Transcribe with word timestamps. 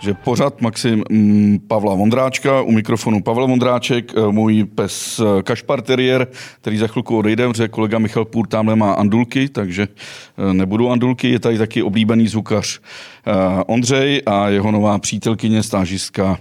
že 0.00 0.14
pořád 0.14 0.60
Maxim 0.60 1.04
mm, 1.10 1.58
Pavla 1.66 1.94
Vondráčka, 1.94 2.62
u 2.62 2.70
mikrofonu 2.72 3.22
Pavel 3.22 3.46
Vondráček, 3.46 4.12
eh, 4.16 4.32
můj 4.32 4.64
pes 4.64 5.20
eh, 5.20 5.42
Kašpar 5.42 5.82
Terrier, 5.82 6.26
který 6.60 6.78
za 6.78 6.86
chvilku 6.86 7.18
odejde, 7.18 7.48
protože 7.48 7.68
kolega 7.68 7.98
Michal 7.98 8.24
Půr 8.24 8.46
tamhle 8.46 8.76
má 8.76 8.92
andulky, 8.92 9.48
takže 9.48 9.88
eh, 10.50 10.54
nebudou 10.54 10.90
andulky, 10.90 11.30
je 11.30 11.38
tady 11.38 11.58
taky 11.58 11.82
oblíbený 11.82 12.28
zvukař 12.28 12.80
Ondřej 13.66 14.22
a 14.26 14.48
jeho 14.48 14.70
nová 14.70 14.98
přítelkyně, 14.98 15.62
stážistka, 15.62 16.38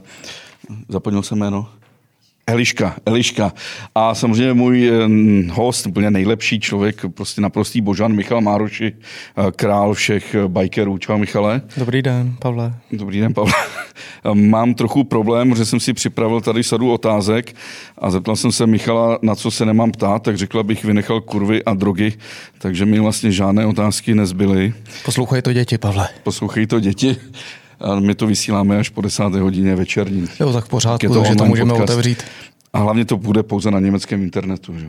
zapomněl 0.90 1.24
jsem 1.24 1.38
jméno? 1.38 1.79
Eliška, 2.50 2.96
Eliška. 3.06 3.54
A 3.96 4.16
samozřejmě 4.16 4.54
můj 4.54 4.92
host, 5.52 5.88
úplně 5.88 6.12
nejlepší 6.12 6.60
člověk, 6.60 7.06
prostě 7.14 7.42
naprostý 7.42 7.82
božan, 7.82 8.16
Michal 8.16 8.42
Mároši, 8.42 8.94
eh, 8.94 9.52
král 9.52 9.94
všech 9.94 10.36
bikerů. 10.48 10.98
Čau, 10.98 11.18
Michale. 11.18 11.62
Dobrý 11.78 12.02
den, 12.02 12.36
Pavle. 12.42 12.74
Dobrý 12.92 13.20
den, 13.20 13.34
Pavle. 13.34 13.54
Mám 14.34 14.74
trochu 14.74 15.04
problém, 15.04 15.56
že 15.56 15.66
jsem 15.66 15.80
si 15.80 15.94
připravil 15.94 16.42
tady 16.42 16.64
sadu 16.64 16.92
otázek 16.92 17.56
a 17.98 18.12
zeptal 18.12 18.36
jsem 18.36 18.52
se 18.52 18.68
Michala, 18.68 19.20
na 19.22 19.36
co 19.36 19.52
se 19.52 19.66
nemám 19.66 19.92
ptát, 19.92 20.24
tak 20.24 20.38
řekla 20.38 20.64
bych, 20.64 20.86
vynechal 20.86 21.22
kurvy 21.22 21.64
a 21.64 21.74
drogy, 21.74 22.14
takže 22.58 22.86
mi 22.86 23.00
vlastně 23.00 23.32
žádné 23.32 23.66
otázky 23.66 24.16
nezbyly. 24.16 24.74
Poslouchej 25.06 25.42
to 25.42 25.54
děti, 25.54 25.78
Pavle. 25.78 26.08
Poslouchej 26.24 26.68
to 26.68 26.80
děti 26.80 27.18
a 27.80 28.00
my 28.00 28.16
to 28.16 28.28
vysíláme 28.28 28.80
až 28.80 28.90
po 28.90 29.02
desáté 29.02 29.40
hodině 29.40 29.76
večerní. 29.76 30.28
Jo, 30.40 30.54
tak 30.54 30.66
v 30.66 30.70
pořádku, 30.70 31.08
tak 31.08 31.14
to 31.14 31.20
takže 31.20 31.36
to 31.36 31.46
můžeme 31.46 31.70
podcast. 31.70 31.90
otevřít. 31.90 32.24
A 32.74 32.80
hlavně 32.80 33.06
to 33.06 33.18
bude 33.18 33.44
pouze 33.44 33.72
na 33.72 33.80
německém 33.80 34.22
internetu. 34.22 34.80
Že? 34.80 34.88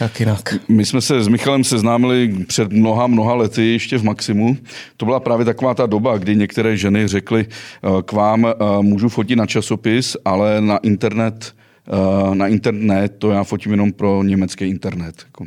Jak 0.00 0.20
jinak. 0.20 0.54
My 0.68 0.84
jsme 0.84 1.00
se 1.00 1.22
s 1.22 1.28
Michalem 1.28 1.64
seznámili 1.64 2.44
před 2.46 2.72
mnoha, 2.72 3.06
mnoha 3.06 3.34
lety 3.34 3.72
ještě 3.72 3.98
v 3.98 4.04
Maximu. 4.04 4.56
To 4.96 5.04
byla 5.04 5.20
právě 5.20 5.44
taková 5.44 5.74
ta 5.74 5.86
doba, 5.86 6.18
kdy 6.18 6.36
některé 6.36 6.76
ženy 6.76 7.08
řekly, 7.08 7.46
eh, 7.48 8.02
k 8.02 8.12
vám 8.12 8.46
eh, 8.46 8.52
můžu 8.80 9.08
fotit 9.08 9.38
na 9.38 9.46
časopis, 9.46 10.16
ale 10.24 10.60
na 10.60 10.76
internet, 10.76 11.54
eh, 11.88 12.34
na 12.34 12.48
internet 12.48 13.14
to 13.18 13.30
já 13.30 13.44
fotím 13.44 13.72
jenom 13.72 13.92
pro 13.92 14.22
německý 14.22 14.64
internet. 14.64 15.22
Jako. 15.24 15.46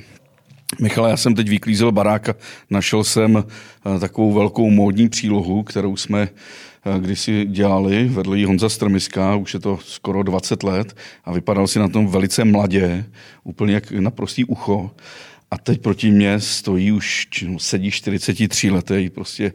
Michale, 0.79 1.09
já 1.09 1.17
jsem 1.17 1.35
teď 1.35 1.49
vyklízel 1.49 1.91
baráka, 1.91 2.35
našel 2.69 3.03
jsem 3.03 3.43
takovou 3.99 4.33
velkou 4.33 4.69
módní 4.69 5.09
přílohu, 5.09 5.63
kterou 5.63 5.95
jsme 5.95 6.29
Eh, 6.85 6.99
kdysi 6.99 7.45
dělali, 7.45 8.07
vedl 8.07 8.35
jí 8.35 8.45
Honza 8.45 8.69
Strmiska, 8.69 9.35
už 9.35 9.53
je 9.53 9.59
to 9.59 9.79
skoro 9.81 10.23
20 10.23 10.63
let 10.63 10.97
a 11.25 11.31
vypadal 11.31 11.67
si 11.67 11.79
na 11.79 11.88
tom 11.88 12.07
velice 12.07 12.45
mladě, 12.45 13.05
úplně 13.43 13.73
jak 13.73 13.91
na 13.91 14.11
prostý 14.11 14.45
ucho. 14.45 14.91
A 15.51 15.57
teď 15.57 15.81
proti 15.81 16.11
mně 16.11 16.39
stojí 16.39 16.91
už, 16.91 17.27
no, 17.47 17.59
sedí 17.59 17.91
43 17.91 18.71
letý 18.71 19.09
prostě 19.09 19.53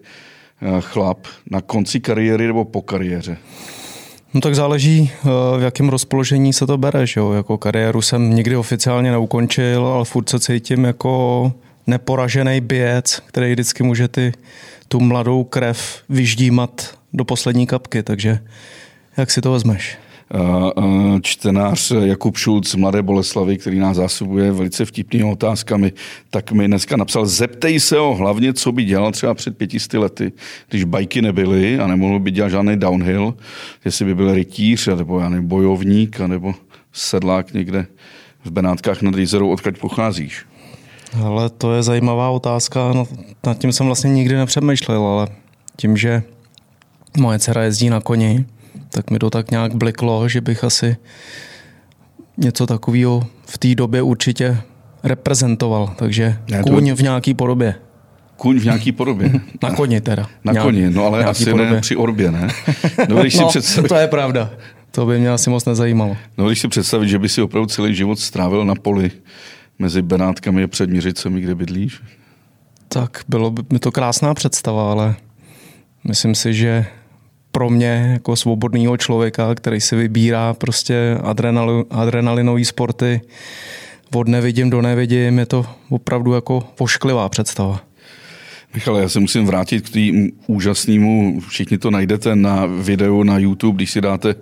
eh, 0.62 0.80
chlap 0.80 1.26
na 1.50 1.60
konci 1.60 2.00
kariéry 2.00 2.46
nebo 2.46 2.64
po 2.64 2.82
kariéře. 2.82 3.38
No 4.34 4.40
tak 4.40 4.54
záleží, 4.54 5.10
eh, 5.12 5.28
v 5.58 5.62
jakém 5.62 5.88
rozpoložení 5.88 6.52
se 6.52 6.66
to 6.66 6.78
bere. 6.78 7.06
Že 7.06 7.20
jo? 7.20 7.32
Jako 7.32 7.58
kariéru 7.58 8.02
jsem 8.02 8.34
nikdy 8.34 8.56
oficiálně 8.56 9.10
neukončil, 9.10 9.86
ale 9.86 10.04
furt 10.04 10.28
se 10.28 10.40
cítím 10.40 10.84
jako 10.84 11.52
neporažený 11.86 12.60
běc, 12.60 13.22
který 13.26 13.52
vždycky 13.52 13.82
může 13.82 14.08
ty, 14.08 14.32
tu 14.88 15.00
mladou 15.00 15.44
krev 15.44 16.02
vyždímat 16.08 16.96
do 17.16 17.24
poslední 17.24 17.66
kapky, 17.66 18.02
takže 18.02 18.38
jak 19.16 19.30
si 19.30 19.40
to 19.40 19.52
vezmeš? 19.52 19.98
čtenář 21.22 21.92
Jakub 22.00 22.36
Šulc 22.36 22.68
z 22.68 22.74
Mladé 22.74 23.02
Boleslavy, 23.02 23.58
který 23.58 23.78
nás 23.78 23.96
zásobuje 23.96 24.52
velice 24.52 24.84
vtipnými 24.84 25.24
otázkami, 25.24 25.92
tak 26.30 26.52
mi 26.52 26.66
dneska 26.66 26.96
napsal, 26.96 27.26
zeptej 27.26 27.80
se 27.80 27.98
ho 27.98 28.14
hlavně, 28.14 28.52
co 28.52 28.72
by 28.72 28.84
dělal 28.84 29.12
třeba 29.12 29.34
před 29.34 29.58
pětisty 29.58 29.98
lety, 29.98 30.32
když 30.68 30.84
bajky 30.84 31.22
nebyly 31.22 31.78
a 31.78 31.86
nemohl 31.86 32.18
by 32.18 32.30
dělat 32.30 32.48
žádný 32.48 32.76
downhill, 32.76 33.34
jestli 33.84 34.04
by 34.04 34.14
byl 34.14 34.34
rytíř, 34.34 34.88
nebo 34.96 35.20
já 35.20 35.28
nevím, 35.28 35.48
bojovník, 35.48 36.20
nebo 36.20 36.54
sedlák 36.92 37.52
někde 37.52 37.86
v 38.44 38.50
Benátkách 38.50 39.02
nad 39.02 39.16
Jízerou, 39.16 39.50
odkud 39.50 39.78
pocházíš? 39.78 40.44
Ale 41.24 41.50
to 41.50 41.74
je 41.74 41.82
zajímavá 41.82 42.30
otázka, 42.30 42.92
no, 42.94 43.06
nad 43.46 43.58
tím 43.58 43.72
jsem 43.72 43.86
vlastně 43.86 44.10
nikdy 44.10 44.36
nepřemýšlel, 44.36 45.06
ale 45.06 45.28
tím, 45.76 45.96
že 45.96 46.22
moje 47.16 47.38
dcera 47.38 47.62
jezdí 47.62 47.90
na 47.90 48.00
koni, 48.00 48.44
tak 48.90 49.10
mi 49.10 49.18
to 49.18 49.30
tak 49.30 49.50
nějak 49.50 49.74
bliklo, 49.74 50.28
že 50.28 50.40
bych 50.40 50.64
asi 50.64 50.96
něco 52.36 52.66
takového 52.66 53.26
v 53.46 53.58
té 53.58 53.74
době 53.74 54.02
určitě 54.02 54.58
reprezentoval. 55.02 55.92
Takže 55.96 56.38
ne, 56.50 56.62
kůň 56.62 56.92
v 56.92 57.02
nějaký 57.02 57.34
podobě. 57.34 57.74
Kůň 58.36 58.58
v 58.58 58.64
nějaký 58.64 58.92
podobě. 58.92 59.32
Na 59.62 59.70
koni 59.70 60.00
teda. 60.00 60.26
Na 60.44 60.52
Nějak, 60.52 60.66
koni, 60.66 60.90
no 60.90 61.04
ale 61.06 61.24
asi 61.24 61.44
podobě. 61.44 61.70
ne 61.70 61.80
při 61.80 61.96
orbě, 61.96 62.30
ne? 62.32 62.48
No, 63.08 63.20
když 63.20 63.34
si 63.34 63.40
no, 63.40 63.48
představit... 63.48 63.88
to 63.88 63.94
je 63.94 64.08
pravda. 64.08 64.50
To 64.90 65.06
by 65.06 65.18
mě 65.18 65.30
asi 65.30 65.50
moc 65.50 65.64
nezajímalo. 65.64 66.16
No 66.38 66.46
když 66.46 66.60
si 66.60 66.68
představit, 66.68 67.08
že 67.08 67.18
by 67.18 67.28
si 67.28 67.42
opravdu 67.42 67.66
celý 67.66 67.94
život 67.94 68.18
strávil 68.18 68.64
na 68.64 68.74
poli 68.74 69.10
mezi 69.78 70.02
Benátkami 70.02 70.62
a 70.62 70.66
Předměřicemi, 70.68 71.40
kde 71.40 71.54
bydlíš? 71.54 72.00
Tak 72.88 73.22
bylo 73.28 73.50
by 73.50 73.62
mi 73.72 73.78
to 73.78 73.92
krásná 73.92 74.34
představa, 74.34 74.90
ale 74.90 75.14
myslím 76.04 76.34
si, 76.34 76.54
že 76.54 76.86
pro 77.56 77.70
mě 77.70 78.10
jako 78.12 78.36
svobodného 78.36 78.96
člověka, 78.96 79.54
který 79.54 79.80
si 79.80 79.96
vybírá 79.96 80.54
prostě 80.54 81.18
adrenal, 81.22 81.84
adrenalinové 81.90 82.64
sporty, 82.64 83.20
od 84.14 84.28
nevidím 84.28 84.70
do 84.70 84.82
nevidím, 84.82 85.38
je 85.38 85.46
to 85.46 85.66
opravdu 85.88 86.32
jako 86.32 86.68
pošklivá 86.74 87.28
představa. 87.28 87.80
Michal, 88.74 88.96
já 88.96 89.08
se 89.08 89.20
musím 89.20 89.46
vrátit 89.46 89.88
k 89.88 89.92
té 89.92 90.00
úžasnému, 90.46 91.40
všichni 91.40 91.78
to 91.78 91.90
najdete 91.90 92.36
na 92.36 92.66
videu 92.66 93.22
na 93.22 93.38
YouTube, 93.38 93.76
když 93.76 93.90
si 93.90 94.00
dáte 94.00 94.34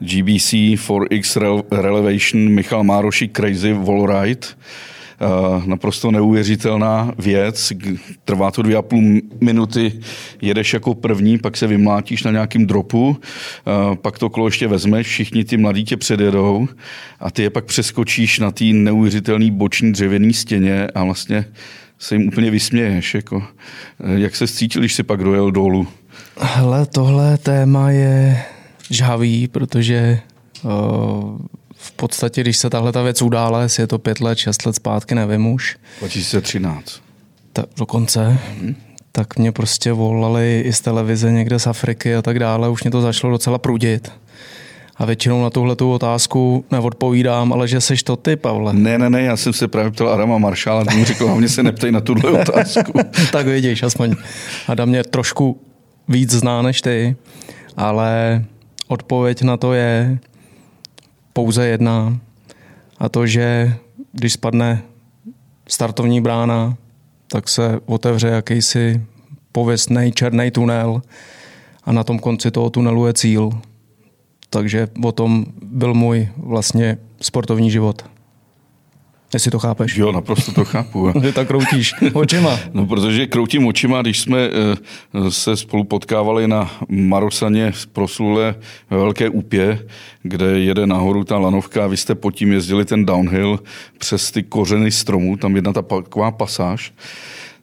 GBC 0.00 0.52
4X 0.52 1.62
Relevation 1.70 2.48
Michal 2.48 2.84
Mároši 2.84 3.28
Crazy 3.28 3.72
Wallride 3.72 4.46
Eh, 4.46 5.01
naprosto 5.66 6.10
neuvěřitelná 6.10 7.12
věc. 7.18 7.72
Trvá 8.24 8.50
to 8.50 8.62
dvě 8.62 8.76
a 8.76 8.82
půl 8.82 9.02
minuty, 9.40 10.00
jedeš 10.40 10.72
jako 10.72 10.94
první, 10.94 11.38
pak 11.38 11.56
se 11.56 11.66
vymlátíš 11.66 12.22
na 12.22 12.30
nějakým 12.30 12.66
dropu, 12.66 13.16
eh, 13.20 13.96
pak 13.96 14.18
to 14.18 14.30
kolo 14.30 14.46
ještě 14.46 14.68
vezmeš, 14.68 15.06
všichni 15.06 15.44
ty 15.44 15.56
mladí 15.56 15.84
tě 15.84 15.96
předjedou 15.96 16.68
a 17.20 17.30
ty 17.30 17.42
je 17.42 17.50
pak 17.50 17.64
přeskočíš 17.64 18.38
na 18.38 18.50
té 18.50 18.64
neuvěřitelné 18.64 19.50
boční 19.50 19.92
dřevěné 19.92 20.32
stěně 20.32 20.86
a 20.86 21.04
vlastně 21.04 21.44
se 21.98 22.14
jim 22.14 22.28
úplně 22.28 22.50
vysměješ. 22.50 23.14
Jako. 23.14 23.42
Eh, 24.00 24.18
jak 24.20 24.36
se 24.36 24.48
cítil, 24.48 24.82
když 24.82 24.94
si 24.94 25.02
pak 25.02 25.24
dojel 25.24 25.50
dolů? 25.50 25.88
Hele, 26.40 26.86
tohle 26.86 27.38
téma 27.38 27.90
je 27.90 28.42
žhavý, 28.90 29.48
protože 29.48 30.20
uh, 30.62 31.38
v 31.92 31.96
podstatě, 31.96 32.40
když 32.40 32.56
se 32.56 32.70
tahle 32.70 32.92
ta 32.92 33.02
věc 33.02 33.22
udála, 33.22 33.62
jestli 33.62 33.82
je 33.82 33.86
to 33.86 33.98
pět 33.98 34.20
let, 34.20 34.38
šest 34.38 34.66
let 34.66 34.76
zpátky, 34.76 35.14
nevím 35.14 35.46
už. 35.46 35.76
2013. 35.98 37.00
Ta, 37.52 37.64
dokonce. 37.76 38.38
Mm-hmm. 38.60 38.74
Tak 39.12 39.36
mě 39.38 39.52
prostě 39.52 39.92
volali 39.92 40.62
i 40.66 40.72
z 40.72 40.80
televize 40.80 41.32
někde 41.32 41.58
z 41.58 41.66
Afriky 41.66 42.14
a 42.14 42.22
tak 42.22 42.38
dále. 42.38 42.68
Už 42.68 42.82
mě 42.82 42.90
to 42.90 43.00
začalo 43.00 43.32
docela 43.32 43.58
prudit. 43.58 44.12
A 44.96 45.04
většinou 45.04 45.42
na 45.42 45.50
tuhle 45.50 45.76
tu 45.76 45.92
otázku 45.92 46.64
neodpovídám, 46.70 47.52
ale 47.52 47.68
že 47.68 47.80
seš 47.80 48.02
to 48.02 48.16
ty, 48.16 48.36
Pavle. 48.36 48.72
Ne, 48.72 48.98
ne, 48.98 49.10
ne, 49.10 49.22
já 49.22 49.36
jsem 49.36 49.52
se 49.52 49.68
právě 49.68 49.90
ptal 49.90 50.08
Adama 50.08 50.38
Maršála, 50.38 50.84
mu 50.96 51.04
řekl, 51.04 51.26
hlavně 51.26 51.48
se 51.48 51.62
neptej 51.62 51.92
na 51.92 52.00
tuhle 52.00 52.30
otázku. 52.40 52.92
tak 53.32 53.46
vidíš, 53.46 53.82
aspoň 53.82 54.14
Adam 54.68 54.88
mě 54.88 55.04
trošku 55.04 55.60
víc 56.08 56.30
zná 56.30 56.62
než 56.62 56.80
ty, 56.80 57.16
ale 57.76 58.44
odpověď 58.88 59.42
na 59.42 59.56
to 59.56 59.72
je, 59.72 60.18
pouze 61.32 61.66
jedna 61.66 62.18
a 62.98 63.08
to, 63.08 63.26
že 63.26 63.74
když 64.12 64.32
spadne 64.32 64.82
startovní 65.68 66.20
brána, 66.20 66.76
tak 67.28 67.48
se 67.48 67.80
otevře 67.86 68.28
jakýsi 68.28 69.06
pověstný 69.52 70.12
černý 70.12 70.50
tunel 70.50 71.02
a 71.84 71.92
na 71.92 72.04
tom 72.04 72.18
konci 72.18 72.50
toho 72.50 72.70
tunelu 72.70 73.06
je 73.06 73.12
cíl. 73.14 73.50
Takže 74.50 74.88
o 75.04 75.12
tom 75.12 75.46
byl 75.62 75.94
můj 75.94 76.28
vlastně 76.36 76.98
sportovní 77.20 77.70
život. 77.70 78.11
Jestli 79.34 79.50
to 79.50 79.58
chápeš. 79.58 79.96
Jo, 79.96 80.12
naprosto 80.12 80.52
to 80.52 80.64
chápu. 80.64 81.12
Že 81.22 81.32
tak 81.32 81.48
kroutíš 81.48 81.94
očima. 82.12 82.60
No, 82.72 82.86
protože 82.86 83.26
kroutím 83.26 83.66
očima, 83.66 84.02
když 84.02 84.20
jsme 84.20 84.38
eh, 84.38 85.30
se 85.30 85.56
spolu 85.56 85.84
potkávali 85.84 86.48
na 86.48 86.70
Marosaně 86.88 87.72
v 87.72 87.86
proslule 87.86 88.54
Velké 88.90 89.28
úpě, 89.28 89.86
kde 90.22 90.46
jede 90.58 90.86
nahoru 90.86 91.24
ta 91.24 91.38
lanovka 91.38 91.84
a 91.84 91.86
vy 91.86 91.96
jste 91.96 92.14
pod 92.14 92.30
tím 92.30 92.52
jezdili 92.52 92.84
ten 92.84 93.06
downhill 93.06 93.60
přes 93.98 94.30
ty 94.30 94.42
kořeny 94.42 94.90
stromů, 94.90 95.36
tam 95.36 95.56
jedna 95.56 95.72
ta 95.72 95.82
taková 95.82 96.30
pasáž, 96.30 96.92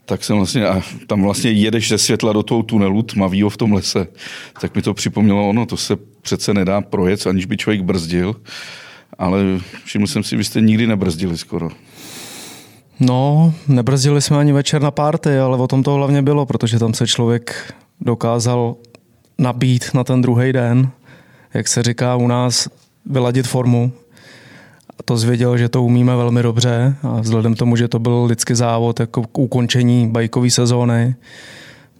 tak 0.05 0.23
jsem 0.23 0.37
vlastně, 0.37 0.67
a 0.67 0.81
tam 1.07 1.21
vlastně 1.21 1.51
jedeš 1.51 1.89
ze 1.89 1.97
světla 1.97 2.33
do 2.33 2.43
toho 2.43 2.63
tunelu 2.63 3.03
tmavýho 3.03 3.49
v 3.49 3.57
tom 3.57 3.73
lese, 3.73 4.07
tak 4.61 4.75
mi 4.75 4.81
to 4.81 4.93
připomnělo 4.93 5.49
ono, 5.49 5.65
to 5.65 5.77
se 5.77 5.95
přece 6.21 6.53
nedá 6.53 6.81
projet, 6.81 7.27
aniž 7.27 7.45
by 7.45 7.57
člověk 7.57 7.81
brzdil 7.81 8.35
ale 9.19 9.39
všiml 9.85 10.07
jsem 10.07 10.23
si, 10.23 10.35
vy 10.35 10.43
jste 10.43 10.61
nikdy 10.61 10.87
nebrzdili 10.87 11.37
skoro. 11.37 11.69
No, 12.99 13.53
nebrzdili 13.67 14.21
jsme 14.21 14.37
ani 14.37 14.53
večer 14.53 14.81
na 14.81 14.91
párty, 14.91 15.39
ale 15.39 15.57
o 15.57 15.67
tom 15.67 15.83
to 15.83 15.93
hlavně 15.93 16.21
bylo, 16.21 16.45
protože 16.45 16.79
tam 16.79 16.93
se 16.93 17.07
člověk 17.07 17.73
dokázal 18.01 18.75
nabít 19.37 19.93
na 19.93 20.03
ten 20.03 20.21
druhý 20.21 20.53
den, 20.53 20.89
jak 21.53 21.67
se 21.67 21.83
říká 21.83 22.15
u 22.15 22.27
nás, 22.27 22.69
vyladit 23.05 23.47
formu. 23.47 23.91
A 24.99 25.03
to 25.03 25.17
zvěděl, 25.17 25.57
že 25.57 25.69
to 25.69 25.83
umíme 25.83 26.15
velmi 26.15 26.43
dobře 26.43 26.95
a 27.03 27.21
vzhledem 27.21 27.55
tomu, 27.55 27.75
že 27.75 27.87
to 27.87 27.99
byl 27.99 28.23
lidský 28.23 28.55
závod 28.55 28.99
jako 28.99 29.23
k 29.23 29.37
ukončení 29.37 30.07
bajkové 30.07 30.49
sezóny, 30.49 31.15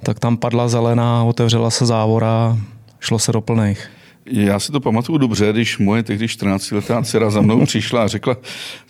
tak 0.04 0.20
tam 0.20 0.38
padla 0.38 0.68
zelená, 0.68 1.24
otevřela 1.24 1.70
se 1.70 1.86
závora, 1.86 2.58
šlo 3.00 3.20
se 3.20 3.32
do 3.32 3.42
plných. 3.42 3.90
Já 4.32 4.60
si 4.60 4.72
to 4.72 4.80
pamatuju 4.80 5.18
dobře, 5.18 5.52
když 5.52 5.78
moje 5.78 6.04
tehdy 6.04 6.26
14-letá 6.26 7.04
dcera 7.04 7.30
za 7.30 7.42
mnou 7.42 7.66
přišla 7.66 8.04
a 8.04 8.08
řekla, 8.08 8.38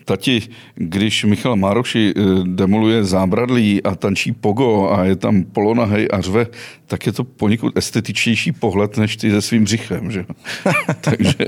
tati, 0.06 0.42
když 0.76 1.24
Michal 1.24 1.56
Mároši 1.56 2.14
eh, 2.16 2.22
demoluje 2.44 3.04
zábradlí 3.04 3.84
a 3.84 3.96
tančí 3.96 4.32
pogo 4.32 4.90
a 4.92 5.04
je 5.04 5.16
tam 5.16 5.44
polonahej 5.44 6.08
a 6.12 6.22
řve, 6.22 6.48
tak 6.88 7.06
je 7.06 7.12
to 7.12 7.24
poněkud 7.24 7.78
estetičtější 7.78 8.52
pohled 8.52 8.98
než 8.98 9.18
ty 9.18 9.32
se 9.32 9.42
svým 9.42 9.64
břichem. 9.64 10.12
Že? 10.12 10.26
takže, 11.02 11.46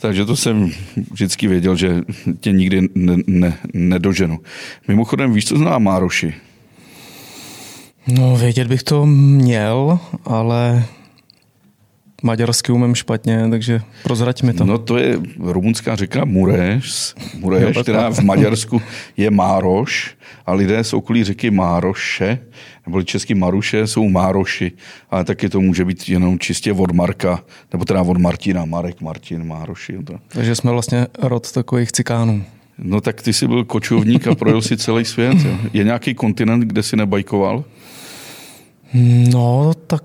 takže 0.00 0.24
to 0.24 0.36
jsem 0.36 0.70
vždycky 1.10 1.48
věděl, 1.48 1.76
že 1.76 2.02
tě 2.40 2.52
nikdy 2.52 2.88
ne, 2.94 3.16
ne, 3.26 3.58
nedoženu. 3.74 4.38
Mimochodem, 4.88 5.32
víš, 5.32 5.46
co 5.46 5.58
zná 5.58 5.78
Mároši? 5.78 6.34
No, 8.08 8.36
vědět 8.36 8.68
bych 8.68 8.82
to 8.82 9.06
měl, 9.06 9.98
ale 10.24 10.84
maďarsky 12.24 12.72
umím 12.72 12.94
špatně, 12.94 13.46
takže 13.50 13.80
prozrať 14.02 14.42
mi 14.42 14.52
to. 14.52 14.64
No 14.64 14.78
to 14.78 14.98
je 14.98 15.18
rumunská 15.38 15.96
řeka 15.96 16.24
Mureš, 16.24 17.14
Mureš 17.38 17.78
která 17.82 18.10
v 18.10 18.20
Maďarsku 18.20 18.82
je 19.16 19.30
Mároš 19.30 20.16
a 20.46 20.52
lidé 20.52 20.84
z 20.84 20.92
okolí 20.92 21.24
řeky 21.24 21.50
Mároše, 21.50 22.38
nebo 22.86 23.02
český 23.02 23.34
Maruše 23.34 23.86
jsou 23.86 24.08
Mároši, 24.08 24.72
ale 25.10 25.24
taky 25.24 25.48
to 25.48 25.60
může 25.60 25.84
být 25.84 26.08
jenom 26.08 26.38
čistě 26.38 26.72
od 26.72 26.92
Marka, 26.92 27.44
nebo 27.72 27.84
teda 27.84 28.02
od 28.02 28.18
Martina, 28.18 28.64
Marek, 28.64 29.00
Martin, 29.00 29.46
Mároši. 29.46 29.98
To. 30.04 30.14
Takže 30.28 30.54
jsme 30.54 30.70
vlastně 30.70 31.06
rod 31.22 31.52
takových 31.52 31.92
cikánů. 31.92 32.44
No 32.78 33.00
tak 33.00 33.22
ty 33.22 33.32
jsi 33.32 33.46
byl 33.46 33.64
kočovník 33.64 34.26
a 34.26 34.34
projel 34.34 34.62
si 34.62 34.76
celý 34.76 35.04
svět. 35.04 35.36
Jo. 35.44 35.58
Je 35.72 35.84
nějaký 35.84 36.14
kontinent, 36.14 36.64
kde 36.64 36.82
si 36.82 36.96
nebajkoval? 36.96 37.64
No, 39.32 39.72
tak 39.86 40.04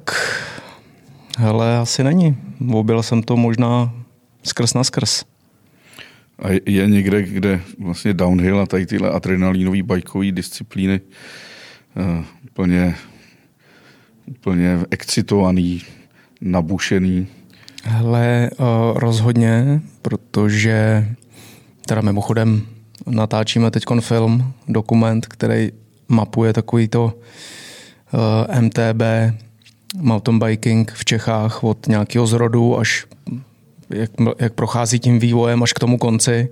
Hele, 1.39 1.77
asi 1.77 2.03
není. 2.03 2.37
Objel 2.71 3.03
jsem 3.03 3.23
to 3.23 3.37
možná 3.37 3.93
skrz 4.43 4.73
na 4.73 4.83
skrz. 4.83 5.23
A 6.39 6.47
je 6.65 6.87
někde, 6.87 7.23
kde 7.23 7.61
vlastně 7.79 8.13
downhill 8.13 8.59
a 8.59 8.65
tady 8.65 8.85
tyhle 8.85 9.11
adrenalinové 9.11 9.83
bajkové 9.83 10.31
disciplíny 10.31 11.01
uh, 11.95 12.25
úplně, 12.51 12.95
úplně 14.25 14.79
excitovaný, 14.91 15.81
nabušený? 16.41 17.27
Hele, 17.83 18.49
uh, 18.59 18.65
rozhodně, 18.97 19.81
protože 20.01 21.05
teda 21.85 22.01
mimochodem 22.01 22.61
natáčíme 23.07 23.71
teď 23.71 23.83
film, 23.99 24.53
dokument, 24.67 25.25
který 25.25 25.71
mapuje 26.07 26.53
takovýto 26.53 27.05
uh, 27.05 28.21
eh, 28.49 28.61
MTB 28.61 29.01
mountain 29.95 30.39
biking 30.39 30.91
v 30.91 31.05
Čechách 31.05 31.63
od 31.63 31.87
nějakého 31.87 32.27
zrodu 32.27 32.79
až 32.79 33.05
jak, 33.89 34.11
jak 34.39 34.53
prochází 34.53 34.99
tím 34.99 35.19
vývojem 35.19 35.63
až 35.63 35.73
k 35.73 35.79
tomu 35.79 35.97
konci. 35.97 36.49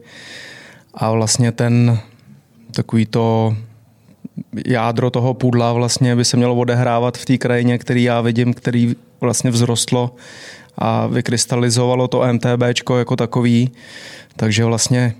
A 0.93 1.11
vlastně 1.11 1.51
ten 1.51 1.99
takový 2.71 3.05
to 3.05 3.55
jádro 4.65 5.09
toho 5.09 5.33
půdla 5.33 5.73
vlastně 5.73 6.15
by 6.15 6.25
se 6.25 6.37
mělo 6.37 6.55
odehrávat 6.55 7.17
v 7.17 7.25
té 7.25 7.37
krajině, 7.37 7.77
který 7.77 8.03
já 8.03 8.21
vidím, 8.21 8.53
který 8.53 8.95
vlastně 9.21 9.51
vzrostlo 9.51 10.15
a 10.77 11.07
vykrystalizovalo 11.07 12.07
to 12.07 12.23
MTBčko 12.33 12.97
jako 12.97 13.15
takový. 13.15 13.71
Takže 14.35 14.65
vlastně 14.65 15.13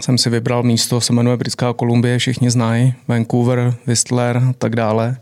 jsem 0.00 0.18
si 0.18 0.30
vybral 0.30 0.62
místo, 0.62 1.00
se 1.00 1.12
jmenuje 1.12 1.36
Britská 1.36 1.72
Kolumbie, 1.72 2.18
všichni 2.18 2.50
znají, 2.50 2.94
Vancouver, 3.08 3.74
Whistler 3.86 4.36
a 4.36 4.52
tak 4.58 4.76
dále 4.76 5.16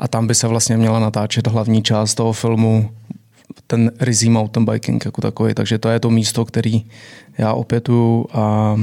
a 0.00 0.08
tam 0.08 0.26
by 0.26 0.34
se 0.34 0.48
vlastně 0.48 0.76
měla 0.76 1.00
natáčet 1.00 1.46
hlavní 1.46 1.82
část 1.82 2.14
toho 2.14 2.32
filmu, 2.32 2.90
ten 3.66 3.92
rizí 4.00 4.30
mountain 4.30 4.66
biking 4.66 5.04
jako 5.04 5.20
takový, 5.20 5.54
takže 5.54 5.78
to 5.78 5.88
je 5.88 6.00
to 6.00 6.10
místo, 6.10 6.44
který 6.44 6.84
já 7.38 7.52
opětuju 7.52 8.26
a, 8.32 8.76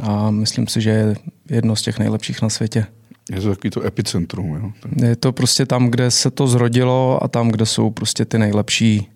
a 0.00 0.30
myslím 0.30 0.66
si, 0.66 0.80
že 0.80 0.90
je 0.90 1.16
jedno 1.50 1.76
z 1.76 1.82
těch 1.82 1.98
nejlepších 1.98 2.42
na 2.42 2.48
světě. 2.48 2.86
Je 3.30 3.40
to 3.40 3.48
takový 3.48 3.70
to 3.70 3.86
epicentrum, 3.86 4.54
jo? 4.54 4.72
Je 5.06 5.16
to 5.16 5.32
prostě 5.32 5.66
tam, 5.66 5.88
kde 5.88 6.10
se 6.10 6.30
to 6.30 6.46
zrodilo 6.46 7.18
a 7.22 7.28
tam, 7.28 7.48
kde 7.48 7.66
jsou 7.66 7.90
prostě 7.90 8.24
ty 8.24 8.38
nejlepší 8.38 9.08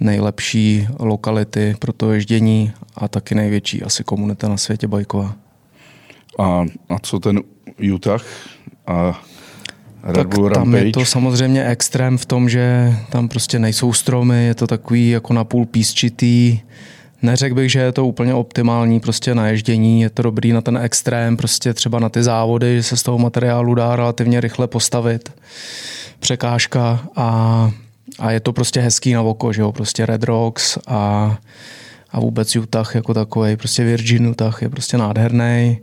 nejlepší 0.00 0.88
lokality 0.98 1.76
pro 1.78 1.92
to 1.92 2.12
ježdění 2.12 2.72
a 2.94 3.08
taky 3.08 3.34
největší 3.34 3.82
asi 3.82 4.04
komunita 4.04 4.48
na 4.48 4.56
světě 4.56 4.88
bajková. 4.88 5.36
A, 6.38 6.64
a 6.88 6.98
co 7.02 7.18
ten 7.18 7.40
Utah 7.94 8.24
a 8.86 9.22
Red 10.02 10.14
tak 10.14 10.28
Bull 10.28 10.50
tam 10.50 10.62
Rampage. 10.62 10.86
je 10.86 10.92
to 10.92 11.04
samozřejmě 11.04 11.66
extrém 11.66 12.18
v 12.18 12.26
tom, 12.26 12.48
že 12.48 12.94
tam 13.10 13.28
prostě 13.28 13.58
nejsou 13.58 13.92
stromy, 13.92 14.46
je 14.46 14.54
to 14.54 14.66
takový 14.66 15.10
jako 15.10 15.32
napůl 15.32 15.66
písčitý. 15.66 16.60
Neřekl 17.22 17.54
bych, 17.54 17.72
že 17.72 17.78
je 17.78 17.92
to 17.92 18.06
úplně 18.06 18.34
optimální 18.34 19.00
prostě 19.00 19.34
na 19.34 19.48
ježdění, 19.48 20.00
je 20.00 20.10
to 20.10 20.22
dobrý 20.22 20.52
na 20.52 20.60
ten 20.60 20.78
extrém, 20.78 21.36
prostě 21.36 21.74
třeba 21.74 21.98
na 21.98 22.08
ty 22.08 22.22
závody, 22.22 22.76
že 22.76 22.82
se 22.82 22.96
z 22.96 23.02
toho 23.02 23.18
materiálu 23.18 23.74
dá 23.74 23.96
relativně 23.96 24.40
rychle 24.40 24.66
postavit. 24.66 25.32
Překážka 26.20 27.00
a, 27.16 27.70
a 28.18 28.30
je 28.30 28.40
to 28.40 28.52
prostě 28.52 28.80
hezký 28.80 29.12
na 29.12 29.22
oko, 29.22 29.52
že 29.52 29.62
jo, 29.62 29.72
prostě 29.72 30.06
Red 30.06 30.24
Rocks 30.24 30.78
a, 30.86 31.36
a 32.10 32.20
vůbec 32.20 32.56
Utah 32.56 32.94
jako 32.94 33.14
takový, 33.14 33.56
prostě 33.56 33.84
Virgin 33.84 34.26
Utah 34.26 34.62
je 34.62 34.68
prostě 34.68 34.98
nádherný 34.98 35.78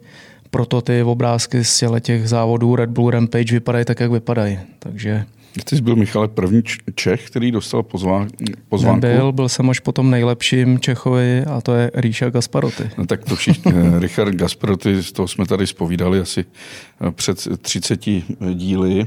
proto 0.50 0.82
ty 0.82 1.04
obrázky 1.04 1.64
z 1.64 1.84
těch 2.00 2.30
závodů 2.30 2.76
Red 2.76 2.90
Bull 2.90 3.10
Rampage 3.10 3.54
vypadají 3.54 3.86
tak, 3.86 4.00
jak 4.00 4.12
vypadají. 4.12 4.60
Takže 4.80 5.26
ty 5.64 5.76
jsi 5.76 5.82
byl, 5.82 5.96
Michale, 5.96 6.28
první 6.28 6.64
Čech, 6.96 7.28
který 7.28 7.52
dostal 7.52 7.84
pozván, 7.84 8.28
pozvánku? 8.70 9.02
Byl, 9.02 9.32
byl 9.32 9.50
jsem 9.50 9.70
až 9.70 9.80
potom 9.80 10.12
nejlepším 10.12 10.80
Čechovi 10.80 11.44
a 11.46 11.62
to 11.62 11.76
je 11.76 11.92
Ríša 11.94 12.30
Gasparoty. 12.30 12.90
No, 12.98 13.06
tak 13.06 13.26
to 13.26 13.36
všichni, 13.36 13.74
eh, 13.76 14.00
Richard 14.00 14.36
Gasparoty, 14.36 15.04
z 15.04 15.12
toho 15.12 15.28
jsme 15.28 15.46
tady 15.46 15.68
spovídali 15.68 16.20
asi 16.20 16.46
eh, 17.08 17.12
před 17.12 17.48
30 17.62 18.00
díly. 18.54 19.06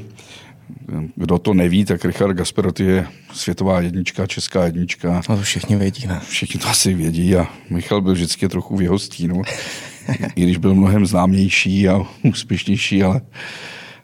Kdo 1.17 1.39
to 1.39 1.55
neví, 1.55 1.85
tak 1.85 2.05
Richard 2.05 2.33
Gasperoty 2.33 2.85
je 2.85 3.07
světová 3.33 3.81
jednička, 3.81 4.27
česká 4.27 4.65
jednička. 4.65 5.19
A 5.19 5.37
to 5.37 5.43
všichni 5.43 5.77
vědí, 5.77 6.07
ne? 6.07 6.21
Všichni 6.29 6.61
to 6.61 6.69
asi 6.69 6.95
vědí 6.95 7.37
a 7.37 7.47
Michal 7.71 8.01
byl 8.01 8.13
vždycky 8.13 8.49
trochu 8.49 8.77
v 8.77 8.83
jeho 8.83 8.99
stínu. 8.99 9.43
I 10.37 10.43
když 10.43 10.57
byl 10.57 10.75
mnohem 10.75 11.07
známější 11.07 11.89
a 11.89 12.01
úspěšnější, 12.25 13.03
ale, 13.03 13.21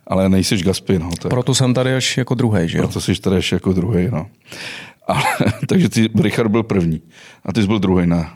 ale 0.07 0.29
nejsiš 0.29 0.63
Gaspy. 0.63 0.99
No, 0.99 1.11
tak. 1.23 1.31
Proto 1.31 1.55
jsem 1.55 1.75
tady 1.75 1.95
až 1.95 2.17
jako 2.17 2.35
druhý, 2.35 2.69
že 2.69 2.79
jo? 2.79 2.85
Proto 2.85 3.01
jsi 3.01 3.21
tady 3.21 3.37
až 3.37 3.53
jako 3.53 3.73
druhý, 3.73 4.09
no. 4.13 4.27
Ale, 5.07 5.23
takže 5.69 5.89
ty, 5.89 6.09
Richard 6.21 6.49
byl 6.49 6.63
první 6.63 7.03
a 7.45 7.53
ty 7.53 7.61
jsi 7.61 7.67
byl 7.67 7.79
druhý 7.79 8.07
na... 8.07 8.35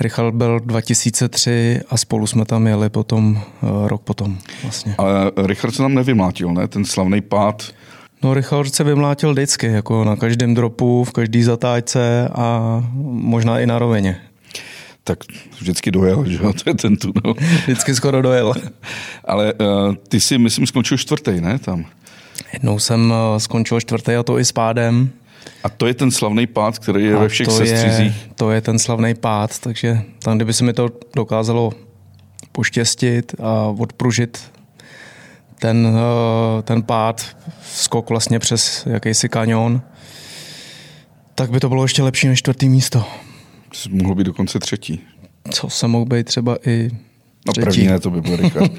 Richard 0.00 0.34
byl 0.34 0.60
2003 0.60 1.80
a 1.90 1.96
spolu 1.96 2.26
jsme 2.26 2.44
tam 2.44 2.66
jeli 2.66 2.88
potom, 2.88 3.42
uh, 3.62 3.88
rok 3.88 4.02
potom 4.02 4.38
vlastně. 4.62 4.94
Ale 4.98 5.32
Richard 5.46 5.72
se 5.72 5.82
tam 5.82 5.94
nevymlátil, 5.94 6.52
ne? 6.52 6.68
Ten 6.68 6.84
slavný 6.84 7.20
pád. 7.20 7.62
No 8.22 8.34
Richard 8.34 8.74
se 8.74 8.84
vymlátil 8.84 9.32
vždycky, 9.32 9.66
jako 9.66 10.04
na 10.04 10.16
každém 10.16 10.54
dropu, 10.54 11.04
v 11.04 11.12
každý 11.12 11.42
zatáčce 11.42 12.28
a 12.34 12.80
možná 13.04 13.60
i 13.60 13.66
na 13.66 13.78
rovině 13.78 14.20
tak 15.04 15.18
vždycky 15.60 15.90
dojel, 15.90 16.24
že 16.26 16.38
jo, 16.42 16.52
to 16.64 16.70
je 16.70 16.74
ten 16.74 16.96
tunel. 16.96 17.34
Vždycky 17.62 17.94
skoro 17.94 18.22
dojel. 18.22 18.54
Ale 19.24 19.52
uh, 19.52 19.94
ty 20.08 20.20
si, 20.20 20.38
myslím, 20.38 20.66
skončil 20.66 20.98
čtvrtý, 20.98 21.40
ne, 21.40 21.58
tam? 21.58 21.84
Jednou 22.52 22.78
jsem 22.78 23.10
uh, 23.10 23.38
skončil 23.38 23.80
čtvrtý 23.80 24.14
a 24.14 24.22
to 24.22 24.38
i 24.38 24.44
s 24.44 24.52
pádem. 24.52 25.10
A 25.64 25.68
to 25.68 25.86
je 25.86 25.94
ten 25.94 26.10
slavný 26.10 26.46
pád, 26.46 26.78
který 26.78 27.04
je 27.04 27.16
a 27.16 27.18
ve 27.18 27.28
všech 27.28 27.46
to 27.46 27.56
sestřizích. 27.56 28.26
Je, 28.26 28.34
to 28.34 28.50
je 28.50 28.60
ten 28.60 28.78
slavný 28.78 29.14
pád, 29.14 29.58
takže 29.58 30.02
tam, 30.18 30.36
kdyby 30.36 30.52
se 30.52 30.64
mi 30.64 30.72
to 30.72 30.88
dokázalo 31.16 31.72
poštěstit 32.52 33.34
a 33.40 33.74
odpružit 33.78 34.52
ten, 35.58 35.86
uh, 35.86 36.62
ten 36.62 36.82
pád, 36.82 37.36
skok 37.72 38.10
vlastně 38.10 38.38
přes 38.38 38.86
jakýsi 38.86 39.28
kanion, 39.28 39.82
tak 41.34 41.50
by 41.50 41.60
to 41.60 41.68
bylo 41.68 41.84
ještě 41.84 42.02
lepší 42.02 42.28
než 42.28 42.38
čtvrtý 42.38 42.68
místo. 42.68 43.04
Mohl 43.90 44.14
být 44.14 44.24
dokonce 44.24 44.58
třetí. 44.58 45.00
Co 45.50 45.70
se 45.70 45.88
mohl 45.88 46.04
být 46.04 46.26
třeba 46.26 46.56
i 46.66 46.90
No 47.46 47.52
první 47.52 47.86
ne, 47.86 48.00
to 48.00 48.10
by 48.10 48.20
bylo 48.20 48.36
Richard. 48.36 48.72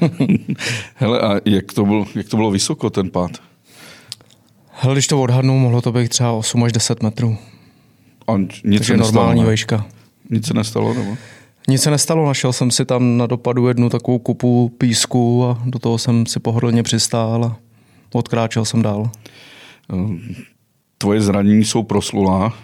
Hele, 0.94 1.20
a 1.20 1.40
jak 1.44 1.72
to, 1.72 1.84
bylo, 1.84 2.06
jak 2.14 2.28
to 2.28 2.36
bylo 2.36 2.50
vysoko, 2.50 2.90
ten 2.90 3.10
pád? 3.10 3.30
Hele, 4.84 4.94
když 4.94 5.06
to 5.06 5.22
odhadnu, 5.22 5.58
mohlo 5.58 5.80
to 5.80 5.92
být 5.92 6.08
třeba 6.08 6.32
8 6.32 6.64
až 6.64 6.72
10 6.72 7.02
metrů. 7.02 7.36
A 8.28 8.36
nic 8.38 8.62
Takže 8.62 8.84
se 8.84 8.96
normální 8.96 9.30
nestalo, 9.30 9.46
vejška. 9.46 9.86
Nic 10.30 10.46
se 10.46 10.54
nestalo, 10.54 10.94
nebo? 10.94 11.16
Nic 11.68 11.82
se 11.82 11.90
nestalo, 11.90 12.26
našel 12.26 12.52
jsem 12.52 12.70
si 12.70 12.84
tam 12.84 13.16
na 13.16 13.26
dopadu 13.26 13.68
jednu 13.68 13.88
takovou 13.88 14.18
kupu 14.18 14.68
písku 14.78 15.44
a 15.46 15.62
do 15.64 15.78
toho 15.78 15.98
jsem 15.98 16.26
si 16.26 16.40
pohodlně 16.40 16.82
přistál 16.82 17.44
a 17.44 17.56
odkráčel 18.12 18.64
jsem 18.64 18.82
dál. 18.82 19.10
Ehm, 19.92 20.20
tvoje 20.98 21.20
zranění 21.20 21.64
jsou 21.64 21.82
proslulá. 21.82 22.54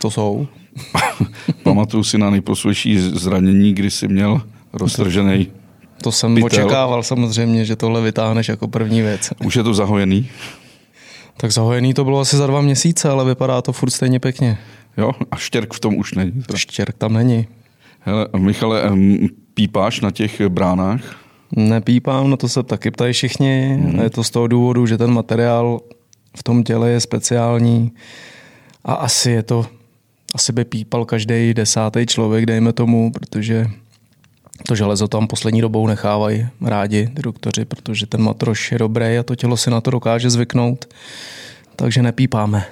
To 0.00 0.10
jsou. 0.10 0.46
Pamatuju 1.62 2.04
si 2.04 2.18
na 2.18 2.30
nejproslulejší 2.30 2.98
zranění, 2.98 3.74
kdy 3.74 3.90
jsi 3.90 4.08
měl 4.08 4.42
roztržený 4.72 5.46
To 6.02 6.12
jsem 6.12 6.34
Pytel. 6.34 6.46
očekával 6.46 7.02
samozřejmě, 7.02 7.64
že 7.64 7.76
tohle 7.76 8.00
vytáhneš 8.00 8.48
jako 8.48 8.68
první 8.68 9.02
věc. 9.02 9.30
Už 9.44 9.56
je 9.56 9.62
to 9.62 9.74
zahojený? 9.74 10.28
Tak 11.40 11.52
zahojený 11.52 11.94
to 11.94 12.04
bylo 12.04 12.20
asi 12.20 12.36
za 12.36 12.46
dva 12.46 12.60
měsíce, 12.60 13.08
ale 13.08 13.24
vypadá 13.24 13.62
to 13.62 13.72
furt 13.72 13.90
stejně 13.90 14.20
pěkně. 14.20 14.58
Jo? 14.96 15.12
A 15.30 15.36
štěrk 15.36 15.74
v 15.74 15.80
tom 15.80 15.96
už 15.96 16.14
není. 16.14 16.42
Štěrk 16.54 16.96
tam 16.98 17.12
není. 17.12 17.46
Hele, 18.00 18.28
Michale, 18.36 18.92
pípáš 19.54 20.00
na 20.00 20.10
těch 20.10 20.40
bránách? 20.40 21.16
Nepípám, 21.56 22.30
na 22.30 22.36
to 22.36 22.48
se 22.48 22.62
taky 22.62 22.90
ptají 22.90 23.12
všichni. 23.12 23.78
Mm. 23.80 24.00
Je 24.00 24.10
to 24.10 24.24
z 24.24 24.30
toho 24.30 24.46
důvodu, 24.46 24.86
že 24.86 24.98
ten 24.98 25.12
materiál 25.12 25.80
v 26.36 26.42
tom 26.42 26.64
těle 26.64 26.90
je 26.90 27.00
speciální 27.00 27.92
a 28.84 28.94
asi 28.94 29.30
je 29.30 29.42
to, 29.42 29.66
asi 30.34 30.52
by 30.52 30.64
pípal 30.64 31.04
každý 31.04 31.54
desátý 31.54 32.06
člověk, 32.06 32.46
dejme 32.46 32.72
tomu, 32.72 33.12
protože 33.12 33.66
to 34.66 34.74
železo 34.74 35.08
tam 35.08 35.26
poslední 35.26 35.60
dobou 35.60 35.86
nechávají 35.86 36.46
rádi 36.60 37.08
ty 37.14 37.22
doktoři, 37.22 37.64
protože 37.64 38.06
ten 38.06 38.22
matroš 38.22 38.72
je 38.72 38.78
dobrý 38.78 39.18
a 39.18 39.22
to 39.22 39.34
tělo 39.34 39.56
si 39.56 39.70
na 39.70 39.80
to 39.80 39.90
dokáže 39.90 40.30
zvyknout, 40.30 40.94
takže 41.76 42.02
nepípáme. 42.02 42.66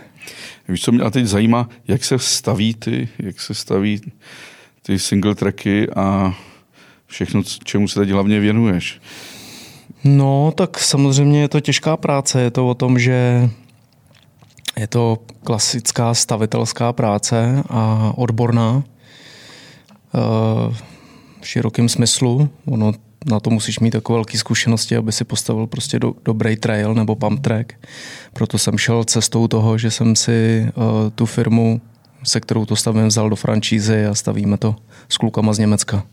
Víš, 0.68 0.82
co 0.82 0.92
mě 0.92 1.10
teď 1.10 1.24
zajímá, 1.24 1.68
jak 1.88 2.04
se 2.04 2.18
staví 2.18 2.74
ty, 2.74 3.08
jak 3.18 3.40
se 3.40 3.54
staví 3.54 4.00
ty 4.82 4.98
single 4.98 5.34
tracky 5.34 5.90
a 5.90 6.34
všechno, 7.06 7.42
čemu 7.64 7.88
se 7.88 8.00
teď 8.00 8.10
hlavně 8.10 8.40
věnuješ. 8.40 9.00
No, 10.04 10.52
tak 10.56 10.78
samozřejmě 10.78 11.40
je 11.40 11.48
to 11.48 11.60
těžká 11.60 11.96
práce. 11.96 12.40
Je 12.40 12.50
to 12.50 12.68
o 12.68 12.74
tom, 12.74 12.98
že 12.98 13.50
je 14.76 14.86
to 14.86 15.18
klasická 15.44 16.14
stavitelská 16.14 16.92
práce 16.92 17.62
a 17.68 18.12
odborná 18.16 18.84
eh, 20.14 20.74
širokém 21.42 21.88
smyslu. 21.88 22.48
Ono 22.64 22.92
na 23.26 23.40
to 23.40 23.50
musíš 23.50 23.78
mít 23.78 23.90
takové 23.90 24.16
velké 24.16 24.38
zkušenosti, 24.38 24.96
aby 24.96 25.12
si 25.12 25.24
postavil 25.24 25.66
prostě 25.66 25.98
do, 25.98 26.14
dobrý 26.24 26.56
trail 26.56 26.94
nebo 26.94 27.16
pump 27.16 27.40
track. 27.40 27.72
Proto 28.32 28.58
jsem 28.58 28.78
šel 28.78 29.04
cestou 29.04 29.48
toho, 29.48 29.78
že 29.78 29.90
jsem 29.90 30.16
si 30.16 30.66
uh, 30.74 30.84
tu 31.14 31.26
firmu, 31.26 31.80
se 32.24 32.40
kterou 32.40 32.64
to 32.64 32.76
stavím, 32.76 33.06
vzal 33.06 33.30
do 33.30 33.36
franšízy 33.36 34.06
a 34.06 34.14
stavíme 34.14 34.56
to 34.56 34.76
s 35.08 35.16
klukama 35.16 35.52
z 35.52 35.58
Německa. 35.58 36.04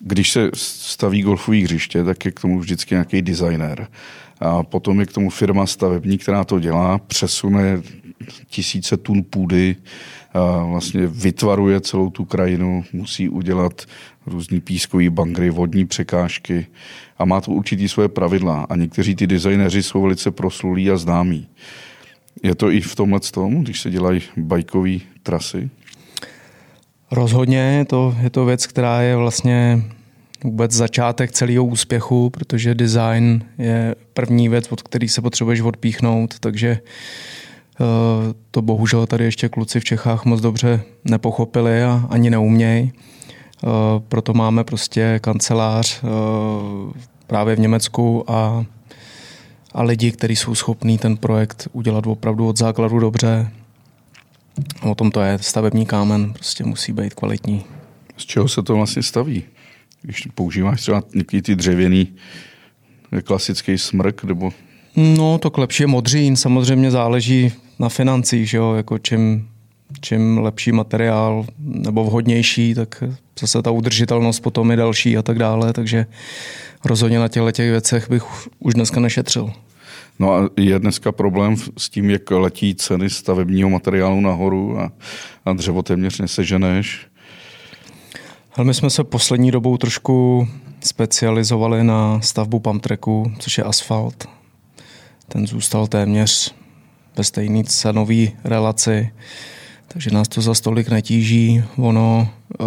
Když 0.00 0.32
se 0.32 0.50
staví 0.54 1.22
golfové 1.22 1.58
hřiště, 1.58 2.04
tak 2.04 2.24
je 2.24 2.32
k 2.32 2.40
tomu 2.40 2.58
vždycky 2.58 2.94
nějaký 2.94 3.22
designer. 3.22 3.88
A 4.40 4.62
potom 4.62 5.00
je 5.00 5.06
k 5.06 5.12
tomu 5.12 5.30
firma 5.30 5.66
stavební, 5.66 6.18
která 6.18 6.44
to 6.44 6.60
dělá, 6.60 6.98
přesune 6.98 7.82
tisíce 8.46 8.96
tun 8.96 9.22
půdy, 9.22 9.76
vlastně 10.70 11.06
vytvaruje 11.06 11.80
celou 11.80 12.10
tu 12.10 12.24
krajinu, 12.24 12.84
musí 12.92 13.28
udělat 13.28 13.82
různý 14.26 14.60
pískový 14.60 15.10
bangry, 15.10 15.50
vodní 15.50 15.86
překážky 15.86 16.66
a 17.18 17.24
má 17.24 17.40
to 17.40 17.50
určitý 17.50 17.88
svoje 17.88 18.08
pravidla. 18.08 18.66
A 18.68 18.76
někteří 18.76 19.14
ty 19.14 19.26
designéři 19.26 19.82
jsou 19.82 20.02
velice 20.02 20.30
proslulí 20.30 20.90
a 20.90 20.96
známí. 20.96 21.48
Je 22.42 22.54
to 22.54 22.70
i 22.70 22.80
v 22.80 22.94
tomhle 22.94 23.20
tom, 23.20 23.62
když 23.62 23.80
se 23.80 23.90
dělají 23.90 24.22
bajkové 24.36 24.98
trasy? 25.22 25.70
Rozhodně 27.10 27.86
to, 27.88 28.16
je 28.22 28.30
to 28.30 28.44
věc, 28.44 28.66
která 28.66 29.02
je 29.02 29.16
vlastně 29.16 29.82
vůbec 30.44 30.72
začátek 30.72 31.32
celého 31.32 31.64
úspěchu, 31.64 32.30
protože 32.30 32.74
design 32.74 33.44
je 33.58 33.94
první 34.14 34.48
věc, 34.48 34.72
od 34.72 34.82
který 34.82 35.08
se 35.08 35.20
potřebuješ 35.22 35.60
odpíchnout, 35.60 36.38
takže 36.38 36.68
eh, 36.68 36.82
to 38.50 38.62
bohužel 38.62 39.06
tady 39.06 39.24
ještě 39.24 39.48
kluci 39.48 39.80
v 39.80 39.84
Čechách 39.84 40.24
moc 40.24 40.40
dobře 40.40 40.82
nepochopili 41.04 41.82
a 41.82 42.06
ani 42.10 42.30
neumějí. 42.30 42.92
Eh, 43.64 43.68
proto 44.08 44.34
máme 44.34 44.64
prostě 44.64 45.18
kancelář 45.22 46.00
eh, 46.04 46.08
právě 47.26 47.56
v 47.56 47.58
Německu 47.58 48.30
a, 48.30 48.64
a 49.74 49.82
lidi, 49.82 50.12
kteří 50.12 50.36
jsou 50.36 50.54
schopní 50.54 50.98
ten 50.98 51.16
projekt 51.16 51.68
udělat 51.72 52.06
opravdu 52.06 52.48
od 52.48 52.58
základu 52.58 52.98
dobře. 52.98 53.50
O 54.82 54.94
tom 54.94 55.10
to 55.10 55.20
je. 55.20 55.38
Stavební 55.38 55.86
kámen 55.86 56.32
prostě 56.32 56.64
musí 56.64 56.92
být 56.92 57.14
kvalitní. 57.14 57.64
Z 58.16 58.24
čeho 58.24 58.48
se 58.48 58.62
to 58.62 58.74
vlastně 58.74 59.02
staví? 59.02 59.44
Když 60.02 60.28
používáš 60.34 60.80
třeba 60.80 61.02
někdy 61.14 61.42
ty 61.42 61.56
dřevěný 61.56 62.14
klasický 63.24 63.78
smrk, 63.78 64.24
nebo... 64.24 64.50
No, 64.96 65.38
to 65.38 65.50
lepší 65.56 65.82
je 65.82 65.86
modřín. 65.86 66.36
Samozřejmě 66.36 66.90
záleží 66.90 67.52
na 67.78 67.88
financích, 67.88 68.50
že 68.50 68.56
jo? 68.56 68.74
Jako 68.74 68.98
čím, 68.98 69.48
čím 70.00 70.38
lepší 70.38 70.72
materiál 70.72 71.46
nebo 71.58 72.04
vhodnější, 72.04 72.74
tak 72.74 73.04
zase 73.40 73.62
ta 73.62 73.70
udržitelnost 73.70 74.40
potom 74.40 74.70
je 74.70 74.76
další 74.76 75.16
a 75.16 75.22
tak 75.22 75.38
dále, 75.38 75.72
takže 75.72 76.06
rozhodně 76.84 77.18
na 77.18 77.28
těchto 77.28 77.52
těch 77.52 77.70
věcech 77.70 78.10
bych 78.10 78.24
už 78.58 78.74
dneska 78.74 79.00
nešetřil. 79.00 79.52
No 80.18 80.34
a 80.34 80.48
je 80.56 80.78
dneska 80.78 81.12
problém 81.12 81.56
s 81.78 81.88
tím, 81.88 82.10
jak 82.10 82.30
letí 82.30 82.74
ceny 82.74 83.10
stavebního 83.10 83.70
materiálu 83.70 84.20
nahoru 84.20 84.80
a, 84.80 84.92
a 85.44 85.52
dřevo 85.52 85.82
téměř 85.82 86.18
neseženeš. 86.20 87.06
Ale 88.54 88.64
my 88.64 88.74
jsme 88.74 88.90
se 88.90 89.04
poslední 89.04 89.50
dobou 89.50 89.76
trošku 89.76 90.48
specializovali 90.80 91.84
na 91.84 92.20
stavbu 92.20 92.60
pump 92.60 92.82
tracku, 92.82 93.32
což 93.38 93.58
je 93.58 93.64
asfalt. 93.64 94.35
Ten 95.28 95.46
zůstal 95.46 95.86
téměř 95.86 96.54
ve 97.16 97.24
stejné 97.24 97.64
cenové 97.64 98.26
relaci, 98.44 99.10
takže 99.88 100.10
nás 100.10 100.28
to 100.28 100.40
za 100.40 100.54
stolik 100.54 100.88
netíží. 100.88 101.64
Ono, 101.76 102.28
eh, 102.60 102.64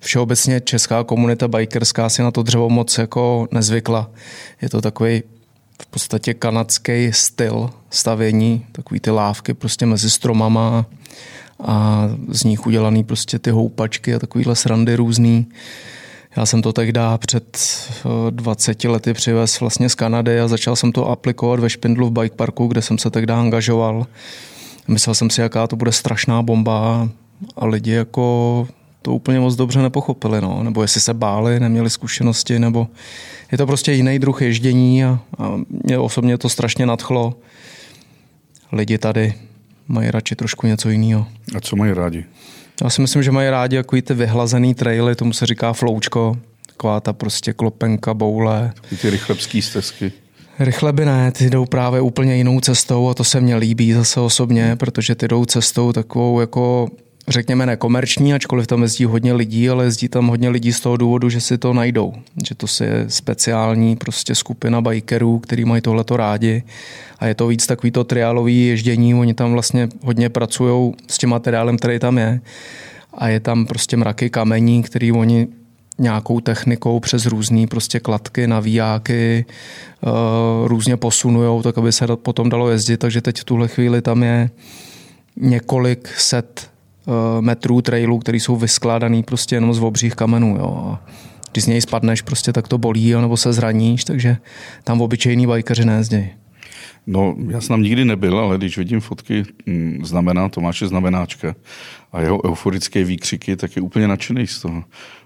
všeobecně 0.00 0.60
česká 0.60 1.04
komunita 1.04 1.48
bikerská 1.48 2.08
si 2.08 2.22
na 2.22 2.30
to 2.30 2.42
dřevo 2.42 2.70
moc 2.70 2.98
jako 2.98 3.48
nezvykla. 3.50 4.10
Je 4.62 4.68
to 4.68 4.80
takový 4.80 5.22
v 5.82 5.86
podstatě 5.86 6.34
kanadský 6.34 7.12
styl 7.12 7.70
stavění, 7.90 8.66
takový 8.72 9.00
ty 9.00 9.10
lávky 9.10 9.54
prostě 9.54 9.86
mezi 9.86 10.10
stromama 10.10 10.86
a 11.64 12.08
z 12.28 12.44
nich 12.44 12.66
udělaný 12.66 13.04
prostě 13.04 13.38
ty 13.38 13.50
houpačky 13.50 14.14
a 14.14 14.18
takovýhle 14.18 14.56
srandy 14.56 14.96
různý. 14.96 15.46
Já 16.36 16.46
jsem 16.46 16.62
to 16.62 16.72
tehdy 16.72 17.00
před 17.18 17.58
20 18.30 18.84
eh, 18.84 18.88
lety 18.88 19.14
přivez 19.14 19.60
vlastně 19.60 19.88
z 19.88 19.94
Kanady 19.94 20.40
a 20.40 20.48
začal 20.48 20.76
jsem 20.76 20.92
to 20.92 21.08
aplikovat 21.08 21.60
ve 21.60 21.70
Špindlu 21.70 22.08
v 22.08 22.12
bike 22.12 22.36
parku, 22.36 22.66
kde 22.66 22.82
jsem 22.82 22.98
se 22.98 23.10
tehdy 23.10 23.32
angažoval. 23.32 24.06
Myslel 24.88 25.14
jsem 25.14 25.30
si, 25.30 25.40
jaká 25.40 25.66
to 25.66 25.76
bude 25.76 25.92
strašná 25.92 26.42
bomba 26.42 27.08
a 27.56 27.66
lidi 27.66 27.90
jako 27.90 28.68
to 29.02 29.14
úplně 29.14 29.40
moc 29.40 29.56
dobře 29.56 29.82
nepochopili, 29.82 30.40
no. 30.40 30.62
nebo 30.62 30.82
jestli 30.82 31.00
se 31.00 31.14
báli, 31.14 31.60
neměli 31.60 31.90
zkušenosti, 31.90 32.58
nebo 32.58 32.88
je 33.52 33.58
to 33.58 33.66
prostě 33.66 33.92
jiný 33.92 34.18
druh 34.18 34.42
ježdění 34.42 35.04
a, 35.04 35.18
a 35.38 35.60
mě 35.84 35.98
osobně 35.98 36.38
to 36.38 36.48
strašně 36.48 36.86
nadchlo. 36.86 37.34
Lidi 38.72 38.98
tady 38.98 39.34
mají 39.88 40.10
radši 40.10 40.36
trošku 40.36 40.66
něco 40.66 40.88
jiného. 40.88 41.26
A 41.56 41.60
co 41.60 41.76
mají 41.76 41.92
rádi? 41.92 42.24
Já 42.84 42.90
si 42.90 43.00
myslím, 43.00 43.22
že 43.22 43.30
mají 43.30 43.50
rádi 43.50 43.76
jako 43.76 43.96
ty 44.02 44.14
vyhlazený 44.14 44.74
traily, 44.74 45.14
tomu 45.14 45.32
se 45.32 45.46
říká 45.46 45.72
floučko, 45.72 46.36
taková 46.66 47.00
ta 47.00 47.12
prostě 47.12 47.52
klopenka, 47.52 48.14
boule. 48.14 48.72
Ty, 48.88 48.96
ty 48.96 49.10
rychlebský 49.10 49.62
stezky. 49.62 50.12
Rychle 50.58 50.92
by 50.92 51.04
ne, 51.04 51.32
ty 51.32 51.50
jdou 51.50 51.66
právě 51.66 52.00
úplně 52.00 52.36
jinou 52.36 52.60
cestou 52.60 53.08
a 53.08 53.14
to 53.14 53.24
se 53.24 53.40
mně 53.40 53.56
líbí 53.56 53.92
zase 53.92 54.20
osobně, 54.20 54.76
protože 54.76 55.14
ty 55.14 55.28
jdou 55.28 55.44
cestou 55.44 55.92
takovou 55.92 56.40
jako 56.40 56.88
řekněme 57.28 57.66
nekomerční, 57.66 58.34
ačkoliv 58.34 58.66
tam 58.66 58.82
jezdí 58.82 59.04
hodně 59.04 59.32
lidí, 59.32 59.70
ale 59.70 59.84
jezdí 59.84 60.08
tam 60.08 60.26
hodně 60.26 60.48
lidí 60.48 60.72
z 60.72 60.80
toho 60.80 60.96
důvodu, 60.96 61.28
že 61.28 61.40
si 61.40 61.58
to 61.58 61.72
najdou. 61.72 62.12
Že 62.48 62.54
to 62.54 62.66
je 62.84 63.04
speciální 63.08 63.96
prostě 63.96 64.34
skupina 64.34 64.80
bikerů, 64.80 65.38
který 65.38 65.64
mají 65.64 65.82
tohleto 65.82 66.16
rádi. 66.16 66.62
A 67.18 67.26
je 67.26 67.34
to 67.34 67.46
víc 67.46 67.66
takový 67.66 67.90
to 67.90 68.04
triálový 68.04 68.66
ježdění, 68.66 69.14
oni 69.14 69.34
tam 69.34 69.52
vlastně 69.52 69.88
hodně 70.02 70.28
pracují 70.28 70.94
s 71.08 71.18
tím 71.18 71.30
materiálem, 71.30 71.76
který 71.76 71.98
tam 71.98 72.18
je. 72.18 72.40
A 73.14 73.28
je 73.28 73.40
tam 73.40 73.66
prostě 73.66 73.96
mraky 73.96 74.30
kamení, 74.30 74.82
který 74.82 75.12
oni 75.12 75.48
nějakou 75.98 76.40
technikou 76.40 77.00
přes 77.00 77.26
různé 77.26 77.66
prostě 77.66 78.00
kladky, 78.00 78.46
navíjáky 78.46 79.44
uh, 80.00 80.66
různě 80.68 80.96
posunujou, 80.96 81.62
tak 81.62 81.78
aby 81.78 81.92
se 81.92 82.06
potom 82.16 82.48
dalo 82.48 82.70
jezdit, 82.70 82.96
takže 82.96 83.20
teď 83.20 83.40
v 83.40 83.44
tuhle 83.44 83.68
chvíli 83.68 84.02
tam 84.02 84.22
je 84.22 84.50
několik 85.36 86.08
set 86.08 86.70
Eh, 86.70 86.75
metrů 87.40 87.82
trailů, 87.82 88.18
které 88.18 88.38
jsou 88.38 88.56
vyskládaný 88.56 89.22
prostě 89.22 89.56
jenom 89.56 89.74
z 89.74 89.80
obřích 89.80 90.14
kamenů. 90.14 90.56
Jo. 90.58 90.84
A 90.92 91.06
když 91.52 91.64
z 91.64 91.66
něj 91.66 91.80
spadneš, 91.80 92.22
prostě 92.22 92.52
tak 92.52 92.68
to 92.68 92.78
bolí, 92.78 93.14
nebo 93.14 93.36
se 93.36 93.52
zraníš, 93.52 94.04
takže 94.04 94.36
tam 94.84 95.00
obyčejní 95.00 95.46
bajkaři 95.46 95.84
nejezdějí. 95.84 96.28
No, 97.06 97.36
já 97.48 97.60
jsem 97.60 97.68
tam 97.68 97.82
nikdy 97.82 98.04
nebyl, 98.04 98.38
ale 98.38 98.58
když 98.58 98.78
vidím 98.78 99.00
fotky 99.00 99.44
hm, 99.66 100.00
znamená 100.04 100.48
Tomáše 100.48 100.88
Znamenáčka 100.88 101.54
a 102.12 102.20
jeho 102.20 102.50
euforické 102.50 103.04
výkřiky, 103.04 103.56
tak 103.56 103.76
je 103.76 103.82
úplně 103.82 104.08
nadšený 104.08 104.46
z 104.46 104.58
toho. 104.60 104.84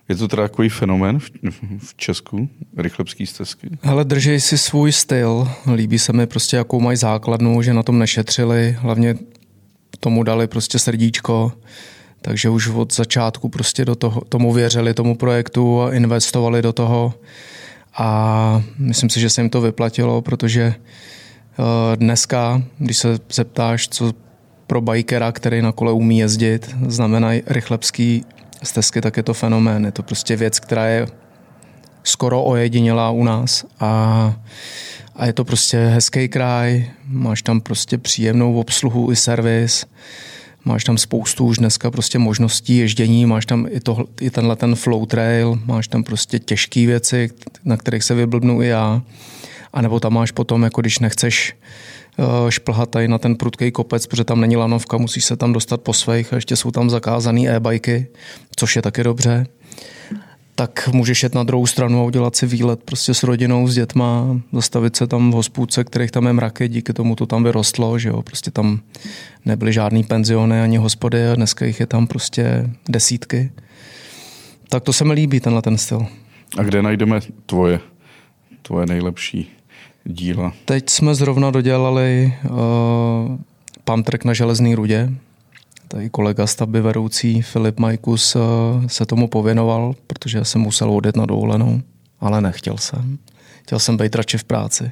Je 0.09 0.17
to 0.17 0.29
teda 0.29 0.43
takový 0.43 0.69
fenomén 0.69 1.19
v, 1.19 1.31
v 1.79 1.95
Česku, 1.97 2.49
rychlebský 2.77 3.27
stezky? 3.27 3.69
Ale 3.83 4.05
držej 4.05 4.41
si 4.41 4.59
svůj 4.59 4.93
styl. 4.93 5.49
Líbí 5.75 5.99
se 5.99 6.13
mi 6.13 6.27
prostě, 6.27 6.57
jakou 6.57 6.81
mají 6.81 6.97
základnu, 6.97 7.63
že 7.63 7.75
na 7.75 7.83
tom 7.83 7.99
nešetřili. 7.99 8.77
Hlavně 8.81 9.15
tomu 10.01 10.23
dali 10.23 10.47
prostě 10.47 10.79
srdíčko. 10.79 11.53
Takže 12.23 12.51
už 12.51 12.69
od 12.69 12.95
začátku 12.95 13.49
prostě 13.49 13.85
do 13.85 13.95
toho, 13.95 14.21
tomu 14.21 14.53
věřili, 14.53 14.95
tomu 14.95 15.17
projektu 15.17 15.83
a 15.83 15.93
investovali 15.93 16.63
do 16.63 16.73
toho. 16.73 17.15
A 17.99 18.63
myslím 18.79 19.11
si, 19.11 19.21
že 19.21 19.31
se 19.31 19.41
jim 19.41 19.51
to 19.51 19.61
vyplatilo, 19.61 20.23
protože 20.23 20.75
eh, 20.75 21.97
dneska, 21.97 22.63
když 22.79 22.99
se 22.99 23.19
zeptáš, 23.33 23.89
co 23.89 24.13
pro 24.67 24.81
bajkera, 24.81 25.33
který 25.33 25.63
na 25.63 25.73
kole 25.73 25.93
umí 25.93 26.19
jezdit, 26.19 26.77
znamenají 26.87 27.43
rychlebský 27.47 28.25
stezky, 28.63 29.01
tak 29.01 29.17
je 29.17 29.23
to 29.23 29.35
fenomén. 29.35 29.85
Je 29.85 29.93
to 29.93 30.03
prostě 30.03 30.37
věc, 30.37 30.61
která 30.61 30.87
je 30.87 31.07
skoro 32.03 32.43
ojedinělá 32.43 33.11
u 33.11 33.25
nás 33.25 33.65
a, 33.81 34.35
a 35.21 35.27
je 35.27 35.33
to 35.33 35.45
prostě 35.45 35.79
hezký 35.79 36.29
kraj, 36.29 36.91
máš 37.07 37.43
tam 37.43 37.61
prostě 37.61 37.99
příjemnou 37.99 38.61
obsluhu 38.61 39.13
i 39.13 39.17
servis, 39.17 39.87
máš 40.65 40.85
tam 40.85 40.99
spoustu 40.99 41.45
už 41.45 41.59
dneska 41.59 41.91
prostě 41.91 42.19
možností 42.19 42.77
ježdění, 42.77 43.27
máš 43.27 43.47
tam 43.47 43.67
i, 43.71 43.81
to, 43.81 44.05
i 44.21 44.31
tenhle 44.31 44.57
ten 44.57 44.75
flow 44.75 45.07
trail, 45.07 45.59
máš 45.65 45.89
tam 45.89 46.05
prostě 46.05 46.39
těžké 46.39 46.87
věci, 46.87 47.31
na 47.65 47.77
kterých 47.77 48.05
se 48.05 48.15
vyblbnu 48.15 48.63
i 48.63 48.67
já. 48.67 49.03
A 49.73 49.83
nebo 49.83 50.01
tam 50.01 50.13
máš 50.13 50.31
potom, 50.31 50.63
jako 50.63 50.81
když 50.81 50.99
nechceš 50.99 51.55
Eh, 52.21 52.51
šplhat 52.51 52.91
tady 52.91 53.09
na 53.09 53.19
ten 53.19 53.37
prudký 53.37 53.71
kopec, 53.71 54.07
protože 54.07 54.25
tam 54.25 54.41
není 54.41 54.57
lanovka, 54.57 54.97
musíš 54.97 55.25
se 55.25 55.37
tam 55.37 55.53
dostat 55.53 55.81
po 55.81 55.93
svých 55.93 56.33
a 56.33 56.37
ještě 56.37 56.57
jsou 56.57 56.71
tam 56.71 56.91
zakázané 56.91 57.49
e-bajky, 57.49 58.07
což 58.57 58.77
je 58.77 58.83
taky 58.83 59.05
dobře 59.05 59.47
tak 60.61 60.89
můžeš 60.93 61.23
jet 61.23 61.35
na 61.35 61.43
druhou 61.43 61.67
stranu 61.67 62.01
a 62.01 62.05
udělat 62.05 62.37
si 62.37 62.47
výlet 62.47 62.83
prostě 62.85 63.15
s 63.15 63.23
rodinou, 63.23 63.69
s 63.69 63.75
dětma, 63.75 64.41
zastavit 64.53 64.97
se 64.97 65.07
tam 65.07 65.31
v 65.31 65.35
hospůdce, 65.35 65.85
kterých 65.85 66.11
tam 66.11 66.27
je 66.27 66.33
mraky, 66.33 66.69
díky 66.69 66.93
tomu 66.93 67.17
to 67.17 67.27
tam 67.27 67.45
vyrostlo, 67.45 67.99
že 67.99 68.09
jo, 68.09 68.23
prostě 68.23 68.51
tam 68.51 68.81
nebyly 69.45 69.73
žádný 69.73 70.05
penziony 70.05 70.61
ani 70.61 70.77
hospody 70.77 71.29
a 71.29 71.35
dneska 71.35 71.65
jich 71.65 71.81
je 71.81 71.87
tam 71.87 72.07
prostě 72.07 72.71
desítky. 72.89 73.51
Tak 74.69 74.83
to 74.83 74.93
se 74.93 75.05
mi 75.05 75.13
líbí, 75.13 75.41
tenhle 75.41 75.63
ten 75.63 75.79
styl. 75.79 76.07
A 76.59 76.63
kde 76.63 76.83
najdeme 76.83 77.21
tvoje, 77.47 77.81
tvoje 78.63 78.87
nejlepší 78.87 79.51
díla? 80.05 80.53
Teď 80.65 80.91
jsme 80.91 81.15
zrovna 81.15 81.51
dodělali 81.51 82.35
uh, 82.45 83.37
pump 83.85 84.07
track 84.07 84.25
na 84.25 84.35
železný 84.35 84.75
rudě. 84.75 85.11
Tady 85.93 86.11
kolega 86.11 86.47
stavby 86.47 86.81
vedoucí 86.81 87.43
Filip 87.43 87.79
Majkus 87.79 88.37
uh, 88.37 88.43
se 88.87 89.07
tomu 89.07 89.29
pověnoval, 89.29 89.95
protože 90.07 90.39
já 90.39 90.45
jsem 90.45 90.61
musel 90.61 90.91
odjet 90.93 91.17
na 91.17 91.27
dovolenou, 91.27 91.81
ale 92.21 92.41
nechtěl 92.41 92.79
jsem. 92.79 93.19
Chtěl 93.63 93.79
jsem 93.79 93.97
být 93.97 94.15
radši 94.15 94.39
v 94.39 94.45
práci. 94.45 94.91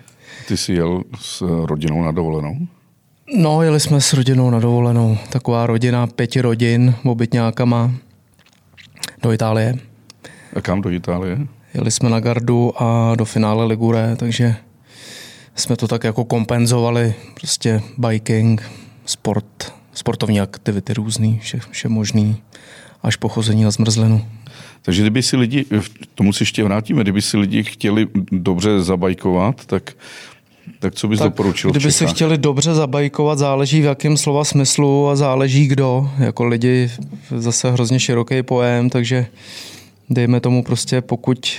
Ty 0.49 0.57
jsi 0.57 0.73
jel 0.73 1.03
s 1.21 1.65
rodinou 1.65 2.03
na 2.03 2.13
dovolenou? 2.13 2.57
No, 3.37 3.63
jeli 3.63 3.81
jsme 3.81 4.01
s 4.01 4.13
rodinou 4.13 4.51
na 4.51 4.61
dovolenou. 4.61 5.19
Taková 5.31 5.67
rodina, 5.67 6.07
pěti 6.07 6.41
rodin, 6.41 6.95
obytňákama 7.05 7.93
do 9.23 9.33
Itálie. 9.33 9.75
A 10.57 10.61
kam 10.61 10.81
do 10.81 10.91
Itálie? 10.91 11.39
Jeli 11.75 11.91
jsme 11.91 12.11
na 12.11 12.21
Gardu 12.21 12.83
a 12.83 13.15
do 13.15 13.25
finále 13.25 13.65
Ligure, 13.65 14.17
takže 14.17 14.57
jsme 15.55 15.77
to 15.77 15.89
tak 15.89 16.05
jako 16.05 16.25
kompenzovali, 16.25 17.15
prostě 17.35 17.83
biking, 17.99 18.71
sport, 19.07 19.78
sportovní 19.99 20.41
aktivity 20.41 20.95
různý, 20.95 21.39
vše, 21.43 21.61
vše 21.71 21.89
možný, 21.89 22.37
až 23.03 23.17
pochození 23.17 23.65
na 23.65 23.71
zmrzlinu. 23.71 24.27
Takže 24.83 25.03
kdyby 25.03 25.23
si 25.23 25.37
lidi, 25.37 25.65
tomu 26.15 26.33
si 26.33 26.43
ještě 26.43 26.65
vrátíme, 26.65 27.03
kdyby 27.03 27.23
si 27.23 27.37
lidi 27.37 27.65
chtěli 27.65 28.07
dobře 28.33 28.83
zabajkovat, 28.83 29.67
tak 29.67 29.93
tak 30.81 30.95
co 30.95 31.09
bys 31.09 31.19
tak 31.19 31.29
doporučil 31.29 31.71
Kdyby 31.71 31.93
si 31.93 32.07
chtěli 32.07 32.39
dobře 32.39 32.75
zabajkovat, 32.75 33.39
záleží 33.39 33.81
v 33.81 33.85
jakém 33.85 34.17
slova 34.17 34.45
smyslu 34.45 35.09
a 35.09 35.17
záleží 35.17 35.67
kdo. 35.67 36.11
Jako 36.19 36.45
lidi 36.45 36.91
zase 37.37 37.71
hrozně 37.71 38.01
široký 38.01 38.43
pojem, 38.43 38.91
takže 38.91 39.27
dejme 40.11 40.41
tomu 40.41 40.63
prostě, 40.63 41.01
pokud 41.01 41.51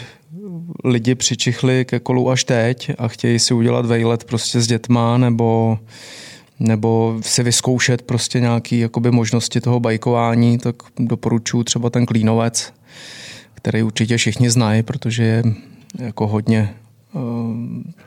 lidi 0.85 1.15
přičichli 1.15 1.85
ke 1.85 1.99
kolu 1.99 2.29
až 2.29 2.43
teď 2.43 2.91
a 2.97 3.07
chtějí 3.07 3.39
si 3.39 3.53
udělat 3.53 3.85
vejlet 3.85 4.23
prostě 4.23 4.61
s 4.61 4.67
dětma 4.67 5.17
nebo 5.17 5.79
nebo 6.59 7.19
si 7.21 7.43
vyzkoušet 7.43 8.01
prostě 8.01 8.39
nějaké 8.39 8.75
jakoby 8.75 9.11
možnosti 9.11 9.61
toho 9.61 9.79
bajkování, 9.79 10.57
tak 10.57 10.75
doporučuji 10.99 11.63
třeba 11.63 11.89
ten 11.89 12.05
klínovec, 12.05 12.73
který 13.53 13.83
určitě 13.83 14.17
všichni 14.17 14.49
znají, 14.49 14.83
protože 14.83 15.23
je 15.23 15.43
jako 15.99 16.27
hodně 16.27 16.73
eh, 17.15 17.19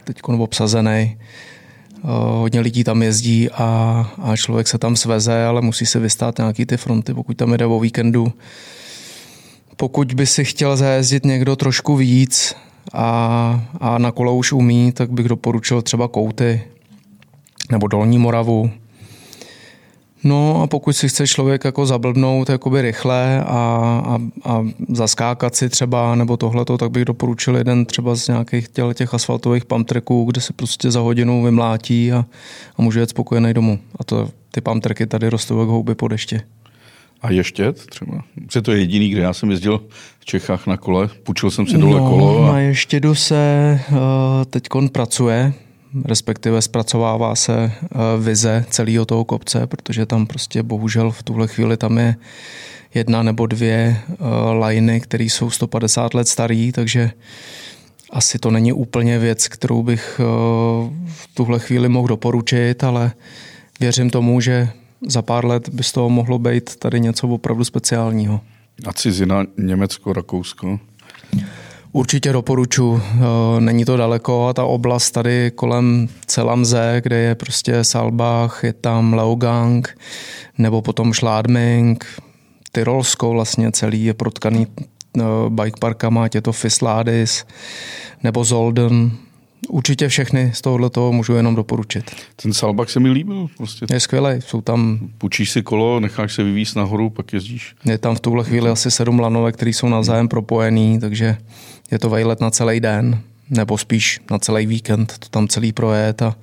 teď 0.04 0.22
obsazený. 0.22 1.16
Eh, 1.18 2.08
hodně 2.38 2.60
lidí 2.60 2.84
tam 2.84 3.02
jezdí 3.02 3.50
a, 3.50 4.12
a 4.22 4.36
člověk 4.36 4.68
se 4.68 4.78
tam 4.78 4.96
sveze, 4.96 5.44
ale 5.44 5.60
musí 5.60 5.86
se 5.86 5.98
vystát 5.98 6.38
nějaký 6.38 6.66
ty 6.66 6.76
fronty, 6.76 7.14
pokud 7.14 7.36
tam 7.36 7.52
jde 7.52 7.66
o 7.66 7.80
víkendu 7.80 8.32
pokud 9.82 10.14
by 10.14 10.26
si 10.26 10.44
chtěl 10.44 10.76
zajezdit 10.76 11.24
někdo 11.24 11.56
trošku 11.56 11.96
víc 11.96 12.54
a, 12.92 13.64
a 13.80 13.98
na 13.98 14.10
kole 14.10 14.32
už 14.32 14.52
umí, 14.52 14.92
tak 14.92 15.10
bych 15.10 15.28
doporučil 15.28 15.82
třeba 15.82 16.08
Kouty 16.08 16.62
nebo 17.70 17.87
Dolní 17.87 18.18
Moravu. 18.18 18.70
No 20.25 20.62
a 20.62 20.66
pokud 20.66 20.92
si 20.92 21.09
chce 21.09 21.27
člověk 21.27 21.64
jako 21.64 21.87
zablbnout 21.87 22.48
jakoby 22.48 22.83
rychle 22.83 23.44
a, 23.44 23.46
a, 24.07 24.18
a 24.44 24.64
zaskákat 24.88 25.55
si 25.55 25.68
třeba 25.68 26.14
nebo 26.14 26.37
tohleto, 26.37 26.79
tak 26.79 26.90
bych 26.90 27.05
doporučil 27.05 27.57
jeden 27.57 27.85
třeba 27.85 28.14
z 28.14 28.29
nějakých 28.29 28.68
těle 28.68 28.94
těch 28.94 29.14
asfaltových 29.14 29.64
pumptracků, 29.64 30.25
kde 30.25 30.40
se 30.40 30.53
prostě 30.53 30.90
za 30.90 31.01
hodinu 31.01 31.42
vymlátí 31.42 32.12
a, 32.12 32.25
a 32.77 32.83
může 32.83 33.01
jet 33.01 33.11
spokojený 33.11 33.55
domů. 33.55 33.79
A 33.98 34.05
to, 34.05 34.29
ty 34.51 34.61
pumptracky 34.61 35.07
tady 35.07 35.29
rostou 35.29 35.61
jak 35.61 35.68
houby 35.68 35.94
po 35.94 36.09
deště. 36.09 36.42
A 37.22 37.33
ještět 37.33 37.87
třeba? 37.87 38.22
Protože 38.46 38.62
to 38.62 38.72
je 38.72 38.79
jediný, 38.79 39.09
kde 39.09 39.20
já 39.20 39.33
jsem 39.33 39.51
jezdil 39.51 39.83
v 40.20 40.25
Čechách 40.25 40.66
na 40.66 40.77
kole, 40.77 41.09
půjčil 41.22 41.51
jsem 41.51 41.66
si 41.66 41.79
dole 41.79 42.01
no, 42.01 42.11
kolo. 42.11 42.44
A... 42.44 42.53
Na 42.53 42.61
ještědu 42.61 43.14
se 43.14 43.81
uh, 43.90 43.98
teď 44.51 44.62
pracuje, 44.92 45.53
respektive 46.05 46.62
zpracovává 46.62 47.35
se 47.35 47.72
uh, 47.83 48.24
vize 48.24 48.64
celého 48.70 49.05
toho 49.05 49.24
kopce, 49.24 49.66
protože 49.66 50.07
tam 50.07 50.26
prostě 50.26 50.62
bohužel 50.62 51.11
v 51.11 51.22
tuhle 51.22 51.48
chvíli 51.48 51.76
tam 51.76 51.98
je 51.98 52.16
jedna 52.94 53.22
nebo 53.22 53.46
dvě 53.46 54.00
uh, 54.09 54.64
liny, 54.66 55.00
které 55.00 55.24
jsou 55.24 55.50
150 55.50 56.14
let 56.14 56.28
starý, 56.28 56.72
takže 56.72 57.11
asi 58.11 58.38
to 58.38 58.50
není 58.50 58.72
úplně 58.72 59.18
věc, 59.18 59.48
kterou 59.48 59.83
bych 59.83 60.20
uh, 60.20 60.26
v 61.07 61.28
tuhle 61.35 61.59
chvíli 61.59 61.88
mohl 61.88 62.09
doporučit, 62.09 62.85
ale 62.85 63.12
věřím 63.81 64.11
tomu, 64.11 64.40
že 64.40 64.68
za 65.09 65.22
pár 65.22 65.44
let 65.44 65.68
by 65.68 65.83
z 65.83 65.92
toho 65.92 66.11
mohlo 66.11 66.38
být 66.38 66.76
tady 66.76 67.00
něco 67.00 67.28
opravdu 67.28 67.64
speciálního. 67.64 68.40
A 68.87 68.92
cizina 68.92 69.44
Německo, 69.59 70.12
Rakousko? 70.12 70.78
Určitě 71.92 72.33
doporučuji. 72.33 73.02
Eh, 73.14 73.20
není 73.61 73.85
to 73.85 73.96
daleko 73.96 74.48
a 74.48 74.52
ta 74.52 74.64
oblast 74.64 75.11
tady 75.11 75.50
kolem 75.55 76.09
Celamze, 76.26 77.00
kde 77.02 77.16
je 77.16 77.35
prostě 77.35 77.85
Salbach, 77.85 78.64
je 78.64 78.72
tam 78.72 79.14
Leogang, 79.14 79.98
nebo 80.59 80.83
potom 80.83 81.14
Schladming, 81.14 82.07
Tyrolsko 82.72 83.31
vlastně 83.31 83.72
celý 83.72 84.05
je 84.05 84.14
protkaný 84.14 84.66
eh, 85.18 85.22
bike 85.48 85.81
parkama, 85.81 86.28
je 86.35 86.40
to 86.40 86.52
Fisladis, 86.52 87.46
nebo 88.22 88.44
Zolden, 88.44 89.12
Určitě 89.68 90.09
všechny 90.09 90.50
z 90.55 90.61
tohohle 90.61 90.90
toho 90.90 91.12
můžu 91.12 91.33
jenom 91.35 91.55
doporučit. 91.55 92.11
Ten 92.42 92.52
Salbach 92.52 92.90
se 92.90 93.00
mi 93.00 93.11
líbil. 93.11 93.48
Prostě. 93.57 93.87
Je 93.92 94.00
skvělý. 94.00 94.28
Jsou 94.38 94.61
tam... 94.61 94.98
Půjčíš 95.18 95.50
si 95.50 95.62
kolo, 95.62 96.00
necháš 96.00 96.35
se 96.35 96.42
vyvíst 96.42 96.76
nahoru, 96.76 97.11
pak 97.11 97.33
jezdíš. 97.33 97.74
Je 97.85 97.98
tam 97.98 98.14
v 98.14 98.20
tuhle 98.20 98.44
chvíli 98.44 98.70
asi 98.70 98.90
sedm 98.90 99.20
lanové, 99.20 99.52
které 99.52 99.70
jsou 99.70 99.88
navzájem 99.88 100.28
propojený, 100.28 101.00
takže 101.00 101.37
je 101.92 101.98
to 101.98 102.11
vejlet 102.11 102.40
na 102.40 102.50
celý 102.50 102.81
den, 102.81 103.20
nebo 103.50 103.78
spíš 103.78 104.20
na 104.31 104.38
celý 104.38 104.66
víkend, 104.66 105.18
to 105.18 105.28
tam 105.28 105.48
celý 105.48 105.72
projet 105.72 106.22
a 106.22 106.37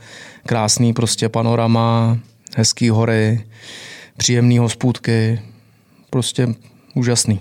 krásný 0.45 0.93
prostě 0.93 1.29
panorama, 1.29 2.17
hezký 2.57 2.89
hory, 2.89 3.45
příjemný 4.17 4.57
hospůdky, 4.57 5.41
prostě 6.09 6.47
úžasný. 6.95 7.39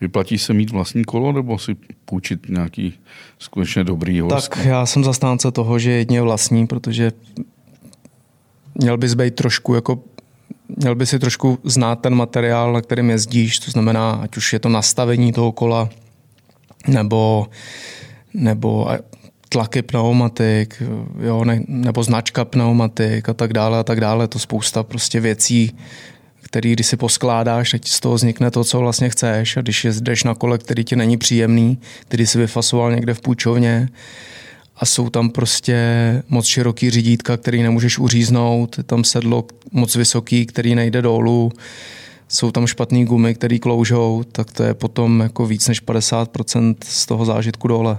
Vyplatí 0.00 0.38
se 0.38 0.52
mít 0.52 0.70
vlastní 0.70 1.04
kolo 1.04 1.32
nebo 1.32 1.58
si 1.58 1.76
půjčit 2.04 2.48
nějaký 2.48 2.94
skutečně 3.38 3.84
dobrý 3.84 4.20
host? 4.20 4.48
Tak 4.48 4.64
já 4.64 4.86
jsem 4.86 5.04
zastánce 5.04 5.50
toho, 5.50 5.78
že 5.78 5.90
jedně 5.90 6.22
vlastní, 6.22 6.66
protože 6.66 7.12
měl 8.74 8.96
bys 8.96 9.14
být 9.14 9.34
trošku 9.34 9.74
jako 9.74 10.02
měl 10.76 10.94
by 10.94 11.06
si 11.06 11.18
trošku 11.18 11.58
znát 11.64 12.00
ten 12.00 12.14
materiál, 12.14 12.72
na 12.72 12.80
kterým 12.80 13.10
jezdíš, 13.10 13.58
to 13.58 13.70
znamená, 13.70 14.12
ať 14.12 14.36
už 14.36 14.52
je 14.52 14.58
to 14.58 14.68
nastavení 14.68 15.32
toho 15.32 15.52
kola, 15.52 15.88
nebo, 16.86 17.46
nebo 18.34 18.88
tlaky 19.48 19.82
pneumatik, 19.82 20.82
jo, 21.20 21.44
ne, 21.44 21.60
nebo 21.68 22.02
značka 22.02 22.44
pneumatik 22.44 23.28
a 23.28 23.34
tak 23.34 23.52
dále 23.52 23.78
a 23.78 23.82
tak 23.82 24.00
dále. 24.00 24.28
To 24.28 24.38
spousta 24.38 24.82
prostě 24.82 25.20
věcí, 25.20 25.76
který 26.42 26.72
když 26.72 26.86
si 26.86 26.96
poskládáš, 26.96 27.70
tak 27.70 27.86
z 27.86 28.00
toho 28.00 28.14
vznikne 28.14 28.50
to, 28.50 28.64
co 28.64 28.78
vlastně 28.78 29.08
chceš. 29.08 29.56
A 29.56 29.60
když 29.60 29.84
jezdeš 29.84 30.24
na 30.24 30.34
kole, 30.34 30.58
který 30.58 30.84
ti 30.84 30.96
není 30.96 31.16
příjemný, 31.16 31.78
který 32.00 32.26
si 32.26 32.38
vyfasoval 32.38 32.94
někde 32.94 33.14
v 33.14 33.20
půjčovně 33.20 33.88
a 34.76 34.86
jsou 34.86 35.10
tam 35.10 35.30
prostě 35.30 35.76
moc 36.28 36.46
široký 36.46 36.90
řídítka, 36.90 37.36
který 37.36 37.62
nemůžeš 37.62 37.98
uříznout, 37.98 38.78
je 38.78 38.84
tam 38.84 39.04
sedlo 39.04 39.44
moc 39.72 39.96
vysoký, 39.96 40.46
který 40.46 40.74
nejde 40.74 41.02
dolů, 41.02 41.52
jsou 42.28 42.50
tam 42.50 42.66
špatné 42.66 43.04
gumy, 43.04 43.34
které 43.34 43.58
kloužou, 43.58 44.24
tak 44.32 44.52
to 44.52 44.62
je 44.62 44.74
potom 44.74 45.20
jako 45.20 45.46
víc 45.46 45.68
než 45.68 45.82
50% 45.82 46.74
z 46.84 47.06
toho 47.06 47.24
zážitku 47.24 47.68
dole. 47.68 47.98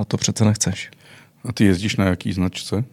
A 0.00 0.04
to 0.04 0.16
přece 0.16 0.44
nechceš. 0.44 0.90
A 1.44 1.52
ty 1.52 1.64
jezdíš 1.64 1.96
na 1.96 2.04
jaký 2.04 2.32
značce? 2.32 2.84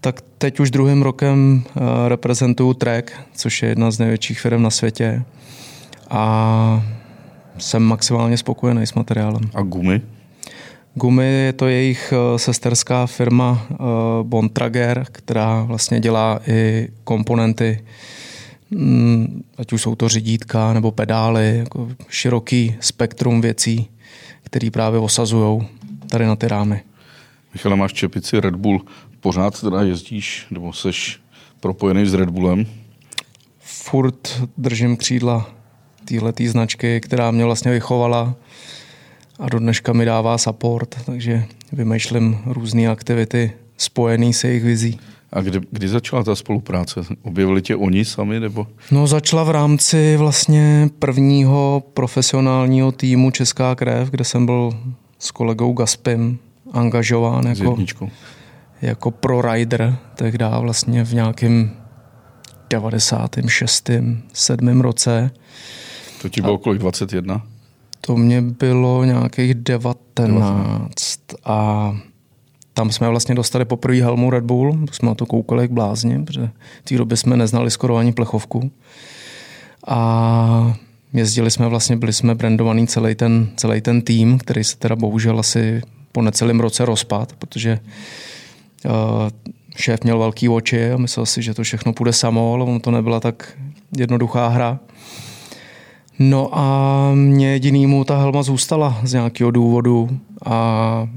Tak 0.00 0.20
teď 0.38 0.60
už 0.60 0.70
druhým 0.70 1.02
rokem 1.02 1.64
uh, 1.64 1.82
reprezentuju 2.08 2.74
Trek, 2.74 3.12
což 3.34 3.62
je 3.62 3.68
jedna 3.68 3.90
z 3.90 3.98
největších 3.98 4.40
firm 4.40 4.62
na 4.62 4.70
světě. 4.70 5.22
A 6.10 6.84
jsem 7.58 7.82
maximálně 7.82 8.36
spokojený 8.36 8.86
s 8.86 8.94
materiálem. 8.94 9.42
A 9.54 9.62
gumy? 9.62 10.00
Gumy 10.94 11.26
je 11.26 11.52
to 11.52 11.68
jejich 11.68 12.12
uh, 12.12 12.38
sesterská 12.38 13.06
firma 13.06 13.66
uh, 13.70 13.76
Bontrager, 14.22 15.06
která 15.12 15.62
vlastně 15.62 16.00
dělá 16.00 16.40
i 16.46 16.88
komponenty, 17.04 17.80
ať 19.58 19.72
už 19.72 19.82
jsou 19.82 19.94
to 19.94 20.08
řídítka 20.08 20.72
nebo 20.72 20.92
pedály, 20.92 21.58
jako 21.58 21.88
široký 22.08 22.76
spektrum 22.80 23.40
věcí, 23.40 23.88
které 24.42 24.70
právě 24.70 25.00
osazují 25.00 25.68
tady 26.10 26.26
na 26.26 26.36
ty 26.36 26.48
rámy. 26.48 26.82
Michale, 27.54 27.76
máš 27.76 27.92
čepici 27.92 28.40
Red 28.40 28.56
Bull. 28.56 28.80
Pořád 29.20 29.60
teda 29.60 29.82
jezdíš, 29.82 30.46
nebo 30.50 30.72
seš 30.72 31.20
propojený 31.60 32.06
s 32.06 32.14
Red 32.14 32.30
Bullem? 32.30 32.66
Furt 33.58 34.42
držím 34.58 34.96
křídla 34.96 35.50
téhletý 36.04 36.48
značky, 36.48 37.00
která 37.00 37.30
mě 37.30 37.44
vlastně 37.44 37.70
vychovala 37.70 38.34
a 39.38 39.48
do 39.48 39.58
dneška 39.58 39.92
mi 39.92 40.04
dává 40.04 40.38
support, 40.38 40.96
takže 41.06 41.44
vymýšlím 41.72 42.38
různé 42.46 42.88
aktivity 42.88 43.52
spojené 43.76 44.32
s 44.32 44.44
jejich 44.44 44.64
vizí. 44.64 45.00
A 45.32 45.40
kdy, 45.40 45.60
kdy 45.70 45.88
začala 45.88 46.24
ta 46.24 46.34
spolupráce? 46.34 47.00
Objevili 47.22 47.62
tě 47.62 47.76
oni 47.76 48.04
sami? 48.04 48.40
nebo? 48.40 48.66
No 48.90 49.06
začala 49.06 49.44
v 49.44 49.50
rámci 49.50 50.16
vlastně 50.16 50.90
prvního 50.98 51.82
profesionálního 51.94 52.92
týmu 52.92 53.30
Česká 53.30 53.74
krev, 53.74 54.10
kde 54.10 54.24
jsem 54.24 54.46
byl 54.46 54.72
s 55.18 55.30
kolegou 55.30 55.72
Gaspim 55.72 56.38
angažován 56.72 57.46
jako, 57.46 57.76
jako 58.82 59.10
pro 59.10 59.42
rider, 59.42 59.96
tehdy 60.14 60.44
vlastně 60.60 61.04
v 61.04 61.14
nějakém 61.14 61.70
96. 62.70 63.90
7. 64.32 64.80
roce. 64.80 65.30
To 66.22 66.28
ti 66.28 66.40
bylo 66.40 66.58
kolik, 66.58 66.78
21? 66.80 67.42
To 68.00 68.16
mě 68.16 68.42
bylo 68.42 69.04
nějakých 69.04 69.54
19. 69.54 71.20
A 71.44 71.96
tam 72.78 72.90
jsme 72.90 73.08
vlastně 73.08 73.34
dostali 73.34 73.64
poprvé 73.64 74.02
helmu 74.02 74.30
Red 74.30 74.44
Bull, 74.44 74.78
jsme 74.92 75.08
na 75.08 75.14
to 75.14 75.26
koukali 75.26 75.64
jak 75.64 75.70
blázni, 75.70 76.24
protože 76.24 76.50
v 76.80 76.88
té 76.88 76.96
době 76.96 77.16
jsme 77.16 77.36
neznali 77.36 77.70
skoro 77.70 77.96
ani 77.96 78.12
plechovku. 78.12 78.70
A 79.86 80.76
jezdili 81.12 81.50
jsme 81.50 81.68
vlastně, 81.68 81.96
byli 81.96 82.12
jsme 82.12 82.34
brandovaný 82.34 82.86
celý 82.86 83.14
ten, 83.14 83.48
celý 83.56 83.80
ten 83.80 84.02
tým, 84.02 84.38
který 84.38 84.64
se 84.64 84.76
teda 84.76 84.96
bohužel 84.96 85.38
asi 85.38 85.82
po 86.12 86.22
necelém 86.22 86.60
roce 86.60 86.84
rozpad, 86.84 87.32
protože 87.32 87.78
uh, 88.84 88.92
šéf 89.76 90.00
měl 90.04 90.18
velký 90.18 90.48
oči 90.48 90.90
a 90.90 90.96
myslel 90.96 91.26
si, 91.26 91.42
že 91.42 91.54
to 91.54 91.62
všechno 91.62 91.92
půjde 91.92 92.12
samo, 92.12 92.54
ale 92.54 92.64
ono 92.64 92.80
to 92.80 92.90
nebyla 92.90 93.20
tak 93.20 93.58
jednoduchá 93.96 94.48
hra. 94.48 94.78
No 96.18 96.48
a 96.52 97.10
mě 97.14 97.52
jedinýmu 97.52 98.04
ta 98.04 98.18
helma 98.18 98.42
zůstala 98.42 99.00
z 99.04 99.12
nějakého 99.12 99.50
důvodu 99.50 100.18
a 100.46 101.08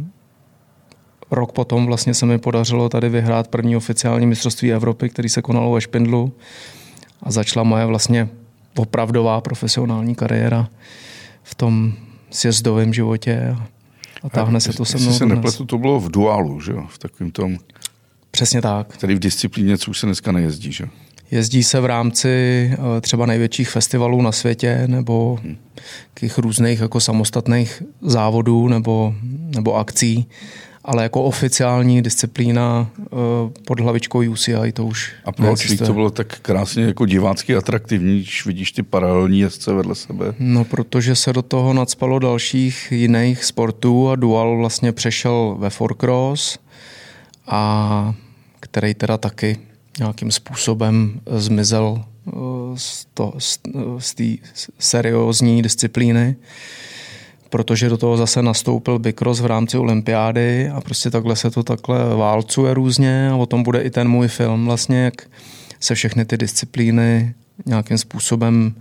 rok 1.31 1.51
potom 1.51 1.85
vlastně 1.85 2.13
se 2.13 2.25
mi 2.25 2.37
podařilo 2.37 2.89
tady 2.89 3.09
vyhrát 3.09 3.47
první 3.47 3.75
oficiální 3.75 4.27
mistrovství 4.27 4.73
Evropy, 4.73 5.09
který 5.09 5.29
se 5.29 5.41
konalo 5.41 5.71
ve 5.71 5.81
Špindlu 5.81 6.33
a 7.23 7.31
začala 7.31 7.63
moje 7.63 7.85
vlastně 7.85 8.29
opravdová 8.75 9.41
profesionální 9.41 10.15
kariéra 10.15 10.69
v 11.43 11.55
tom 11.55 11.93
sjezdovém 12.29 12.93
životě 12.93 13.55
a, 13.57 13.67
a 14.23 14.29
táhne 14.29 14.59
se 14.59 14.73
to 14.73 14.85
se 14.85 14.97
mnou. 14.97 15.13
se 15.13 15.25
nepletu, 15.25 15.65
to 15.65 15.77
bylo 15.77 15.99
v 15.99 16.11
duálu, 16.11 16.61
že 16.61 16.71
jo? 16.71 16.85
v 16.89 16.97
takovém 16.97 17.31
tom... 17.31 17.57
Přesně 18.31 18.61
tak. 18.61 18.97
Tady 18.97 19.15
v 19.15 19.19
disciplíně, 19.19 19.77
co 19.77 19.91
už 19.91 19.99
se 19.99 20.05
dneska 20.05 20.31
nejezdí, 20.31 20.71
že? 20.71 20.85
Jezdí 21.31 21.63
se 21.63 21.79
v 21.79 21.85
rámci 21.85 22.29
eh, 22.73 23.01
třeba 23.01 23.25
největších 23.25 23.69
festivalů 23.69 24.21
na 24.21 24.31
světě 24.31 24.83
nebo 24.87 25.39
hmm. 25.43 25.57
různých 26.37 26.79
jako 26.79 26.99
samostatných 26.99 27.83
závodů 28.01 28.67
nebo, 28.67 29.13
nebo 29.55 29.75
akcí 29.75 30.27
ale 30.83 31.03
jako 31.03 31.23
oficiální 31.23 32.01
disciplína 32.01 32.89
uh, 32.99 33.19
pod 33.65 33.79
hlavičkou 33.79 34.31
UCI 34.31 34.71
to 34.73 34.85
už 34.85 35.13
A 35.25 35.31
proč 35.31 35.77
to 35.77 35.93
bylo 35.93 36.09
tak 36.09 36.39
krásně 36.39 36.83
jako 36.83 37.05
divácky 37.05 37.55
atraktivní, 37.55 38.19
když 38.19 38.45
vidíš 38.45 38.71
ty 38.71 38.83
paralelní 38.83 39.39
jezdce 39.39 39.73
vedle 39.73 39.95
sebe? 39.95 40.33
No, 40.39 40.65
protože 40.65 41.15
se 41.15 41.33
do 41.33 41.41
toho 41.41 41.73
nadspalo 41.73 42.19
dalších 42.19 42.87
jiných 42.91 43.43
sportů 43.43 44.09
a 44.09 44.15
Dual 44.15 44.57
vlastně 44.57 44.91
přešel 44.91 45.55
ve 45.59 45.69
Forcross 45.69 46.59
a 47.47 48.13
který 48.59 48.93
teda 48.93 49.17
taky 49.17 49.57
nějakým 49.99 50.31
způsobem 50.31 51.21
zmizel 51.37 52.03
z, 52.75 53.05
to, 53.13 53.33
z, 53.37 53.59
z 53.99 54.13
té 54.13 54.23
seriózní 54.79 55.61
disciplíny 55.61 56.35
protože 57.51 57.89
do 57.89 57.97
toho 57.97 58.17
zase 58.17 58.41
nastoupil 58.41 58.99
Bikros 58.99 59.39
v 59.39 59.45
rámci 59.45 59.77
olympiády 59.77 60.69
a 60.69 60.81
prostě 60.81 61.09
takhle 61.09 61.35
se 61.35 61.51
to 61.51 61.63
takhle 61.63 62.15
válcuje 62.15 62.73
různě 62.73 63.29
a 63.29 63.35
o 63.35 63.45
tom 63.45 63.63
bude 63.63 63.81
i 63.81 63.89
ten 63.89 64.07
můj 64.07 64.27
film 64.27 64.65
vlastně, 64.65 65.03
jak 65.03 65.21
se 65.79 65.95
všechny 65.95 66.25
ty 66.25 66.37
disciplíny 66.37 67.33
nějakým 67.65 67.97
způsobem 67.97 68.73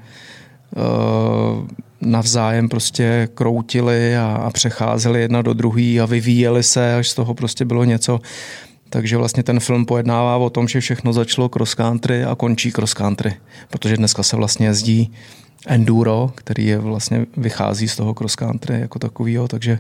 uh, 0.77 1.67
navzájem 2.01 2.69
prostě 2.69 3.29
kroutili 3.35 4.17
a, 4.17 4.27
a 4.27 4.51
přecházeli 4.51 5.21
jedna 5.21 5.43
do 5.43 5.55
druhé 5.55 6.01
a 6.03 6.07
vyvíjeli 6.07 6.63
se, 6.63 6.95
až 6.95 7.09
z 7.09 7.15
toho 7.15 7.35
prostě 7.35 7.65
bylo 7.65 7.85
něco. 7.85 8.21
Takže 8.91 9.17
vlastně 9.17 9.43
ten 9.43 9.61
film 9.61 9.87
pojednává 9.87 10.37
o 10.37 10.51
tom, 10.51 10.69
že 10.69 10.81
všechno 10.81 11.13
začalo 11.13 11.49
cross 11.49 11.75
country 11.75 12.25
a 12.25 12.35
končí 12.35 12.73
cross 12.73 12.95
country, 12.95 13.35
protože 13.71 13.97
dneska 13.97 14.23
se 14.23 14.37
vlastně 14.37 14.67
jezdí 14.67 15.13
enduro, 15.67 16.33
který 16.35 16.67
je 16.67 16.79
vlastně 16.79 17.27
vychází 17.37 17.89
z 17.89 17.97
toho 17.97 18.15
cross 18.15 18.37
country 18.37 18.81
jako 18.81 18.99
takového, 18.99 19.49
takže 19.49 19.79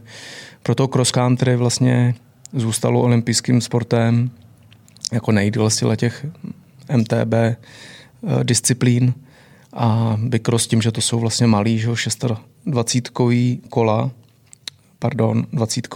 proto 0.63 0.89
cross 0.89 1.11
country 1.11 1.57
vlastně 1.57 2.15
zůstalo 2.53 3.03
olympijským 3.03 3.61
sportem 3.61 4.31
jako 5.13 5.33
nejdíl 5.33 5.71
z 5.71 5.97
těch 5.97 6.27
MTB 6.97 7.35
eh, 7.35 7.57
disciplín. 8.43 9.15
A 9.73 10.17
bikros 10.19 10.67
tím, 10.67 10.83
že 10.83 10.93
to 10.93 11.01
jsou 11.01 11.21
vlastně 11.21 11.47
malý, 11.47 11.79
že 11.79 11.89
620 11.95 13.09
kola, 13.69 14.11
pardon, 14.99 15.47
20 15.53 15.89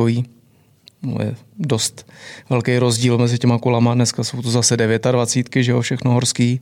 no 1.02 1.16
je 1.20 1.34
dost 1.58 2.10
velký 2.50 2.78
rozdíl 2.78 3.18
mezi 3.18 3.38
těma 3.38 3.58
kolama, 3.58 3.94
dneska 3.94 4.24
jsou 4.24 4.42
to 4.42 4.50
zase 4.50 4.76
29, 4.76 5.64
že 5.64 5.72
jo, 5.72 5.80
všechno 5.80 6.10
horský, 6.10 6.60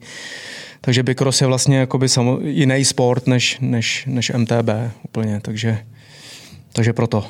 takže 0.85 1.03
bikros 1.03 1.40
je 1.40 1.47
vlastně 1.47 1.79
jakoby 1.79 2.09
samo, 2.09 2.38
jiný 2.42 2.85
sport 2.85 3.27
než, 3.27 3.59
než, 3.61 4.05
než 4.07 4.33
MTB 4.37 4.68
úplně, 5.05 5.40
takže, 5.40 5.79
takže 6.73 6.92
proto. 6.92 7.25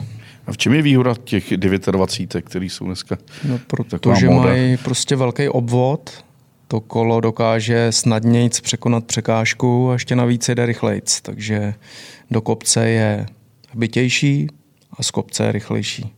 A 0.47 0.53
v 0.53 0.57
čem 0.57 0.75
je 0.75 0.83
výhoda 0.83 1.15
těch 1.25 1.57
29, 1.57 2.45
který 2.45 2.69
jsou 2.69 2.87
dneska 2.87 3.19
No, 3.49 3.61
protože 3.67 4.29
mají 4.29 4.77
prostě 4.77 5.17
velký 5.17 5.49
obvod, 5.49 6.25
to 6.69 6.81
kolo 6.81 7.21
dokáže 7.21 7.93
snadněji 7.93 8.49
překonat 8.49 9.05
překážku 9.05 9.91
a 9.91 9.93
ještě 9.93 10.17
navíc 10.17 10.49
jde 10.49 10.67
rychlejc, 10.67 11.21
takže 11.21 11.75
do 12.31 12.41
kopce 12.41 12.89
je 12.89 13.27
bytější 13.75 14.47
a 14.99 15.03
z 15.03 15.11
kopce 15.11 15.45
je 15.45 15.53
rychlejší. 15.53 16.13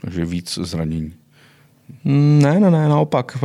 Takže 0.00 0.24
víc 0.24 0.58
zranění. 0.62 1.12
Ne, 2.04 2.60
ne, 2.60 2.70
ne, 2.70 2.88
naopak. 2.88 3.38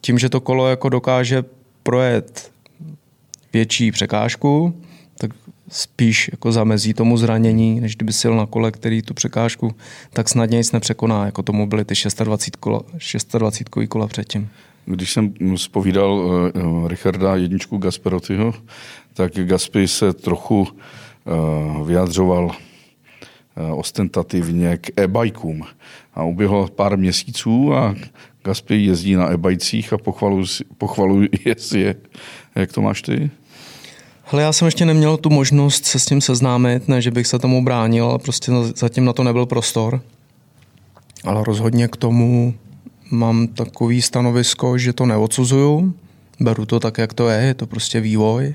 Tím, 0.00 0.18
že 0.18 0.28
to 0.28 0.40
kolo 0.40 0.68
jako 0.68 0.88
dokáže 0.88 1.44
projet 1.86 2.52
větší 3.52 3.92
překážku, 3.92 4.82
tak 5.18 5.30
spíš 5.68 6.28
jako 6.32 6.52
zamezí 6.52 6.94
tomu 6.94 7.16
zranění, 7.16 7.80
než 7.80 7.96
kdyby 7.96 8.12
sil 8.20 8.32
na 8.36 8.46
kole, 8.46 8.72
který 8.72 9.02
tu 9.02 9.14
překážku 9.14 9.74
tak 10.12 10.28
snadněji 10.28 10.64
nepřekoná, 10.72 11.26
jako 11.26 11.42
tomu 11.42 11.66
byly 11.66 11.84
ty 11.84 11.94
26 12.24 12.56
kola, 12.56 12.82
26 13.38 13.88
kola 13.88 14.06
předtím. 14.06 14.48
Když 14.86 15.12
jsem 15.12 15.34
spovídal 15.56 16.12
uh, 16.12 16.88
Richarda 16.88 17.36
jedničku 17.36 17.78
Gasperotyho, 17.78 18.54
tak 19.14 19.32
Gaspi 19.32 19.88
se 19.88 20.12
trochu 20.12 20.60
uh, 20.60 21.86
vyjadřoval 21.86 22.50
ostentativně 23.76 24.76
k 24.76 25.00
e-bajkům. 25.00 25.62
A 26.14 26.24
uběhlo 26.24 26.68
pár 26.68 26.96
měsíců 26.96 27.74
a 27.74 27.94
Gaspy 28.46 28.76
jezdí 28.84 29.14
na 29.14 29.30
e-bajcích 29.30 29.92
a 29.92 29.96
pochvaluje 30.78 31.28
si 31.56 31.78
je. 31.78 31.94
Jak 32.54 32.72
to 32.72 32.82
máš 32.82 33.02
ty? 33.02 33.30
Hele, 34.24 34.42
já 34.42 34.52
jsem 34.52 34.66
ještě 34.66 34.84
neměl 34.84 35.16
tu 35.16 35.30
možnost 35.30 35.84
se 35.84 35.98
s 35.98 36.06
tím 36.06 36.20
seznámit, 36.20 36.88
ne, 36.88 37.02
že 37.02 37.10
bych 37.10 37.26
se 37.26 37.38
tomu 37.38 37.64
bránil, 37.64 38.06
ale 38.06 38.18
prostě 38.18 38.52
zatím 38.76 39.04
na 39.04 39.12
to 39.12 39.24
nebyl 39.24 39.46
prostor. 39.46 40.00
Ale 41.24 41.44
rozhodně 41.44 41.88
k 41.88 41.96
tomu 41.96 42.54
mám 43.10 43.46
takový 43.46 44.02
stanovisko, 44.02 44.78
že 44.78 44.92
to 44.92 45.06
neodsuzuju, 45.06 45.94
beru 46.40 46.66
to 46.66 46.80
tak, 46.80 46.98
jak 46.98 47.14
to 47.14 47.28
je, 47.28 47.42
je 47.42 47.54
to 47.54 47.66
prostě 47.66 48.00
vývoj. 48.00 48.54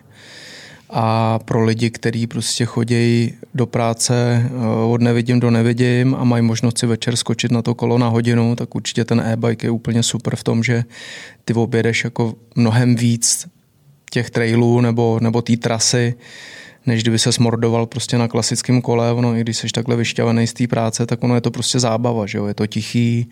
A 0.93 1.39
pro 1.39 1.63
lidi, 1.63 1.89
kteří 1.89 2.27
prostě 2.27 2.65
chodí 2.65 3.33
do 3.53 3.65
práce 3.65 4.43
eh, 4.45 4.85
od 4.85 5.01
nevidím 5.01 5.39
do 5.39 5.51
nevidím 5.51 6.15
a 6.15 6.23
mají 6.23 6.43
možnost 6.43 6.77
si 6.77 6.85
večer 6.85 7.15
skočit 7.15 7.51
na 7.51 7.61
to 7.61 7.75
kolo 7.75 7.97
na 7.97 8.07
hodinu, 8.07 8.55
tak 8.55 8.75
určitě 8.75 9.05
ten 9.05 9.19
e-bike 9.19 9.67
je 9.67 9.71
úplně 9.71 10.03
super 10.03 10.35
v 10.35 10.43
tom, 10.43 10.63
že 10.63 10.83
ty 11.45 11.53
objedeš 11.53 12.03
jako 12.03 12.35
mnohem 12.55 12.95
víc 12.95 13.47
těch 14.11 14.29
trailů 14.29 14.81
nebo, 14.81 15.19
nebo 15.21 15.41
té 15.41 15.57
trasy, 15.57 16.13
než 16.85 17.01
kdyby 17.01 17.19
se 17.19 17.31
smordoval 17.31 17.85
prostě 17.85 18.17
na 18.17 18.27
klasickém 18.27 18.81
kole. 18.81 19.11
Ono, 19.11 19.35
i 19.35 19.41
když 19.41 19.57
jsi 19.57 19.67
takhle 19.67 19.95
vyšťavený 19.95 20.47
z 20.47 20.53
té 20.53 20.67
práce, 20.67 21.05
tak 21.05 21.23
ono 21.23 21.35
je 21.35 21.41
to 21.41 21.51
prostě 21.51 21.79
zábava, 21.79 22.25
že 22.25 22.37
jo? 22.37 22.45
Je 22.45 22.53
to 22.53 22.67
tichý, 22.67 23.29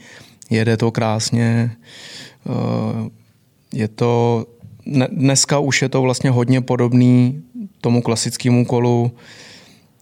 jede 0.50 0.78
to 0.78 0.92
krásně, 0.92 1.72
eh, 2.50 3.10
je 3.74 3.88
to, 3.88 4.46
dneska 5.12 5.60
už 5.60 5.82
je 5.82 5.90
to 5.90 6.02
vlastně 6.02 6.30
hodně 6.30 6.62
podobný 6.62 7.44
tomu 7.82 8.02
klasickému 8.02 8.66
kolu, 8.66 9.12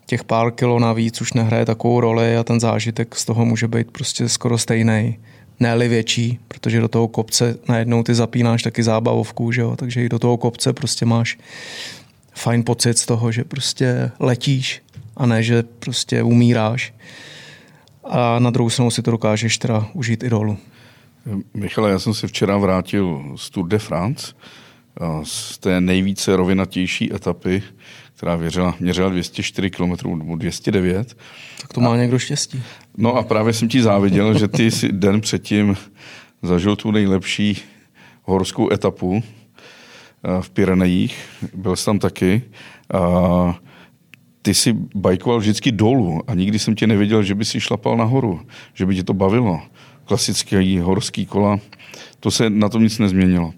těch 0.05 0.23
pár 0.23 0.51
kilo 0.51 0.79
navíc 0.79 1.21
už 1.21 1.33
nehraje 1.33 1.65
takovou 1.65 1.99
roli 1.99 2.37
a 2.37 2.43
ten 2.43 2.59
zážitek 2.59 3.15
z 3.15 3.25
toho 3.25 3.45
může 3.45 3.67
být 3.67 3.91
prostě 3.91 4.29
skoro 4.29 4.57
stejný 4.57 5.17
ne 5.59 5.87
větší, 5.87 6.39
protože 6.47 6.81
do 6.81 6.87
toho 6.87 7.07
kopce 7.07 7.57
najednou 7.69 8.03
ty 8.03 8.15
zapínáš 8.15 8.63
taky 8.63 8.83
zábavovku, 8.83 9.51
že 9.51 9.61
jo? 9.61 9.75
takže 9.75 10.03
i 10.03 10.09
do 10.09 10.19
toho 10.19 10.37
kopce 10.37 10.73
prostě 10.73 11.05
máš 11.05 11.37
fajn 12.33 12.63
pocit 12.63 12.97
z 12.97 13.05
toho, 13.05 13.31
že 13.31 13.43
prostě 13.43 14.11
letíš 14.19 14.81
a 15.17 15.25
ne, 15.25 15.43
že 15.43 15.63
prostě 15.63 16.23
umíráš. 16.23 16.93
A 18.03 18.39
na 18.39 18.49
druhou 18.49 18.69
stranu 18.69 18.91
si 18.91 19.01
to 19.01 19.11
dokážeš 19.11 19.57
teda 19.57 19.87
užít 19.93 20.23
i 20.23 20.29
dolů. 20.29 20.57
Michale, 21.53 21.91
já 21.91 21.99
jsem 21.99 22.13
se 22.13 22.27
včera 22.27 22.57
vrátil 22.57 23.23
z 23.35 23.49
Tour 23.49 23.67
de 23.67 23.79
France, 23.79 24.33
z 25.23 25.57
té 25.57 25.81
nejvíce 25.81 26.35
rovinatější 26.35 27.13
etapy, 27.13 27.63
která 28.15 28.35
věřila, 28.35 28.75
měřila 28.79 29.09
204 29.09 29.69
km 29.69 30.17
nebo 30.17 30.35
209. 30.35 31.17
Tak 31.61 31.73
to 31.73 31.81
má 31.81 31.93
a, 31.93 31.97
někdo 31.97 32.19
štěstí. 32.19 32.63
No 32.97 33.15
a 33.15 33.23
právě 33.23 33.53
jsem 33.53 33.67
ti 33.67 33.81
záviděl, 33.81 34.39
že 34.39 34.47
ty 34.47 34.71
si 34.71 34.91
den 34.91 35.21
předtím 35.21 35.77
zažil 36.41 36.75
tu 36.75 36.91
nejlepší 36.91 37.57
horskou 38.23 38.73
etapu 38.73 39.23
eh, 39.23 40.41
v 40.41 40.49
Pyrenejích. 40.49 41.25
Byl 41.53 41.75
jsi 41.75 41.85
tam 41.85 41.99
taky. 41.99 42.41
A 42.93 43.59
ty 44.41 44.53
si 44.53 44.73
bajkoval 44.95 45.39
vždycky 45.39 45.71
dolů 45.71 46.21
a 46.27 46.33
nikdy 46.33 46.59
jsem 46.59 46.75
tě 46.75 46.87
neviděl, 46.87 47.23
že 47.23 47.35
by 47.35 47.45
si 47.45 47.59
šlapal 47.59 47.97
nahoru, 47.97 48.41
že 48.73 48.85
by 48.85 48.95
tě 48.95 49.03
to 49.03 49.13
bavilo. 49.13 49.61
Klasický 50.05 50.79
horský 50.79 51.25
kola, 51.25 51.59
to 52.19 52.31
se 52.31 52.49
na 52.49 52.69
tom 52.69 52.83
nic 52.83 52.99
nezměnilo. 52.99 53.53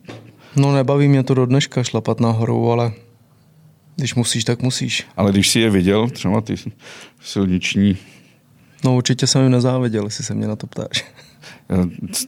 No 0.56 0.74
nebaví 0.74 1.08
mě 1.08 1.24
to 1.24 1.34
do 1.34 1.46
dneška 1.46 1.84
šlapat 1.84 2.20
nahoru, 2.20 2.72
ale 2.72 2.92
když 3.96 4.16
musíš, 4.16 4.44
tak 4.44 4.62
musíš. 4.62 5.06
Ale 5.18 5.32
když 5.32 5.50
si 5.50 5.60
je 5.60 5.70
viděl, 5.70 6.10
třeba 6.10 6.42
ty 6.42 6.56
silniční... 7.22 7.98
No 8.84 8.96
určitě 8.96 9.28
jsem 9.28 9.42
jim 9.42 9.52
nezáviděl, 9.52 10.04
jestli 10.04 10.24
se 10.24 10.34
mě 10.34 10.48
na 10.48 10.56
to 10.56 10.68
ptáš. 10.68 11.06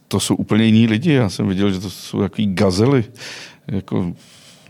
To 0.08 0.20
jsou 0.20 0.34
úplně 0.34 0.64
jiní 0.64 0.86
lidi, 0.86 1.12
já 1.12 1.28
jsem 1.28 1.48
viděl, 1.48 1.72
že 1.72 1.80
to 1.80 1.90
jsou 1.90 2.20
takový 2.20 2.54
gazely. 2.54 3.04
Jako... 3.68 4.12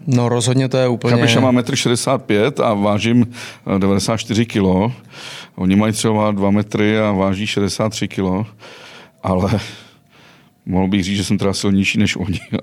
No 0.06 0.28
rozhodně 0.28 0.68
to 0.68 0.76
je 0.76 0.88
úplně... 0.88 1.16
Chápeš, 1.16 1.34
já 1.34 1.40
mám 1.40 1.56
1,65 1.56 2.46
m 2.46 2.64
a 2.64 2.74
vážím 2.74 3.26
94 3.78 4.46
kg. 4.46 4.94
Oni 5.54 5.76
mají 5.76 5.92
třeba 5.92 6.30
2 6.30 6.50
metry 6.50 6.98
a 6.98 7.12
váží 7.12 7.46
63 7.46 8.08
kg. 8.08 8.46
Ale 9.22 9.60
mohl 10.66 10.88
bych 10.88 11.04
říct, 11.04 11.16
že 11.16 11.24
jsem 11.24 11.38
teda 11.38 11.52
silnější 11.52 11.98
než 11.98 12.16
oni. 12.16 12.40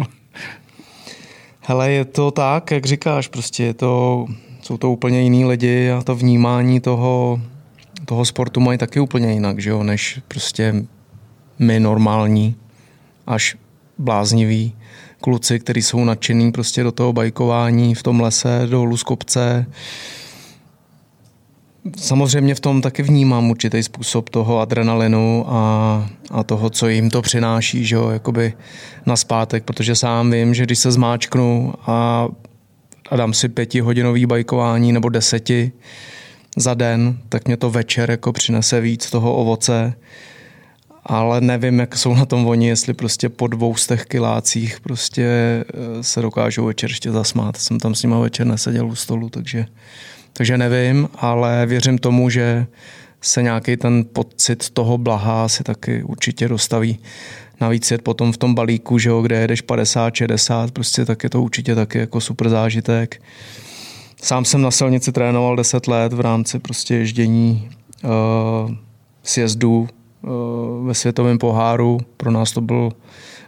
Hele, 1.70 1.92
je 1.92 2.06
to 2.06 2.32
tak, 2.32 2.72
jak 2.72 2.86
říkáš, 2.86 3.28
prostě 3.28 3.64
je 3.64 3.74
to, 3.74 4.26
jsou 4.62 4.78
to 4.78 4.92
úplně 4.92 5.22
jiný 5.22 5.46
lidi 5.46 5.92
a 5.92 6.02
to 6.02 6.16
vnímání 6.16 6.80
toho, 6.80 7.42
toho 8.06 8.26
sportu 8.26 8.60
mají 8.60 8.78
taky 8.78 9.00
úplně 9.00 9.34
jinak, 9.34 9.60
že 9.60 9.70
jo, 9.70 9.84
než 9.84 10.22
prostě 10.28 10.76
my 11.60 11.80
normální, 11.80 12.56
až 13.28 13.58
blázniví 13.98 14.76
kluci, 15.22 15.60
kteří 15.60 15.82
jsou 15.82 16.06
nadšený 16.06 16.52
prostě 16.52 16.84
do 16.84 16.92
toho 16.92 17.14
bajkování 17.14 17.96
v 17.96 18.04
tom 18.04 18.22
lese, 18.22 18.68
dolů 18.70 18.98
z 18.98 19.04
kopce, 19.04 19.66
Samozřejmě 21.98 22.56
v 22.56 22.60
tom 22.60 22.82
taky 22.82 23.04
vnímám 23.04 23.50
určitý 23.50 23.84
způsob 23.84 24.30
toho 24.30 24.60
adrenalinu 24.60 25.46
a, 25.48 26.10
a 26.32 26.44
toho, 26.44 26.70
co 26.70 26.88
jim 26.88 27.10
to 27.10 27.22
přináší, 27.22 27.86
že 27.86 27.96
jo, 27.96 28.10
jakoby 28.10 28.54
na 29.06 29.16
zpátek, 29.16 29.64
protože 29.64 29.96
sám 29.96 30.32
vím, 30.32 30.54
že 30.54 30.64
když 30.64 30.80
se 30.80 30.92
zmáčknu 30.92 31.74
a, 31.88 32.28
a 33.10 33.16
dám 33.16 33.34
si 33.34 33.50
pětihodinový 33.50 34.26
bajkování 34.26 34.92
nebo 34.92 35.10
deseti 35.10 35.72
za 36.58 36.74
den, 36.74 37.18
tak 37.30 37.48
mě 37.48 37.58
to 37.58 37.70
večer 37.70 38.12
jako 38.12 38.34
přinese 38.34 38.82
víc 38.82 39.10
toho 39.10 39.36
ovoce, 39.36 39.94
ale 41.06 41.42
nevím, 41.42 41.80
jak 41.80 41.98
jsou 41.98 42.16
na 42.16 42.26
tom 42.26 42.48
oni, 42.48 42.68
jestli 42.68 42.94
prostě 42.94 43.30
po 43.30 43.48
dvoustech 43.48 44.06
kilácích 44.06 44.80
prostě 44.80 45.24
eh, 45.24 46.04
se 46.04 46.22
dokážou 46.22 46.66
večer 46.66 46.90
ještě 46.90 47.12
zasmát. 47.12 47.58
Jsem 47.58 47.80
tam 47.80 47.96
s 47.96 48.04
nima 48.04 48.20
večer 48.20 48.48
neseděl 48.48 48.88
u 48.88 48.96
stolu, 48.96 49.30
takže 49.30 49.66
takže 50.34 50.58
nevím, 50.58 51.10
ale 51.16 51.66
věřím 51.66 51.98
tomu, 51.98 52.30
že 52.30 52.68
se 53.22 53.42
nějaký 53.44 53.78
ten 53.78 54.06
pocit 54.14 54.70
toho 54.70 54.98
blaha 54.98 55.48
si 55.48 55.64
taky 55.64 56.04
určitě 56.04 56.48
dostaví. 56.48 57.00
Navíc 57.62 57.92
je 57.92 57.98
potom 57.98 58.32
v 58.32 58.38
tom 58.38 58.56
balíku, 58.56 58.98
že 58.98 59.10
jo, 59.10 59.22
kde 59.22 59.36
jedeš 59.36 59.62
50, 59.62 60.16
60, 60.16 60.72
prostě 60.72 61.06
tak 61.06 61.24
je 61.24 61.30
to 61.30 61.42
určitě 61.42 61.76
taky 61.76 61.98
jako 62.00 62.22
super 62.22 62.50
zážitek. 62.50 63.22
Sám 64.22 64.46
jsem 64.46 64.62
na 64.62 64.72
silnici 64.72 65.12
trénoval 65.12 65.56
10 65.56 65.88
let 65.88 66.14
v 66.14 66.20
rámci 66.20 66.60
prostě 66.60 66.96
ježdění 66.96 67.70
uh, 68.04 68.72
sjezdu 69.24 69.88
uh, 70.22 70.88
ve 70.88 70.94
světovém 70.94 71.38
poháru. 71.38 72.00
Pro 72.18 72.32
nás 72.32 72.52
to 72.52 72.62
byl 72.62 72.92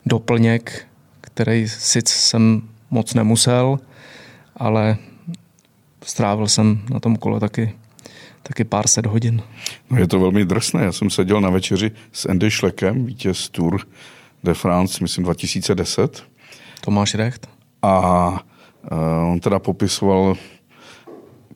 doplněk, 0.06 0.88
který 1.22 1.70
sice 1.70 2.13
jsem 2.13 2.62
moc 2.89 3.13
nemusel, 3.13 3.80
ale 4.58 4.98
strávil 6.04 6.48
jsem 6.48 6.82
na 6.94 7.00
tom 7.00 7.16
kole 7.16 7.40
taky, 7.40 7.76
taky 8.44 8.64
pár 8.64 8.88
set 8.88 9.06
hodin. 9.06 9.42
No 9.90 9.98
je 9.98 10.08
to 10.08 10.20
velmi 10.20 10.46
drsné. 10.46 10.84
Já 10.84 10.92
jsem 10.92 11.10
seděl 11.10 11.42
na 11.42 11.50
večeři 11.50 11.92
s 12.12 12.26
Andy 12.26 12.52
Schleckem, 12.52 13.06
vítěz 13.06 13.50
Tour 13.50 13.82
de 14.44 14.54
France, 14.54 14.98
myslím 15.02 15.24
2010. 15.24 16.24
Tomáš 16.82 17.16
Recht. 17.16 17.50
A 17.82 18.30
uh, 18.32 19.32
on 19.32 19.40
teda 19.40 19.60
popisoval 19.60 20.36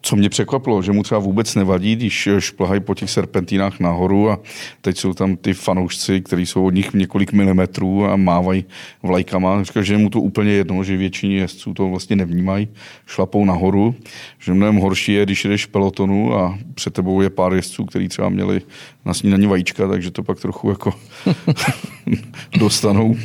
co 0.06 0.16
mě 0.16 0.30
překvapilo, 0.30 0.82
že 0.82 0.92
mu 0.92 1.04
třeba 1.04 1.20
vůbec 1.20 1.56
nevadí, 1.56 1.96
když 1.96 2.30
šplhají 2.40 2.82
po 2.82 2.96
těch 2.96 3.10
serpentínách 3.10 3.80
nahoru 3.80 4.32
a 4.32 4.40
teď 4.82 4.98
jsou 4.98 5.14
tam 5.14 5.36
ty 5.36 5.54
fanoušci, 5.54 6.22
kteří 6.22 6.46
jsou 6.46 6.66
od 6.66 6.74
nich 6.74 6.94
několik 6.94 7.34
milimetrů 7.34 8.06
a 8.06 8.16
mávají 8.16 8.66
vlajkama. 9.04 9.64
Říká, 9.64 9.82
že 9.82 9.98
mu 9.98 10.10
to 10.10 10.22
úplně 10.22 10.52
jedno, 10.52 10.84
že 10.84 10.98
většině 10.98 11.36
jezdců 11.38 11.74
to 11.74 11.90
vlastně 11.90 12.16
nevnímají, 12.16 12.68
šlapou 13.06 13.46
nahoru. 13.46 13.96
Že 14.40 14.54
mnohem 14.54 14.76
horší 14.76 15.14
je, 15.14 15.26
když 15.26 15.46
jdeš 15.46 15.66
pelotonu 15.66 16.36
a 16.36 16.60
před 16.74 16.94
tebou 16.94 17.22
je 17.22 17.30
pár 17.30 17.54
jezdců, 17.54 17.86
kteří 17.86 18.08
třeba 18.08 18.30
měli 18.30 18.62
na 19.06 19.14
snídaní 19.14 19.48
vajíčka, 19.48 19.88
takže 19.88 20.12
to 20.12 20.24
pak 20.24 20.40
trochu 20.40 20.70
jako 20.70 20.94
dostanou 22.60 23.16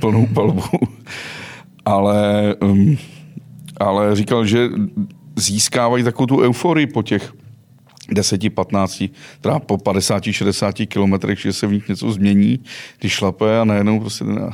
plnou 0.00 0.26
palbu. 0.26 0.62
Ale, 1.84 2.54
um, 2.60 2.96
ale 3.80 4.16
říkal, 4.16 4.46
že 4.46 4.68
získávají 5.36 6.04
takovou 6.04 6.26
tu 6.26 6.40
euforii 6.40 6.86
po 6.86 7.02
těch 7.02 7.32
10, 8.10 8.54
15, 8.54 9.04
teda 9.40 9.58
po 9.58 9.78
50, 9.78 10.24
60 10.24 10.74
kilometrech, 10.88 11.40
že 11.40 11.52
se 11.52 11.66
v 11.66 11.72
nich 11.72 11.88
něco 11.88 12.12
změní, 12.12 12.60
když 13.00 13.12
šlape 13.12 13.60
a 13.60 13.64
najednou 13.64 14.00
prostě 14.00 14.24
ten, 14.24 14.50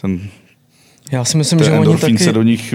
ten 0.00 0.20
já 1.12 1.24
si 1.24 1.36
myslím, 1.36 1.58
že 1.58 1.72
oni 1.72 1.96
taky... 1.96 2.18
se 2.18 2.32
do 2.32 2.42
nich 2.42 2.74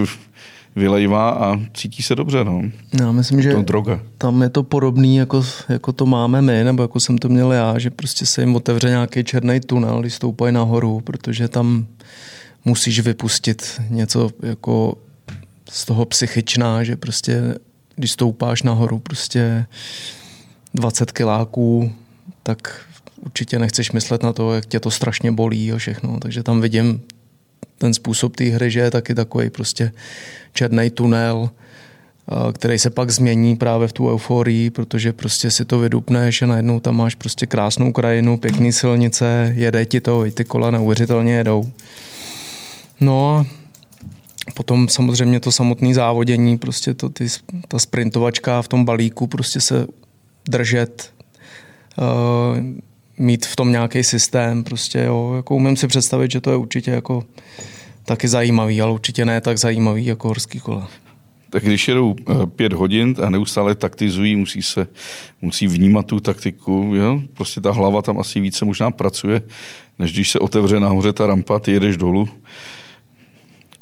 vylejvá 0.76 1.30
a 1.30 1.60
cítí 1.74 2.04
se 2.04 2.16
dobře. 2.16 2.44
No. 2.44 2.62
Já 3.00 3.12
myslím, 3.12 3.42
že 3.42 3.54
to 3.54 3.62
droga. 3.62 4.00
tam 4.18 4.42
je 4.42 4.50
to 4.50 4.64
podobný, 4.64 5.16
jako, 5.18 5.44
jako 5.70 5.92
to 5.92 6.06
máme 6.06 6.42
my, 6.42 6.64
nebo 6.64 6.82
jako 6.82 7.00
jsem 7.00 7.18
to 7.18 7.30
měl 7.30 7.52
já, 7.52 7.80
že 7.80 7.90
prostě 7.90 8.26
se 8.26 8.42
jim 8.42 8.56
otevře 8.56 8.90
nějaký 8.90 9.24
černý 9.24 9.60
tunel, 9.60 10.02
když 10.02 10.14
stoupají 10.14 10.54
nahoru, 10.54 11.02
protože 11.02 11.48
tam 11.48 11.86
musíš 12.66 13.00
vypustit 13.00 13.82
něco 13.90 14.30
jako 14.44 14.98
z 15.70 15.86
toho 15.86 16.06
psychičná, 16.06 16.84
že 16.84 16.96
prostě 16.96 17.42
když 17.96 18.12
stoupáš 18.12 18.64
nahoru, 18.64 19.00
prostě 19.00 19.66
20 20.74 21.12
kiláků, 21.12 21.92
tak 22.44 22.86
určitě 23.22 23.60
nechceš 23.60 23.92
myslet 23.92 24.24
na 24.24 24.34
to, 24.34 24.54
jak 24.54 24.66
tě 24.66 24.80
to 24.80 24.92
strašně 24.92 25.32
bolí 25.32 25.72
a 25.72 25.78
všechno. 25.78 26.20
Takže 26.20 26.44
tam 26.44 26.62
vidím 26.62 27.02
ten 27.78 27.94
způsob 27.94 28.36
té 28.36 28.44
hry, 28.44 28.72
že 28.72 28.80
je 28.80 28.92
taky 28.92 29.16
takový 29.16 29.50
prostě 29.50 29.92
černý 30.54 30.90
tunel, 30.90 31.50
který 32.54 32.80
se 32.80 32.90
pak 32.90 33.10
změní 33.12 33.56
právě 33.56 33.88
v 33.88 33.94
tu 33.94 34.10
euforii, 34.10 34.70
protože 34.70 35.14
prostě 35.14 35.52
si 35.52 35.66
to 35.66 35.80
vydupneš 35.80 36.42
a 36.42 36.46
najednou 36.46 36.80
tam 36.80 36.96
máš 36.96 37.16
prostě 37.16 37.46
krásnou 37.46 37.92
krajinu, 37.92 38.38
pěkný 38.38 38.74
silnice, 38.74 39.54
jede 39.56 39.86
ti 39.86 40.02
to, 40.02 40.26
i 40.26 40.32
ty 40.32 40.46
kola 40.46 40.72
neuvěřitelně 40.72 41.34
jedou. 41.34 41.72
No 43.00 43.36
a 43.36 43.46
potom 44.54 44.90
samozřejmě 44.90 45.40
to 45.40 45.52
samotné 45.52 45.94
závodění, 45.94 46.58
prostě 46.58 46.94
to, 46.94 47.10
ty, 47.10 47.28
ta 47.68 47.80
sprintovačka 47.80 48.62
v 48.62 48.68
tom 48.68 48.86
balíku, 48.86 49.28
prostě 49.28 49.62
se 49.62 49.88
držet, 50.50 51.14
uh, 51.98 52.58
mít 53.18 53.46
v 53.46 53.56
tom 53.56 53.72
nějaký 53.72 54.04
systém, 54.04 54.64
prostě 54.64 55.00
jo, 55.00 55.34
jako 55.36 55.56
umím 55.56 55.78
si 55.78 55.88
představit, 55.88 56.32
že 56.32 56.42
to 56.42 56.52
je 56.52 56.58
určitě 56.58 56.92
jako 56.92 57.24
taky 58.06 58.28
zajímavý, 58.28 58.82
ale 58.82 58.92
určitě 58.92 59.26
ne 59.26 59.42
tak 59.42 59.58
zajímavý 59.58 60.06
jako 60.06 60.28
horský 60.28 60.60
kola. 60.60 60.90
Tak 61.50 61.64
když 61.64 61.88
jedou 61.88 62.16
eh, 62.20 62.46
pět 62.46 62.74
hodin 62.74 63.16
a 63.24 63.30
neustále 63.30 63.76
taktizují, 63.76 64.36
musí 64.36 64.62
se 64.62 64.88
musí 65.42 65.68
vnímat 65.68 66.06
tu 66.06 66.20
taktiku, 66.20 66.92
jo? 66.96 67.22
prostě 67.34 67.62
ta 67.62 67.72
hlava 67.72 68.02
tam 68.02 68.20
asi 68.20 68.40
více 68.40 68.66
možná 68.66 68.92
pracuje, 68.92 69.42
než 70.00 70.14
když 70.14 70.32
se 70.32 70.40
otevře 70.40 70.80
nahoře 70.80 71.14
ta 71.14 71.28
rampa, 71.28 71.60
ty 71.60 71.72
jedeš 71.72 71.98
dolů. 71.98 72.30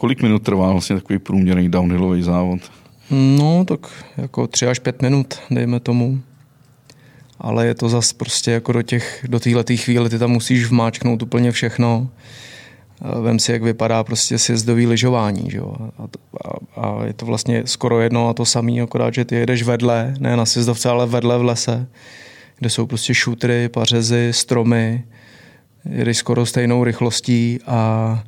Kolik 0.04 0.22
minut 0.22 0.44
trvá 0.44 0.72
vlastně 0.72 0.96
takový 0.96 1.20
průměrný 1.20 1.70
downhillový 1.70 2.24
závod? 2.24 2.60
No, 3.12 3.66
tak 3.66 3.80
jako 4.18 4.48
tři 4.48 4.68
až 4.68 4.80
pět 4.80 5.02
minut, 5.02 5.34
dejme 5.52 5.80
tomu. 5.80 6.22
Ale 7.40 7.68
je 7.68 7.76
to 7.76 7.90
zas 7.90 8.14
prostě 8.14 8.52
jako 8.52 8.72
do 8.72 8.82
těch, 8.82 9.26
do 9.30 9.40
téhle 9.40 9.64
chvíle, 9.76 10.10
ty 10.10 10.20
tam 10.20 10.32
musíš 10.32 10.66
vmáčknout 10.66 11.22
úplně 11.22 11.52
všechno. 11.52 12.10
Vem 13.22 13.40
si, 13.40 13.52
jak 13.52 13.64
vypadá 13.64 14.04
prostě 14.04 14.38
sjezdový 14.38 14.88
lyžování, 14.88 15.52
že 15.52 15.58
jo? 15.58 15.76
A, 15.98 16.04
a, 16.04 16.82
a, 16.82 17.06
je 17.06 17.14
to 17.14 17.26
vlastně 17.26 17.64
skoro 17.66 18.02
jedno 18.02 18.30
a 18.30 18.34
to 18.34 18.46
samé, 18.46 18.82
akorát, 18.82 19.14
že 19.14 19.26
ty 19.26 19.36
jedeš 19.36 19.64
vedle, 19.64 20.14
ne 20.20 20.38
na 20.38 20.46
sjezdovce, 20.46 20.90
ale 20.90 21.06
vedle 21.06 21.38
v 21.38 21.44
lese, 21.44 21.88
kde 22.60 22.70
jsou 22.70 22.86
prostě 22.86 23.14
šutry, 23.14 23.70
pařezy, 23.70 24.30
stromy, 24.32 25.04
jedeš 25.90 26.18
skoro 26.18 26.46
stejnou 26.46 26.84
rychlostí 26.84 27.60
a 27.68 28.24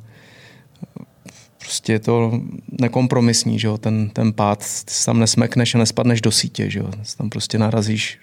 prostě 1.66 1.92
je 1.92 1.98
to 1.98 2.40
nekompromisní, 2.80 3.58
že 3.58 3.66
jo? 3.66 3.78
Ten, 3.78 4.08
ten 4.08 4.32
pád, 4.32 4.64
ty 4.84 4.92
tam 5.04 5.20
nesmekneš 5.20 5.74
a 5.74 5.78
nespadneš 5.78 6.20
do 6.20 6.30
sítě, 6.30 6.70
že 6.70 6.78
jo? 6.78 6.90
tam 7.18 7.30
prostě 7.30 7.58
narazíš 7.58 8.18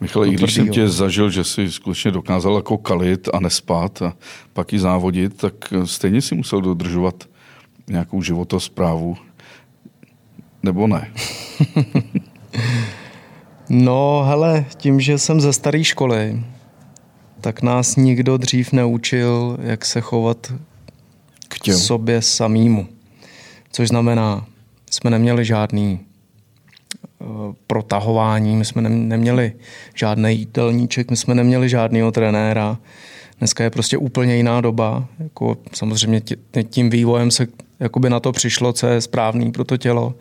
Michal, 0.00 0.26
i 0.26 0.30
když 0.30 0.54
jsem 0.54 0.68
tě 0.68 0.88
zažil, 0.88 1.30
že 1.30 1.44
jsi 1.44 1.72
skutečně 1.72 2.10
dokázal 2.10 2.56
jako 2.56 2.78
kalit 2.78 3.28
a 3.32 3.40
nespat 3.40 4.02
a 4.02 4.16
pak 4.52 4.72
i 4.72 4.78
závodit, 4.78 5.36
tak 5.36 5.54
stejně 5.84 6.22
si 6.22 6.34
musel 6.34 6.60
dodržovat 6.60 7.24
nějakou 7.88 8.22
životosprávu. 8.22 9.16
Nebo 10.62 10.86
ne? 10.86 11.12
no, 13.68 14.24
hele, 14.26 14.64
tím, 14.76 15.00
že 15.00 15.18
jsem 15.18 15.40
ze 15.40 15.52
staré 15.52 15.84
školy, 15.84 16.42
tak 17.40 17.62
nás 17.62 17.96
nikdo 17.96 18.36
dřív 18.36 18.72
neučil, 18.72 19.58
jak 19.62 19.84
se 19.84 20.00
chovat 20.00 20.52
k, 21.48 21.72
sobě 21.72 22.22
samýmu. 22.22 22.86
Což 23.72 23.88
znamená, 23.88 24.46
jsme 24.90 25.10
neměli 25.10 25.44
žádný 25.44 26.00
protahování, 27.66 28.56
my 28.56 28.64
jsme 28.64 28.82
neměli 28.82 29.52
žádný 29.94 30.38
jídelníček, 30.38 31.10
my 31.10 31.16
jsme 31.16 31.34
neměli 31.34 31.68
žádného 31.68 32.12
trenéra. 32.12 32.78
Dneska 33.38 33.64
je 33.64 33.70
prostě 33.70 33.98
úplně 33.98 34.36
jiná 34.36 34.60
doba. 34.60 35.06
Jako 35.18 35.56
samozřejmě 35.72 36.22
tím 36.70 36.90
vývojem 36.90 37.30
se 37.30 37.46
jakoby 37.80 38.10
na 38.10 38.20
to 38.20 38.32
přišlo, 38.32 38.72
co 38.72 38.86
je 38.86 39.00
správný 39.00 39.52
pro 39.52 39.64
to 39.64 39.76
tělo. 39.76 40.14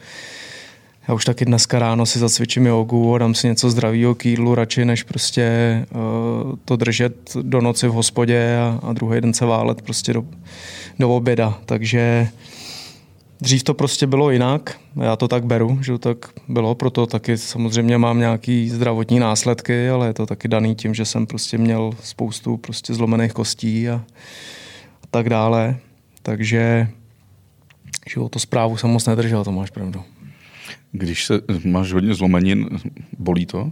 Já 1.08 1.14
už 1.14 1.26
taky 1.26 1.46
dneska 1.46 1.80
ráno 1.80 2.06
si 2.06 2.20
zacvičím 2.20 2.66
jogu 2.66 3.16
a 3.16 3.18
dám 3.18 3.36
si 3.36 3.48
něco 3.48 3.70
zdravého 3.70 4.16
k 4.16 4.26
jídlu 4.26 4.56
radši, 4.56 4.86
než 4.86 5.04
prostě 5.04 5.86
uh, 5.92 6.56
to 6.66 6.76
držet 6.76 7.32
do 7.42 7.62
noci 7.62 7.88
v 7.88 7.92
hospodě 7.92 8.58
a, 8.58 8.80
a 8.84 8.94
druhý 8.94 9.22
den 9.22 9.34
se 9.34 9.46
válet 9.46 9.82
prostě 9.82 10.14
do, 10.14 10.26
do 11.00 11.16
oběda. 11.16 11.60
Takže 11.66 12.28
Dřív 13.42 13.64
to 13.64 13.74
prostě 13.74 14.08
bylo 14.08 14.32
jinak, 14.32 14.80
já 15.02 15.16
to 15.16 15.28
tak 15.28 15.46
beru, 15.46 15.80
že 15.82 15.92
to 15.92 15.98
tak 15.98 16.32
bylo, 16.48 16.76
proto 16.76 17.06
taky 17.06 17.38
samozřejmě 17.38 17.98
mám 17.98 18.20
nějaký 18.20 18.70
zdravotní 18.70 19.20
následky, 19.20 19.90
ale 19.90 20.08
je 20.08 20.14
to 20.14 20.26
taky 20.26 20.48
daný 20.48 20.76
tím, 20.76 20.94
že 20.94 21.06
jsem 21.06 21.28
prostě 21.28 21.58
měl 21.58 21.92
spoustu 22.04 22.58
prostě 22.58 22.94
zlomených 22.94 23.34
kostí 23.34 23.90
a, 23.90 23.96
a 25.04 25.08
tak 25.12 25.30
dále. 25.30 25.78
Takže 26.22 26.88
to 28.30 28.40
zprávu 28.40 28.78
jsem 28.78 28.90
moc 28.90 29.06
nedržel, 29.06 29.44
to 29.44 29.52
máš 29.52 29.70
pravdu. 29.70 30.04
Když 30.92 31.26
se, 31.26 31.42
máš 31.66 31.94
hodně 31.94 32.14
zlomenin, 32.14 32.70
bolí 33.20 33.46
to? 33.46 33.72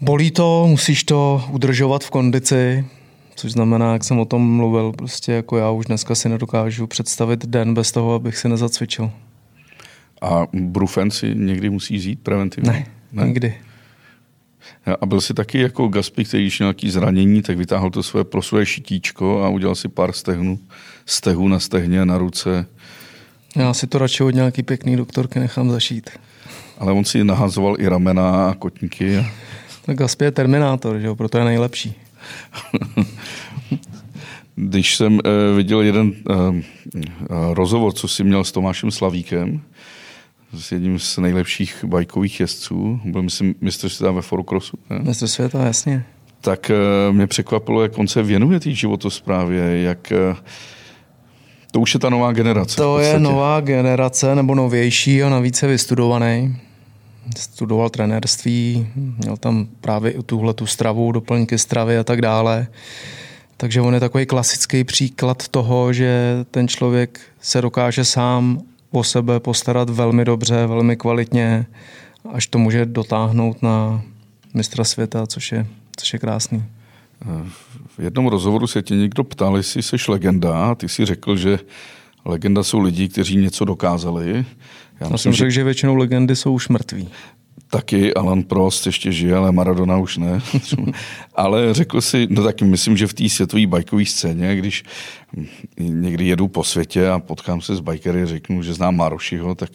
Bolí 0.00 0.30
to, 0.30 0.66
musíš 0.68 1.04
to 1.04 1.44
udržovat 1.52 2.04
v 2.04 2.10
kondici, 2.10 2.84
Což 3.40 3.52
znamená, 3.52 3.92
jak 3.92 4.04
jsem 4.04 4.18
o 4.18 4.24
tom 4.24 4.56
mluvil, 4.56 4.92
prostě 4.92 5.32
jako 5.32 5.58
já 5.58 5.70
už 5.70 5.86
dneska 5.86 6.14
si 6.14 6.28
nedokážu 6.28 6.86
představit 6.86 7.46
den 7.46 7.74
bez 7.74 7.92
toho, 7.92 8.14
abych 8.14 8.38
si 8.38 8.48
nezacvičil. 8.48 9.10
A 10.22 10.46
brufen 10.52 11.10
si 11.10 11.34
někdy 11.34 11.70
musí 11.70 11.94
jít 11.94 12.20
preventivně? 12.20 12.70
Ne, 12.70 12.86
ne, 13.12 13.26
nikdy. 13.26 13.54
A 15.00 15.06
byl 15.06 15.20
si 15.20 15.34
taky 15.34 15.58
jako 15.58 15.88
Gaspi, 15.88 16.24
který 16.24 16.42
když 16.42 16.58
měl 16.58 16.66
nějaký 16.66 16.90
zranění, 16.90 17.42
tak 17.42 17.56
vytáhl 17.56 17.90
to 17.90 18.02
své 18.02 18.24
pro 18.24 18.42
své 18.42 18.66
šitíčko 18.66 19.44
a 19.44 19.48
udělal 19.48 19.74
si 19.74 19.88
pár 19.88 20.12
stehnů, 20.12 20.58
stehů 21.06 21.48
na 21.48 21.60
stehně 21.60 22.04
na 22.04 22.18
ruce. 22.18 22.66
Já 23.56 23.74
si 23.74 23.86
to 23.86 23.98
radši 23.98 24.22
od 24.22 24.30
nějaký 24.30 24.62
pěkný 24.62 24.96
doktorky 24.96 25.38
nechám 25.40 25.70
zašít. 25.70 26.10
Ale 26.78 26.92
on 26.92 27.04
si 27.04 27.24
nahazoval 27.24 27.76
i 27.78 27.88
ramena 27.88 28.50
a 28.50 28.54
kotníky. 28.54 29.26
Tak 29.86 29.96
Gaspi 29.96 30.24
je 30.24 30.30
terminátor, 30.30 30.98
že 30.98 31.06
jo? 31.06 31.16
proto 31.16 31.38
je 31.38 31.44
nejlepší. 31.44 31.94
Když 34.54 34.96
jsem 34.96 35.12
uh, 35.12 35.20
viděl 35.56 35.80
jeden 35.80 36.12
uh, 36.28 36.56
rozhovor, 37.52 37.92
co 37.92 38.08
jsi 38.08 38.24
měl 38.24 38.44
s 38.44 38.52
Tomášem 38.52 38.90
Slavíkem, 38.90 39.60
s 40.54 40.72
jedním 40.72 40.98
z 40.98 41.18
nejlepších 41.18 41.84
bajkových 41.84 42.40
jezdců, 42.40 43.00
byl 43.04 43.22
myslím 43.22 43.54
mistr 43.60 43.88
světa 43.88 44.12
ve 44.12 44.22
forukrosu. 44.22 44.78
Mistr 45.02 45.26
světa, 45.26 45.66
jasně. 45.66 46.04
Tak 46.40 46.70
uh, 46.70 47.16
mě 47.16 47.26
překvapilo, 47.26 47.82
jak 47.82 47.98
on 47.98 48.08
se 48.08 48.22
věnuje 48.22 48.60
té 48.60 48.70
životosprávě, 48.70 49.82
jak 49.82 50.12
uh, 50.30 50.36
to 51.70 51.80
už 51.80 51.94
je 51.94 52.00
ta 52.00 52.10
nová 52.10 52.32
generace. 52.32 52.76
To 52.76 52.98
je 52.98 53.20
nová 53.20 53.60
generace, 53.60 54.34
nebo 54.34 54.54
novější 54.54 55.22
a 55.22 55.28
navíc 55.28 55.62
je 55.62 55.68
vystudovaný 55.68 56.56
studoval 57.38 57.90
trenérství, 57.90 58.88
měl 58.94 59.36
tam 59.36 59.68
právě 59.80 60.10
i 60.10 60.22
tuhle 60.22 60.54
tu 60.54 60.66
stravu, 60.66 61.12
doplňky 61.12 61.58
stravy 61.58 61.98
a 61.98 62.04
tak 62.04 62.22
dále. 62.22 62.66
Takže 63.56 63.80
on 63.80 63.94
je 63.94 64.00
takový 64.00 64.26
klasický 64.26 64.84
příklad 64.84 65.48
toho, 65.48 65.92
že 65.92 66.44
ten 66.50 66.68
člověk 66.68 67.20
se 67.40 67.60
dokáže 67.60 68.04
sám 68.04 68.60
o 68.90 69.04
sebe 69.04 69.40
postarat 69.40 69.90
velmi 69.90 70.24
dobře, 70.24 70.66
velmi 70.66 70.96
kvalitně, 70.96 71.66
až 72.32 72.46
to 72.46 72.58
může 72.58 72.86
dotáhnout 72.86 73.62
na 73.62 74.02
mistra 74.54 74.84
světa, 74.84 75.26
což 75.26 75.52
je, 75.52 75.66
což 75.96 76.12
je 76.12 76.18
krásný. 76.18 76.64
V 77.86 77.98
jednom 77.98 78.26
rozhovoru 78.26 78.66
se 78.66 78.82
tě 78.82 78.96
někdo 78.96 79.24
ptal, 79.24 79.56
jestli 79.56 79.82
jsi 79.82 79.96
legenda 80.08 80.70
a 80.70 80.74
ty 80.74 80.88
si 80.88 81.04
řekl, 81.06 81.36
že 81.36 81.58
legenda 82.24 82.62
jsou 82.62 82.78
lidi, 82.78 83.08
kteří 83.08 83.36
něco 83.36 83.64
dokázali. 83.64 84.44
Já, 85.00 85.08
myslím, 85.08 85.18
jsem 85.18 85.32
řekl, 85.32 85.50
že... 85.50 85.54
že 85.54 85.64
většinou 85.64 85.94
legendy 85.94 86.36
jsou 86.36 86.52
už 86.52 86.68
mrtví. 86.68 87.08
Taky 87.70 88.14
Alan 88.14 88.42
Prost 88.42 88.86
ještě 88.86 89.12
žije, 89.12 89.36
ale 89.36 89.52
Maradona 89.52 89.98
už 89.98 90.16
ne. 90.16 90.40
ale 91.34 91.74
řekl 91.74 92.00
si, 92.00 92.26
no 92.30 92.42
taky 92.42 92.64
myslím, 92.64 92.96
že 92.96 93.06
v 93.06 93.14
té 93.14 93.28
světové 93.28 93.66
bajkové 93.66 94.04
scéně, 94.04 94.56
když 94.56 94.84
někdy 95.78 96.26
jedu 96.26 96.48
po 96.48 96.64
světě 96.64 97.08
a 97.08 97.18
potkám 97.18 97.60
se 97.60 97.76
s 97.76 97.80
bajkery, 97.80 98.26
řeknu, 98.26 98.62
že 98.62 98.74
znám 98.74 98.96
Marošiho, 98.96 99.54
tak 99.54 99.70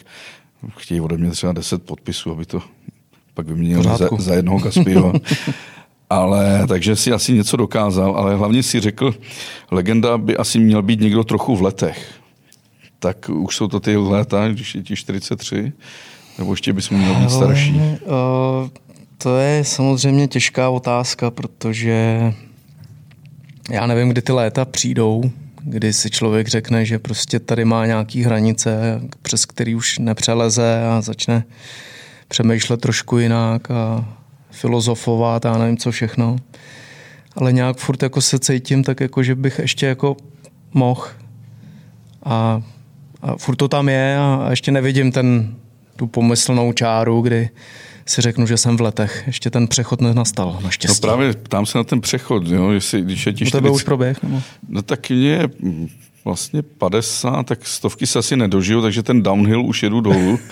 chtějí 0.77 1.01
ode 1.01 1.17
mě 1.17 1.31
třeba 1.31 1.53
10 1.53 1.83
podpisů, 1.83 2.31
aby 2.31 2.45
to 2.45 2.61
pak 3.33 3.47
vyměnil 3.47 3.83
za, 3.83 4.09
za 4.17 4.33
jednoho 4.33 4.59
Kaspio. 4.59 5.13
ale 6.09 6.67
takže 6.67 6.95
si 6.95 7.11
asi 7.11 7.33
něco 7.33 7.57
dokázal, 7.57 8.15
ale 8.17 8.35
hlavně 8.35 8.63
si 8.63 8.79
řekl, 8.79 9.13
legenda 9.71 10.17
by 10.17 10.37
asi 10.37 10.59
měl 10.59 10.81
být 10.81 10.99
někdo 10.99 11.23
trochu 11.23 11.55
v 11.55 11.61
letech 11.61 12.21
tak 13.05 13.29
už 13.29 13.55
jsou 13.55 13.67
to 13.67 13.79
ty 13.79 13.97
léta, 13.97 14.47
když 14.47 14.75
je 14.75 14.83
ti 14.83 14.95
43, 14.95 15.73
nebo 16.37 16.53
ještě 16.53 16.73
bys 16.73 16.89
měl 16.89 17.15
být 17.15 17.31
starší? 17.31 17.73
Uh, 17.73 18.69
to 19.17 19.37
je 19.37 19.63
samozřejmě 19.63 20.27
těžká 20.27 20.69
otázka, 20.69 21.31
protože 21.31 22.33
já 23.71 23.87
nevím, 23.87 24.09
kdy 24.09 24.21
ty 24.21 24.31
léta 24.31 24.65
přijdou, 24.65 25.23
kdy 25.61 25.93
si 25.93 26.09
člověk 26.09 26.47
řekne, 26.47 26.85
že 26.85 26.99
prostě 26.99 27.39
tady 27.39 27.65
má 27.65 27.85
nějaký 27.85 28.23
hranice, 28.23 29.01
přes 29.21 29.45
který 29.45 29.75
už 29.75 29.99
nepřeleze 29.99 30.85
a 30.85 31.01
začne 31.01 31.43
přemýšlet 32.27 32.81
trošku 32.81 33.17
jinak 33.17 33.71
a 33.71 34.05
filozofovat 34.55 35.45
a 35.45 35.49
já 35.49 35.57
nevím 35.57 35.77
co 35.77 35.91
všechno. 35.91 36.35
Ale 37.35 37.53
nějak 37.53 37.77
furt 37.77 38.03
jako 38.03 38.21
se 38.21 38.39
cítím 38.39 38.83
tak 38.83 38.99
jako, 38.99 39.23
že 39.23 39.35
bych 39.35 39.59
ještě 39.59 39.85
jako 39.85 40.17
mohl. 40.73 41.07
A, 42.23 42.61
a 43.21 43.35
furt 43.37 43.55
to 43.55 43.67
tam 43.67 43.89
je 43.89 44.17
a, 44.17 44.43
a 44.45 44.49
ještě 44.49 44.71
nevidím 44.71 45.11
ten, 45.11 45.55
tu 45.95 46.07
pomyslnou 46.07 46.73
čáru, 46.73 47.21
kdy 47.21 47.49
si 48.05 48.21
řeknu, 48.21 48.47
že 48.47 48.57
jsem 48.57 48.77
v 48.77 48.81
letech. 48.81 49.23
Ještě 49.27 49.49
ten 49.49 49.67
přechod 49.67 50.01
nenastal, 50.01 50.59
naštěstí. 50.63 51.01
No 51.01 51.07
právě 51.07 51.33
tam 51.33 51.65
se 51.65 51.77
na 51.77 51.83
ten 51.83 52.01
přechod, 52.01 52.47
jo, 52.47 52.69
jestli, 52.69 53.01
když 53.01 53.25
je 53.25 53.33
ti 53.33 53.45
40... 53.45 53.69
už 53.69 53.83
proběh? 53.83 54.23
Nebo? 54.23 54.41
No 54.69 54.81
tak 54.81 55.09
je 55.09 55.49
vlastně 56.25 56.61
50, 56.61 57.43
tak 57.43 57.67
stovky 57.67 58.07
se 58.07 58.19
asi 58.19 58.35
nedožiju, 58.35 58.81
takže 58.81 59.03
ten 59.03 59.23
downhill 59.23 59.65
už 59.65 59.83
jedu 59.83 60.01
dolů. 60.01 60.39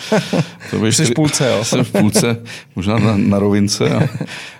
To 0.71 0.85
Jsi 0.85 1.05
v 1.05 1.13
půlce, 1.13 1.49
jo? 1.49 1.63
Jsem 1.63 1.83
v 1.83 1.91
půlce, 1.91 2.43
možná 2.75 2.99
na, 2.99 3.17
na 3.17 3.39
rovince. 3.39 3.89
A, 3.89 4.09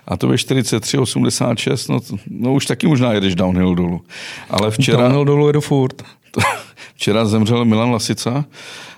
a 0.08 0.18
to 0.18 0.32
je 0.32 0.38
43, 0.38 0.98
86, 0.98 1.88
no, 1.88 2.00
no 2.30 2.54
už 2.54 2.66
taky 2.66 2.88
možná 2.88 3.14
jedeš 3.14 3.36
downhill 3.36 3.76
dolů. 3.76 4.02
Ale 4.50 4.72
včera... 4.72 4.98
Downhill 4.98 5.26
dolů 5.26 5.48
jedu 5.48 5.62
furt. 5.62 6.04
Včera 6.96 7.26
zemřel 7.26 7.66
Milan 7.66 7.92
Lasica 7.92 8.46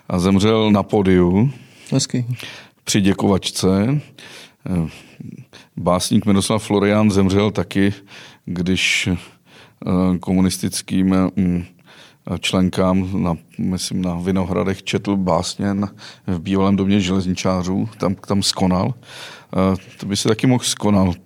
a 0.10 0.20
zemřel 0.20 0.72
na 0.72 0.84
podiu. 0.84 1.52
Hezky. 1.92 2.26
Při 2.84 3.02
děkovačce. 3.02 4.02
Básník 5.78 6.26
Miroslav 6.26 6.64
Florian 6.64 7.12
zemřel 7.12 7.52
taky, 7.52 7.94
když 8.46 9.08
eh, 9.08 10.18
komunistickým 10.20 11.16
mm, 11.36 11.66
členkám, 12.40 13.24
na, 13.24 13.38
myslím, 13.58 14.02
na 14.02 14.16
Vinohradech 14.16 14.84
četl 14.84 15.16
básně 15.18 15.76
v 16.28 16.40
bývalém 16.40 16.76
domě 16.76 17.00
železničářů, 17.00 17.90
tam, 17.98 18.16
tam 18.16 18.44
skonal. 18.44 18.94
To 20.00 20.06
by 20.06 20.18
se 20.18 20.28
taky 20.30 20.48
mohl 20.48 20.64
skonat 20.64 21.18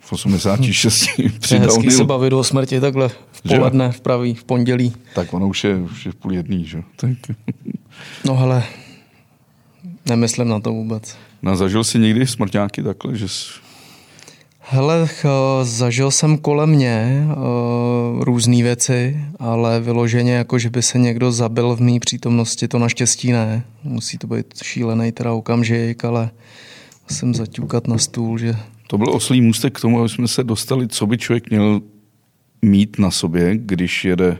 v 0.00 0.12
86. 0.12 1.06
při 1.38 1.58
Hezký 1.58 1.90
se 1.90 2.04
bavit 2.04 2.32
o 2.32 2.44
smrti 2.44 2.80
takhle 2.80 3.08
v 3.08 3.42
poledne, 3.48 3.92
v 3.92 4.00
pravý, 4.00 4.34
v 4.34 4.44
pondělí. 4.44 4.92
Tak 5.14 5.34
ono 5.34 5.48
už 5.48 5.64
je, 5.64 5.76
už 5.76 6.06
je 6.06 6.12
v 6.12 6.14
půl 6.14 6.32
jedný, 6.32 6.64
že? 6.64 6.82
Tak. 6.96 7.36
No 8.24 8.36
hele, 8.36 8.64
nemyslím 10.08 10.48
na 10.48 10.60
to 10.60 10.72
vůbec. 10.72 11.16
No, 11.42 11.56
zažil 11.56 11.84
jsi 11.84 11.98
někdy 11.98 12.26
smrťáky 12.26 12.82
takhle, 12.82 13.16
že 13.16 13.28
jsi 13.28 13.63
Hele, 14.66 15.08
zažil 15.62 16.10
jsem 16.10 16.38
kolem 16.38 16.70
mě 16.70 17.26
uh, 17.26 18.22
různé 18.22 18.62
věci, 18.62 19.20
ale 19.38 19.80
vyloženě 19.80 20.32
jako, 20.32 20.58
že 20.58 20.70
by 20.70 20.82
se 20.82 20.98
někdo 20.98 21.32
zabil 21.32 21.76
v 21.76 21.80
mý 21.80 22.00
přítomnosti, 22.00 22.68
to 22.68 22.78
naštěstí 22.78 23.32
ne. 23.32 23.64
Musí 23.82 24.18
to 24.18 24.26
být 24.26 24.46
šílený 24.62 25.12
teda 25.12 25.32
okamžik, 25.32 26.04
ale 26.04 26.30
musím 27.10 27.34
zaťukat 27.34 27.88
na 27.88 27.98
stůl, 27.98 28.38
že... 28.38 28.56
To 28.86 28.98
byl 28.98 29.10
oslý 29.10 29.40
můstek 29.40 29.76
k 29.76 29.80
tomu, 29.80 30.00
aby 30.00 30.08
jsme 30.08 30.28
se 30.28 30.44
dostali, 30.44 30.88
co 30.88 31.06
by 31.06 31.18
člověk 31.18 31.50
měl 31.50 31.80
mít 32.62 32.98
na 32.98 33.10
sobě, 33.10 33.56
když 33.56 34.04
jede 34.04 34.38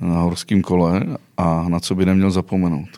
na 0.00 0.20
horském 0.20 0.62
kole 0.62 1.06
a 1.36 1.68
na 1.68 1.80
co 1.80 1.94
by 1.94 2.06
neměl 2.06 2.30
zapomenout. 2.30 2.88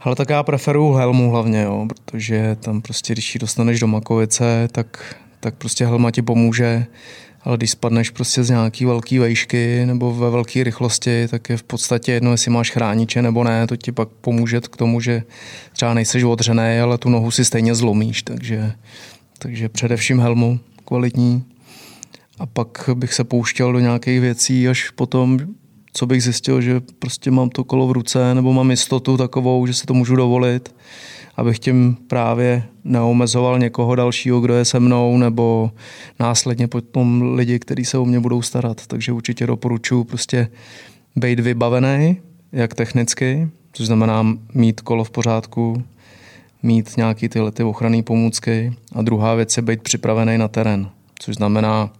Ale 0.00 0.16
tak 0.16 0.30
já 0.30 0.42
preferuju 0.42 0.92
helmu 0.92 1.30
hlavně, 1.30 1.62
jo, 1.62 1.86
protože 1.88 2.56
tam 2.60 2.82
prostě, 2.82 3.12
když 3.12 3.34
ji 3.34 3.38
dostaneš 3.38 3.80
do 3.80 3.86
Makovice, 3.86 4.68
tak, 4.72 5.16
tak 5.40 5.54
prostě 5.54 5.86
helma 5.86 6.10
ti 6.10 6.22
pomůže, 6.22 6.86
ale 7.42 7.56
když 7.56 7.70
spadneš 7.70 8.10
prostě 8.10 8.44
z 8.44 8.50
nějaký 8.50 8.84
velký 8.84 9.18
vejšky 9.18 9.86
nebo 9.86 10.14
ve 10.14 10.30
velké 10.30 10.64
rychlosti, 10.64 11.28
tak 11.28 11.48
je 11.48 11.56
v 11.56 11.62
podstatě 11.62 12.12
jedno, 12.12 12.32
jestli 12.32 12.50
máš 12.50 12.70
chrániče 12.70 13.22
nebo 13.22 13.44
ne, 13.44 13.66
to 13.66 13.76
ti 13.76 13.92
pak 13.92 14.08
pomůže 14.08 14.60
k 14.60 14.76
tomu, 14.76 15.00
že 15.00 15.22
třeba 15.72 15.94
nejseš 15.94 16.22
odřený, 16.22 16.78
ale 16.82 16.98
tu 16.98 17.08
nohu 17.08 17.30
si 17.30 17.44
stejně 17.44 17.74
zlomíš, 17.74 18.22
takže, 18.22 18.72
takže 19.38 19.68
především 19.68 20.20
helmu 20.20 20.60
kvalitní. 20.84 21.44
A 22.38 22.46
pak 22.46 22.90
bych 22.94 23.14
se 23.14 23.24
pouštěl 23.24 23.72
do 23.72 23.78
nějakých 23.78 24.20
věcí 24.20 24.68
až 24.68 24.90
potom, 24.90 25.38
co 25.92 26.06
bych 26.06 26.22
zjistil, 26.22 26.60
že 26.60 26.80
prostě 26.98 27.30
mám 27.30 27.50
to 27.50 27.64
kolo 27.64 27.86
v 27.86 27.92
ruce 27.92 28.34
nebo 28.34 28.52
mám 28.52 28.70
jistotu 28.70 29.16
takovou, 29.16 29.66
že 29.66 29.74
si 29.74 29.86
to 29.86 29.94
můžu 29.94 30.16
dovolit, 30.16 30.74
abych 31.36 31.58
tím 31.58 31.96
právě 32.06 32.62
neomezoval 32.84 33.58
někoho 33.58 33.94
dalšího, 33.94 34.40
kdo 34.40 34.54
je 34.54 34.64
se 34.64 34.80
mnou, 34.80 35.18
nebo 35.18 35.70
následně 36.18 36.68
potom 36.68 37.34
lidi, 37.34 37.58
kteří 37.58 37.84
se 37.84 37.98
o 37.98 38.04
mě 38.04 38.20
budou 38.20 38.42
starat. 38.42 38.86
Takže 38.86 39.12
určitě 39.12 39.46
doporučuji 39.46 40.04
prostě 40.04 40.48
být 41.16 41.40
vybavený, 41.40 42.20
jak 42.52 42.74
technicky, 42.74 43.48
což 43.72 43.86
znamená 43.86 44.36
mít 44.54 44.80
kolo 44.80 45.04
v 45.04 45.10
pořádku, 45.10 45.82
mít 46.62 46.96
nějaký 46.96 47.28
tyhle 47.28 47.52
ty 47.52 47.62
ochranné 47.62 48.02
pomůcky 48.02 48.72
a 48.92 49.02
druhá 49.02 49.34
věc 49.34 49.56
je 49.56 49.62
být 49.62 49.82
připravený 49.82 50.38
na 50.38 50.48
terén, 50.48 50.90
což 51.18 51.34
znamená 51.34 51.92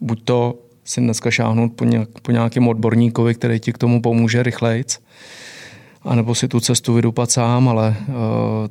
buď 0.00 0.24
to 0.24 0.58
si 0.84 1.00
dneska 1.00 1.30
šáhnout 1.30 1.72
po, 1.72 1.84
nějak, 1.84 2.08
po 2.22 2.32
nějakém 2.32 2.68
odborníkovi, 2.68 3.34
který 3.34 3.60
ti 3.60 3.72
k 3.72 3.78
tomu 3.78 4.02
pomůže 4.02 4.42
rychlejc, 4.42 4.98
anebo 6.02 6.34
si 6.34 6.48
tu 6.48 6.60
cestu 6.60 6.94
vydupat 6.94 7.30
sám, 7.30 7.68
ale 7.68 7.96
uh, 8.08 8.14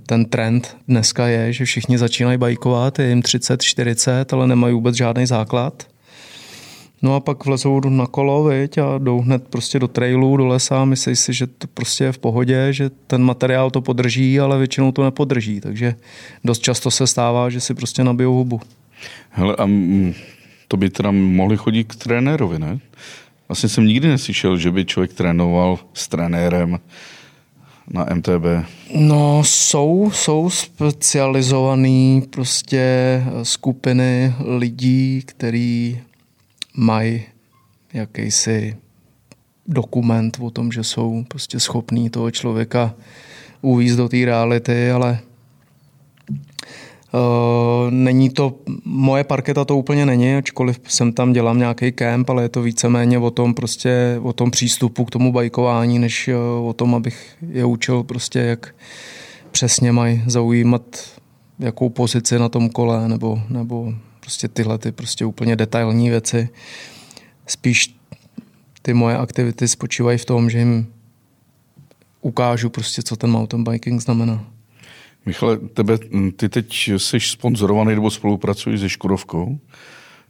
ten 0.05 0.25
trend 0.25 0.77
dneska 0.87 1.27
je, 1.27 1.53
že 1.53 1.65
všichni 1.65 1.97
začínají 1.97 2.37
bajkovat, 2.37 2.99
je 2.99 3.09
jim 3.09 3.21
30, 3.21 3.61
40, 3.61 4.33
ale 4.33 4.47
nemají 4.47 4.73
vůbec 4.73 4.95
žádný 4.95 5.25
základ. 5.25 5.87
No 7.01 7.15
a 7.15 7.19
pak 7.19 7.45
vlezou 7.45 7.79
na 7.89 8.07
kolo, 8.07 8.43
viď, 8.43 8.77
a 8.77 8.97
jdou 8.97 9.21
hned 9.21 9.47
prostě 9.47 9.79
do 9.79 9.87
trailu, 9.87 10.37
do 10.37 10.47
lesa 10.47 10.85
myslí 10.85 11.15
si, 11.15 11.33
že 11.33 11.47
to 11.47 11.67
prostě 11.73 12.03
je 12.03 12.11
v 12.11 12.17
pohodě, 12.17 12.73
že 12.73 12.89
ten 13.07 13.23
materiál 13.23 13.71
to 13.71 13.81
podrží, 13.81 14.39
ale 14.39 14.57
většinou 14.57 14.91
to 14.91 15.03
nepodrží. 15.03 15.61
Takže 15.61 15.95
dost 16.43 16.59
často 16.59 16.91
se 16.91 17.07
stává, 17.07 17.49
že 17.49 17.59
si 17.59 17.73
prostě 17.73 18.03
nabijou 18.03 18.33
hubu. 18.33 18.61
Hele, 19.29 19.55
a 19.55 19.65
to 20.71 20.77
by 20.77 20.89
teda 20.89 21.11
mohli 21.11 21.57
chodit 21.57 21.83
k 21.83 21.95
trenérovi, 21.95 22.59
ne? 22.59 22.79
Vlastně 23.47 23.69
jsem 23.69 23.85
nikdy 23.85 24.07
neslyšel, 24.07 24.57
že 24.57 24.71
by 24.71 24.85
člověk 24.85 25.13
trénoval 25.13 25.79
s 25.93 26.07
trenérem 26.07 26.79
na 27.87 28.07
MTB. 28.13 28.45
No, 28.95 29.43
jsou, 29.45 30.11
jsou 30.13 30.49
specializované 30.49 32.21
prostě 32.29 32.83
skupiny 33.43 34.33
lidí, 34.39 35.21
který 35.25 35.99
mají 36.77 37.23
jakýsi 37.93 38.77
dokument 39.67 40.37
o 40.41 40.51
tom, 40.51 40.71
že 40.71 40.83
jsou 40.83 41.25
prostě 41.27 41.59
schopní 41.59 42.09
toho 42.09 42.31
člověka 42.31 42.93
uvízt 43.61 43.97
do 43.97 44.09
té 44.09 44.25
reality, 44.25 44.91
ale 44.91 45.19
není 47.89 48.29
to, 48.29 48.59
moje 48.85 49.23
parketa 49.23 49.65
to 49.65 49.77
úplně 49.77 50.05
není, 50.05 50.35
ačkoliv 50.35 50.79
jsem 50.87 51.13
tam 51.13 51.33
dělám 51.33 51.57
nějaký 51.57 51.91
kemp, 51.91 52.29
ale 52.29 52.43
je 52.43 52.49
to 52.49 52.61
víceméně 52.61 53.19
o 53.19 53.31
tom 53.31 53.53
prostě, 53.53 54.19
o 54.21 54.33
tom 54.33 54.51
přístupu 54.51 55.05
k 55.05 55.11
tomu 55.11 55.31
bajkování, 55.31 55.99
než 55.99 56.27
uh, 56.27 56.67
o 56.67 56.73
tom, 56.73 56.95
abych 56.95 57.35
je 57.49 57.65
učil 57.65 58.03
prostě, 58.03 58.39
jak 58.39 58.75
přesně 59.51 59.91
mají 59.91 60.23
zaujímat 60.27 60.81
jakou 61.59 61.89
pozici 61.89 62.39
na 62.39 62.49
tom 62.49 62.69
kole, 62.69 63.09
nebo, 63.09 63.41
nebo 63.49 63.93
prostě 64.19 64.47
tyhle 64.47 64.77
ty 64.77 64.91
prostě 64.91 65.25
úplně 65.25 65.55
detailní 65.55 66.09
věci. 66.09 66.49
Spíš 67.47 67.95
ty 68.81 68.93
moje 68.93 69.17
aktivity 69.17 69.67
spočívají 69.67 70.17
v 70.17 70.25
tom, 70.25 70.49
že 70.49 70.59
jim 70.59 70.87
ukážu 72.21 72.69
prostě, 72.69 73.01
co 73.03 73.15
ten 73.15 73.31
mountain 73.31 73.63
biking 73.63 74.01
znamená. 74.01 74.50
Michale, 75.25 75.57
tebe, 75.57 75.97
ty 76.35 76.49
teď 76.49 76.89
jsi 76.97 77.19
sponzorovaný 77.19 77.95
nebo 77.95 78.11
spolupracuješ 78.11 78.79
se 78.79 78.89
Škodovkou. 78.89 79.59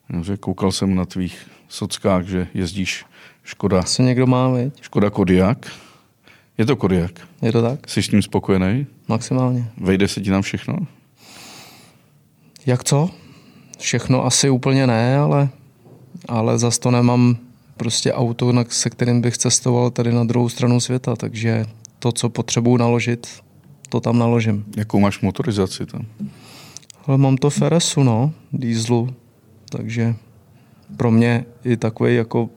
Dobře, 0.10 0.38
koukal 0.38 0.72
jsem 0.72 0.96
na 0.96 1.06
tvých 1.06 1.48
sockách, 1.68 2.26
že 2.26 2.48
jezdíš 2.54 3.06
Škoda. 3.44 3.84
Co 3.84 4.04
někdo 4.04 4.28
má, 4.28 4.50
veď? 4.50 4.82
Škoda 4.82 5.10
Kodiak. 5.10 5.72
Je 6.58 6.66
to 6.66 6.76
Kodiak. 6.76 7.12
Je 7.42 7.52
to 7.52 7.62
tak? 7.62 7.90
Jsi 7.90 8.04
s 8.04 8.08
tím 8.08 8.22
spokojený? 8.22 8.88
Maximálně. 9.08 9.72
Vejde 9.78 10.08
se 10.08 10.22
ti 10.22 10.30
tam 10.30 10.42
všechno? 10.42 10.78
Jak 12.66 12.84
co? 12.84 13.10
Všechno 13.80 14.26
asi 14.26 14.50
úplně 14.50 14.88
ne, 14.88 15.18
ale, 15.18 15.50
ale 16.28 16.60
zas 16.60 16.80
to 16.80 16.92
nemám 16.92 17.38
prostě 17.78 18.14
auto, 18.14 18.54
se 18.70 18.90
kterým 18.90 19.22
bych 19.22 19.38
cestoval 19.38 19.92
tady 19.92 20.12
na 20.12 20.24
druhou 20.24 20.50
stranu 20.50 20.80
světa, 20.80 21.16
takže 21.16 21.66
to, 22.00 22.12
co 22.12 22.30
potřebuju 22.30 22.78
naložit, 22.78 23.28
to 23.92 24.00
tam 24.00 24.20
naložím. 24.20 24.66
Jakou 24.78 25.00
máš 25.00 25.22
motorizaci 25.22 25.86
tam? 25.86 26.06
Ale 27.06 27.18
mám 27.18 27.38
to 27.38 27.50
Feresu, 27.50 28.04
no, 28.04 28.34
dízlu, 28.52 29.10
takže 29.70 30.16
pro 30.98 31.12
mě 31.12 31.46
je 31.64 31.78
takový 31.78 32.16
jako 32.16 32.50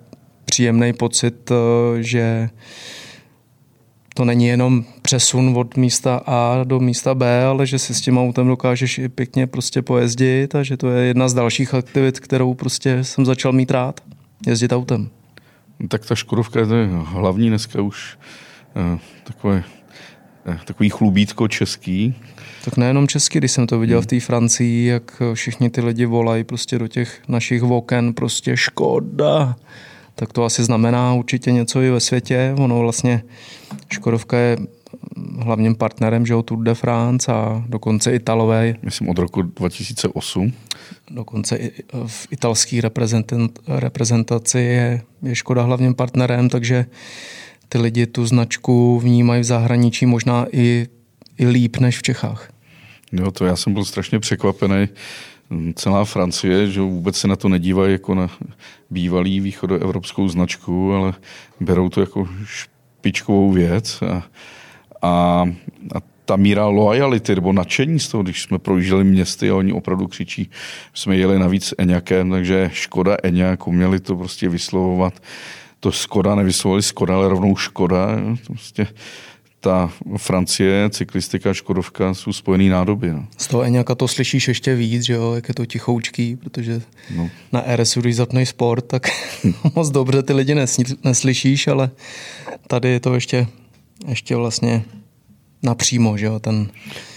příjemný 0.45 0.93
pocit, 0.93 1.51
eh, 1.51 2.03
že 2.03 2.51
to 4.15 4.25
není 4.25 4.47
jenom 4.47 4.85
přesun 5.03 5.59
od 5.59 5.77
místa 5.77 6.21
A 6.27 6.65
do 6.65 6.81
místa 6.81 7.15
B, 7.15 7.45
ale 7.45 7.67
že 7.67 7.79
si 7.79 7.95
s 7.95 8.01
tím 8.01 8.19
autem 8.19 8.47
dokážeš 8.49 8.99
i 8.99 9.09
pěkně 9.09 9.47
prostě 9.47 9.83
pojezdit 9.83 10.55
a 10.55 10.63
že 10.63 10.77
to 10.77 10.91
je 10.91 11.07
jedna 11.07 11.29
z 11.29 11.35
dalších 11.35 11.75
aktivit, 11.75 12.21
kterou 12.21 12.55
prostě 12.55 13.05
jsem 13.05 13.27
začal 13.27 13.53
mít 13.53 13.71
rád. 13.71 14.01
Jezdit 14.47 14.73
autem. 14.73 15.11
Tak 15.89 16.07
ta 16.07 16.15
Škodovka 16.15 16.61
je 16.61 16.67
hlavní 17.05 17.49
dneska 17.49 17.83
už 17.83 18.19
uh, 18.93 18.99
takové 19.25 19.65
eh, 19.67 19.74
takový 20.65 20.89
chlubítko 20.89 21.49
český. 21.49 22.15
Tak 22.65 22.77
nejenom 22.77 23.09
český, 23.09 23.39
když 23.39 23.53
jsem 23.53 23.67
to 23.67 23.79
viděl 23.79 24.03
v 24.03 24.07
té 24.07 24.21
Francii, 24.21 24.87
jak 24.87 25.23
všichni 25.35 25.71
ty 25.71 25.81
lidi 25.81 26.07
volají 26.07 26.45
prostě 26.45 26.79
do 26.79 26.89
těch 26.89 27.23
našich 27.29 27.63
voken, 27.63 28.15
prostě 28.15 28.57
škoda. 28.57 29.57
Tak 30.15 30.33
to 30.33 30.45
asi 30.45 30.65
znamená 30.65 31.15
určitě 31.15 31.53
něco 31.53 31.81
i 31.81 31.91
ve 31.91 32.01
světě. 32.01 32.55
Ono 32.59 32.81
vlastně 32.81 33.23
Škodovka 33.93 34.37
je 34.37 34.57
hlavním 35.39 35.75
partnerem 35.75 36.27
že 36.27 36.35
Tour 36.45 36.63
de 36.63 36.75
France 36.75 37.33
a 37.33 37.65
dokonce 37.69 38.15
Italové. 38.15 38.75
Myslím 38.83 39.09
od 39.09 39.19
roku 39.19 39.43
2008. 39.43 40.53
Dokonce 41.11 41.57
i 41.57 41.71
v 42.07 42.29
italské 42.31 42.81
reprezentaci 43.69 44.59
je, 44.59 45.03
je 45.23 45.35
Škoda 45.35 45.63
hlavním 45.63 45.95
partnerem, 45.95 46.49
takže 46.49 46.87
ty 47.75 47.79
lidi 47.79 48.07
tu 48.07 48.27
značku 48.27 49.01
vnímají 49.01 49.41
v 49.41 49.45
zahraničí 49.45 50.07
možná 50.07 50.47
i, 50.53 50.87
i 51.39 51.47
líp 51.47 51.77
než 51.77 51.99
v 51.99 52.03
Čechách. 52.03 52.53
Jo, 53.13 53.31
to 53.31 53.45
já 53.45 53.57
jsem 53.57 53.73
byl 53.73 53.85
strašně 53.85 54.21
překvapený. 54.21 54.89
Celá 55.75 56.05
Francie, 56.05 56.71
že 56.71 56.81
vůbec 56.81 57.17
se 57.17 57.29
na 57.29 57.37
to 57.37 57.49
nedívají 57.49 57.93
jako 57.93 58.15
na 58.15 58.31
bývalý 58.91 59.41
východoevropskou 59.41 60.29
značku, 60.29 60.93
ale 60.93 61.15
berou 61.61 61.89
to 61.89 62.01
jako 62.01 62.29
špičkovou 62.45 63.53
věc. 63.53 64.03
A, 64.03 64.23
a, 65.03 65.45
a 65.95 66.01
ta 66.25 66.37
míra 66.37 66.67
loyalty 66.67 67.35
nebo 67.35 67.53
nadšení 67.53 68.01
z 68.01 68.09
toho, 68.09 68.23
když 68.23 68.43
jsme 68.43 68.59
projížděli 68.59 69.05
městy 69.05 69.51
a 69.51 69.55
oni 69.55 69.73
opravdu 69.73 70.07
křičí, 70.07 70.51
jsme 70.95 71.17
jeli 71.17 71.39
navíc 71.39 71.75
Eňakem, 71.79 72.31
takže 72.31 72.71
Škoda 72.73 73.17
Eňak, 73.23 73.67
uměli 73.67 74.01
to 74.01 74.17
prostě 74.17 74.49
vyslovovat. 74.49 75.15
To 75.85 75.93
Skoda 75.93 76.35
nevyslovili 76.35 76.83
Skoda, 76.83 77.15
ale 77.15 77.29
rovnou 77.29 77.57
Škoda. 77.57 78.07
To 78.47 78.53
prostě 78.53 78.87
ta 79.61 79.93
Francie, 80.17 80.91
cyklistika, 80.91 81.55
Škodovka 81.55 82.15
jsou 82.15 82.33
spojený 82.33 82.69
nádoby. 82.69 83.13
No. 83.13 83.27
Z 83.37 83.47
toho 83.47 83.63
Eňaka 83.63 83.95
to 83.95 84.09
slyšíš 84.09 84.49
ještě 84.49 84.75
víc, 84.75 85.03
že 85.03 85.13
jo, 85.13 85.33
jak 85.35 85.49
je 85.49 85.55
to 85.55 85.67
tichoučký, 85.67 86.37
protože 86.37 86.83
no. 87.17 87.31
na 87.53 87.65
RSU, 87.77 88.01
když 88.01 88.17
zapneš 88.17 88.49
sport, 88.49 88.85
tak 88.85 89.09
moc 89.75 89.91
dobře 89.91 90.23
ty 90.23 90.33
lidi 90.33 90.57
neslyšíš, 91.05 91.69
ale 91.69 91.91
tady 92.67 92.89
je 92.89 93.01
to 93.01 93.15
ještě, 93.15 93.47
ještě 94.09 94.37
vlastně 94.37 94.85
napřímo, 95.63 96.17
že 96.17 96.27
jo, 96.27 96.39
ten... 96.39 96.69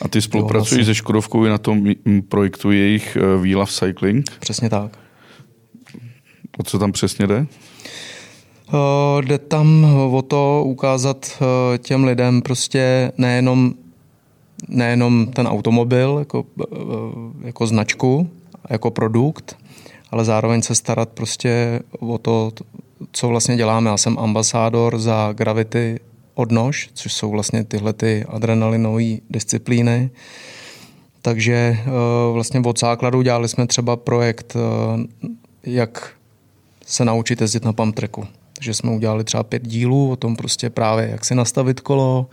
A 0.02 0.08
ty 0.08 0.22
spolupracuješ 0.22 0.86
se 0.86 0.96
Škodovkou 0.96 1.46
i 1.46 1.50
na 1.50 1.58
tom 1.58 1.84
projektu 2.30 2.72
jejich 2.72 3.18
We 3.42 3.56
Love 3.56 3.72
Cycling? 3.72 4.26
Přesně 4.40 4.70
tak. 4.70 5.00
O 6.58 6.64
co 6.64 6.80
tam 6.80 6.92
přesně 6.92 7.28
jde? 7.28 7.48
Uh, 8.74 9.22
jde 9.22 9.38
tam 9.38 9.86
o 10.12 10.22
to 10.22 10.64
ukázat 10.66 11.32
uh, 11.42 11.78
těm 11.78 12.04
lidem 12.04 12.42
prostě 12.42 13.12
nejenom, 13.18 13.74
nejenom 14.68 15.28
ten 15.28 15.48
automobil 15.48 16.16
jako, 16.20 16.46
uh, 16.56 16.66
jako 17.42 17.68
značku, 17.68 18.30
jako 18.70 18.92
produkt, 18.92 19.58
ale 20.12 20.26
zároveň 20.26 20.62
se 20.62 20.76
starat 20.76 21.10
prostě 21.10 21.80
o 22.00 22.18
to, 22.18 22.52
co 23.12 23.28
vlastně 23.28 23.58
děláme. 23.58 23.90
Já 23.90 23.98
jsem 23.98 24.20
ambasádor 24.20 25.00
za 25.00 25.34
Gravity 25.34 26.00
odnož, 26.36 26.90
což 26.94 27.14
jsou 27.14 27.30
vlastně 27.30 27.64
tyhle 27.64 27.94
ty 27.94 28.26
adrenalinové 28.30 29.18
disciplíny. 29.30 30.10
Takže 31.22 31.78
vlastně 32.34 32.60
od 32.66 32.80
základu 32.80 33.22
dělali 33.22 33.48
jsme 33.48 33.68
třeba 33.68 33.96
projekt, 33.96 34.58
jak 35.64 36.14
se 36.86 37.06
naučit 37.06 37.42
jezdit 37.42 37.66
na 37.66 37.74
pump 37.74 37.96
tracku. 37.96 38.28
Takže 38.58 38.74
jsme 38.74 38.92
udělali 38.92 39.24
třeba 39.24 39.44
pět 39.44 39.68
dílů 39.68 40.12
o 40.12 40.16
tom 40.16 40.36
prostě 40.36 40.70
právě, 40.70 41.08
jak 41.12 41.26
si 41.26 41.36
nastavit 41.36 41.80
kolo, 41.80 42.28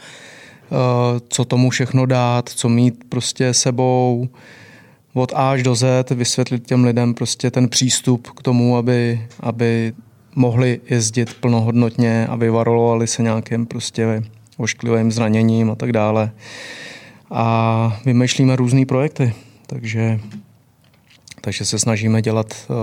co 1.29 1.45
tomu 1.45 1.71
všechno 1.71 2.07
dát, 2.07 2.49
co 2.49 2.69
mít 2.69 3.05
prostě 3.09 3.55
sebou, 3.55 4.29
od 5.15 5.33
A 5.35 5.51
až 5.51 5.63
do 5.63 5.75
Z, 5.75 6.11
vysvětlit 6.11 6.67
těm 6.67 6.85
lidem 6.85 7.15
prostě 7.15 7.51
ten 7.51 7.69
přístup 7.69 8.29
k 8.31 8.43
tomu, 8.43 8.77
aby, 8.77 9.27
aby 9.41 9.93
mohli 10.37 10.81
jezdit 10.91 11.35
plnohodnotně 11.35 12.27
a 12.27 12.37
vyvarovali 12.37 13.07
se 13.07 13.23
nějakým 13.23 13.67
prostě 13.67 14.23
ošklivým 14.57 15.13
zraněním 15.13 15.71
a 15.71 15.75
tak 15.75 15.93
dále. 15.93 16.31
A 17.31 18.01
vymýšlíme 18.05 18.57
různé 18.57 18.87
projekty, 18.87 19.35
takže, 19.67 20.21
takže 21.45 21.65
se 21.65 21.79
snažíme 21.79 22.23
dělat 22.23 22.55
uh, 22.69 22.77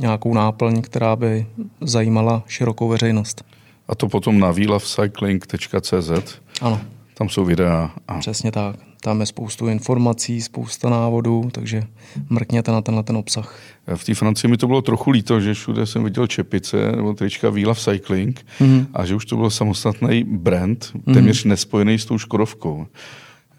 nějakou 0.00 0.34
náplň, 0.34 0.82
která 0.82 1.16
by 1.16 1.46
zajímala 1.80 2.42
širokou 2.46 2.88
veřejnost. 2.88 3.44
A 3.88 3.94
to 3.94 4.08
potom 4.08 4.38
na 4.38 4.50
výlavcycling.cz? 4.50 6.40
Ano. 6.60 6.80
Tam 7.14 7.28
jsou 7.28 7.44
videa. 7.44 7.90
A... 8.08 8.18
Přesně 8.18 8.52
tak. 8.52 8.76
Tam 9.00 9.20
je 9.20 9.26
spoustu 9.26 9.68
informací, 9.68 10.42
spousta 10.42 10.90
návodů, 10.90 11.48
takže 11.52 11.82
mrkněte 12.30 12.72
na 12.72 12.82
tenhle 12.82 13.02
ten 13.02 13.16
obsah. 13.16 13.58
V 13.94 14.04
té 14.04 14.14
Francii 14.14 14.50
mi 14.50 14.56
to 14.56 14.66
bylo 14.66 14.82
trochu 14.82 15.10
líto, 15.10 15.40
že 15.40 15.54
všude 15.54 15.86
jsem 15.86 16.04
viděl 16.04 16.26
čepice 16.26 16.92
nebo 16.96 17.14
trička 17.14 17.50
Vila 17.50 17.74
Cycling 17.74 18.46
mm-hmm. 18.60 18.86
a 18.94 19.06
že 19.06 19.14
už 19.14 19.26
to 19.26 19.36
byl 19.36 19.50
samostatný 19.50 20.24
brand, 20.24 20.92
téměř 21.14 21.44
mm-hmm. 21.44 21.48
nespojený 21.48 21.98
s 21.98 22.04
tou 22.04 22.18
Škodovkou. 22.18 22.86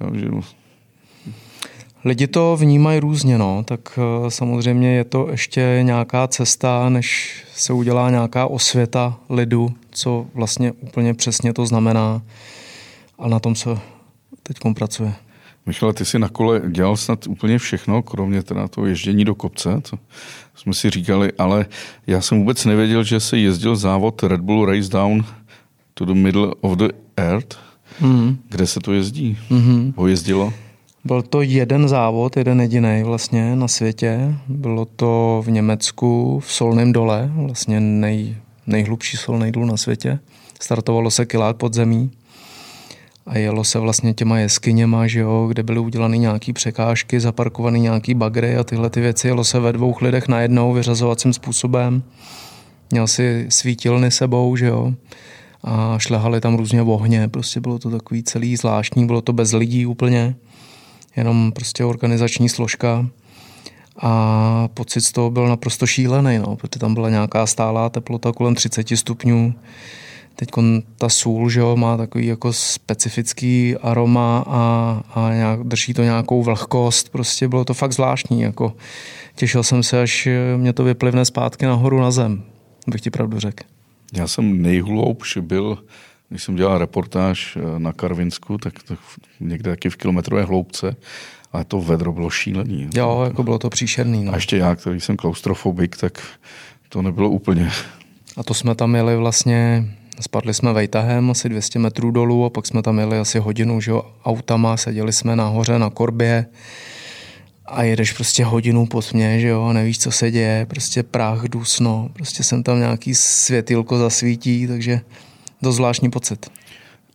Jo, 0.02 0.10
že... 0.14 0.28
Lidi 2.06 2.28
to 2.28 2.58
vnímají 2.60 3.00
různě, 3.00 3.38
no. 3.38 3.64
tak 3.64 4.00
uh, 4.22 4.28
samozřejmě 4.30 4.96
je 4.96 5.04
to 5.04 5.28
ještě 5.32 5.80
nějaká 5.82 6.28
cesta, 6.28 6.90
než 6.90 7.36
se 7.56 7.74
udělá 7.74 8.10
nějaká 8.10 8.48
osvěta 8.48 9.20
lidu, 9.30 9.74
co 9.92 10.26
vlastně 10.34 10.72
úplně 10.72 11.14
přesně 11.14 11.54
to 11.54 11.66
znamená. 11.66 12.22
A 13.20 13.28
na 13.28 13.40
tom 13.40 13.56
se 13.56 13.70
teď 14.44 14.58
pracuje. 14.76 15.14
Michale, 15.66 15.94
ty 15.94 16.06
jsi 16.06 16.20
na 16.20 16.30
kole 16.30 16.62
dělal 16.70 16.98
snad 16.98 17.28
úplně 17.28 17.58
všechno, 17.58 18.04
kromě 18.04 18.44
teda 18.44 18.68
toho 18.68 18.88
ježdění 18.88 19.26
do 19.26 19.36
kopce, 19.36 19.82
to 19.90 19.98
jsme 20.56 20.74
si 20.74 20.90
říkali, 20.90 21.32
ale 21.38 21.66
já 22.08 22.22
jsem 22.22 22.40
vůbec 22.40 22.66
nevěděl, 22.66 23.04
že 23.04 23.20
se 23.20 23.38
jezdil 23.38 23.76
závod 23.76 24.24
Red 24.24 24.42
Bull 24.42 24.66
Race 24.66 24.90
Down 24.90 25.26
to 25.94 26.06
the 26.06 26.14
Middle 26.14 26.48
of 26.62 26.78
the 26.78 26.88
Earth. 27.18 27.58
Mm. 28.02 28.38
Kde 28.50 28.68
se 28.68 28.80
to 28.80 28.94
jezdí? 28.94 29.38
Mm-hmm. 29.52 29.94
Ho 29.96 30.08
jezdilo? 30.08 30.54
Byl 31.06 31.22
to 31.22 31.42
jeden 31.42 31.88
závod, 31.88 32.38
jeden 32.38 32.62
jediný 32.62 33.04
vlastně 33.04 33.56
na 33.56 33.68
světě. 33.68 34.36
Bylo 34.48 34.86
to 34.86 35.42
v 35.46 35.52
Německu, 35.52 36.40
v 36.40 36.54
Solném 36.54 36.94
dole, 36.94 37.32
vlastně 37.36 37.80
nej, 37.80 38.36
nejhlubší 38.68 39.18
solný 39.18 39.52
důl 39.52 39.66
na 39.66 39.78
světě. 39.78 40.20
Startovalo 40.62 41.12
se 41.12 41.26
kilát 41.26 41.58
pod 41.58 41.74
zemí 41.74 42.12
a 43.26 43.38
jelo 43.38 43.64
se 43.64 43.80
vlastně 43.80 44.14
těma 44.14 44.40
jeskyněma, 44.40 45.08
že 45.08 45.20
jo, 45.20 45.48
kde 45.48 45.64
byly 45.64 45.80
udělány 45.80 46.20
nějaké 46.20 46.54
překážky, 46.54 47.20
zaparkované 47.20 47.80
nějaký 47.80 48.14
bagry 48.14 48.58
a 48.58 48.64
tyhle 48.64 48.90
ty 48.90 49.02
věci. 49.02 49.28
Jelo 49.28 49.44
se 49.44 49.60
ve 49.60 49.74
dvou 49.74 49.96
lidech 50.02 50.28
najednou 50.28 50.74
vyřazovacím 50.74 51.34
způsobem. 51.34 52.04
Měl 52.92 53.08
si 53.08 53.46
svítilny 53.50 54.12
sebou, 54.12 54.56
že 54.56 54.66
jo, 54.66 54.94
a 55.64 55.96
šlehali 56.00 56.42
tam 56.42 56.56
různě 56.56 56.82
ohně. 56.82 57.28
Prostě 57.28 57.60
bylo 57.60 57.80
to 57.80 57.90
takový 57.90 58.24
celý 58.24 58.56
zvláštní, 58.56 59.06
bylo 59.06 59.22
to 59.22 59.34
bez 59.34 59.54
lidí 59.54 59.86
úplně, 59.86 60.36
jenom 61.18 61.52
prostě 61.52 61.86
organizační 61.86 62.50
složka. 62.50 63.10
A 63.98 64.68
pocit 64.74 65.02
z 65.02 65.12
toho 65.12 65.32
byl 65.32 65.48
naprosto 65.48 65.88
šílený, 65.88 66.40
no, 66.40 66.56
protože 66.56 66.80
tam 66.80 66.94
byla 66.94 67.10
nějaká 67.10 67.46
stálá 67.46 67.90
teplota 67.90 68.32
kolem 68.32 68.56
30 68.56 68.88
stupňů 68.96 69.54
Teď 70.36 70.50
ta 70.98 71.10
sůl 71.10 71.50
že 71.50 71.60
jo, 71.60 71.76
má 71.76 71.98
takový 71.98 72.26
jako 72.26 72.54
specifický 72.54 73.76
aroma 73.82 74.44
a, 74.48 75.02
a 75.16 75.34
nějak, 75.34 75.64
drží 75.64 75.94
to 75.94 76.04
nějakou 76.04 76.44
vlhkost. 76.44 77.10
Prostě 77.10 77.48
bylo 77.48 77.66
to 77.66 77.74
fakt 77.74 77.94
zvláštní. 77.94 78.42
Jako, 78.42 78.74
těšil 79.36 79.64
jsem 79.64 79.84
se, 79.84 80.02
až 80.02 80.28
mě 80.58 80.74
to 80.74 80.84
vyplivne 80.84 81.26
zpátky 81.26 81.66
nahoru 81.66 82.00
na 82.00 82.12
zem, 82.12 82.44
bych 82.88 83.02
ti 83.02 83.10
pravdu 83.10 83.40
řekl. 83.40 83.64
Já 84.14 84.28
jsem 84.28 84.62
nejhloubš 84.62 85.38
byl, 85.38 85.78
když 86.30 86.44
jsem 86.44 86.56
dělal 86.56 86.78
reportáž 86.78 87.58
eh, 87.58 87.80
na 87.80 87.94
Karvinsku, 87.94 88.58
tak, 88.58 88.84
tak 88.84 89.00
někde 89.40 89.72
taky 89.72 89.90
v 89.90 89.96
kilometrové 89.96 90.44
hloubce, 90.44 90.96
ale 91.54 91.66
to 91.66 91.82
vedro 91.82 92.14
bylo 92.14 92.30
šílený. 92.30 92.90
Jo, 92.96 93.22
jako 93.26 93.44
bylo 93.44 93.60
to 93.60 93.70
příšerný. 93.70 94.24
No. 94.24 94.32
A 94.32 94.36
ještě 94.36 94.58
já, 94.58 94.76
který 94.76 95.00
jsem 95.00 95.18
klaustrofobik, 95.18 95.98
tak 95.98 96.22
to 96.90 97.02
nebylo 97.02 97.30
úplně. 97.30 97.72
A 98.38 98.44
to 98.44 98.54
jsme 98.54 98.76
tam 98.76 98.96
jeli 98.96 99.18
vlastně 99.18 99.86
Spadli 100.20 100.54
jsme 100.54 100.74
vejtahem 100.74 101.32
asi 101.32 101.50
200 101.50 101.80
metrů 101.80 102.12
dolů 102.12 102.46
a 102.46 102.50
pak 102.50 102.66
jsme 102.66 102.82
tam 102.82 103.00
jeli 103.00 103.20
asi 103.20 103.40
hodinu 103.40 103.82
že 103.82 103.92
jo, 103.92 104.12
autama, 104.26 104.78
seděli 104.78 105.14
jsme 105.14 105.36
nahoře 105.36 105.80
na 105.80 105.90
korbě 105.90 106.46
a 107.66 107.84
jedeš 107.84 108.12
prostě 108.12 108.46
hodinu 108.46 108.86
pod 108.86 109.14
mě, 109.14 109.40
že 109.40 109.48
jo, 109.48 109.64
a 109.64 109.74
nevíš, 109.74 110.00
co 110.00 110.12
se 110.12 110.32
děje, 110.32 110.66
prostě 110.66 111.04
prach, 111.04 111.44
dusno, 111.44 112.10
prostě 112.14 112.44
jsem 112.44 112.64
tam 112.64 112.80
nějaký 112.80 113.16
světilko 113.16 113.98
zasvítí, 113.98 114.68
takže 114.68 115.02
to 115.66 115.72
zvláštní 115.72 116.10
pocit. 116.10 116.52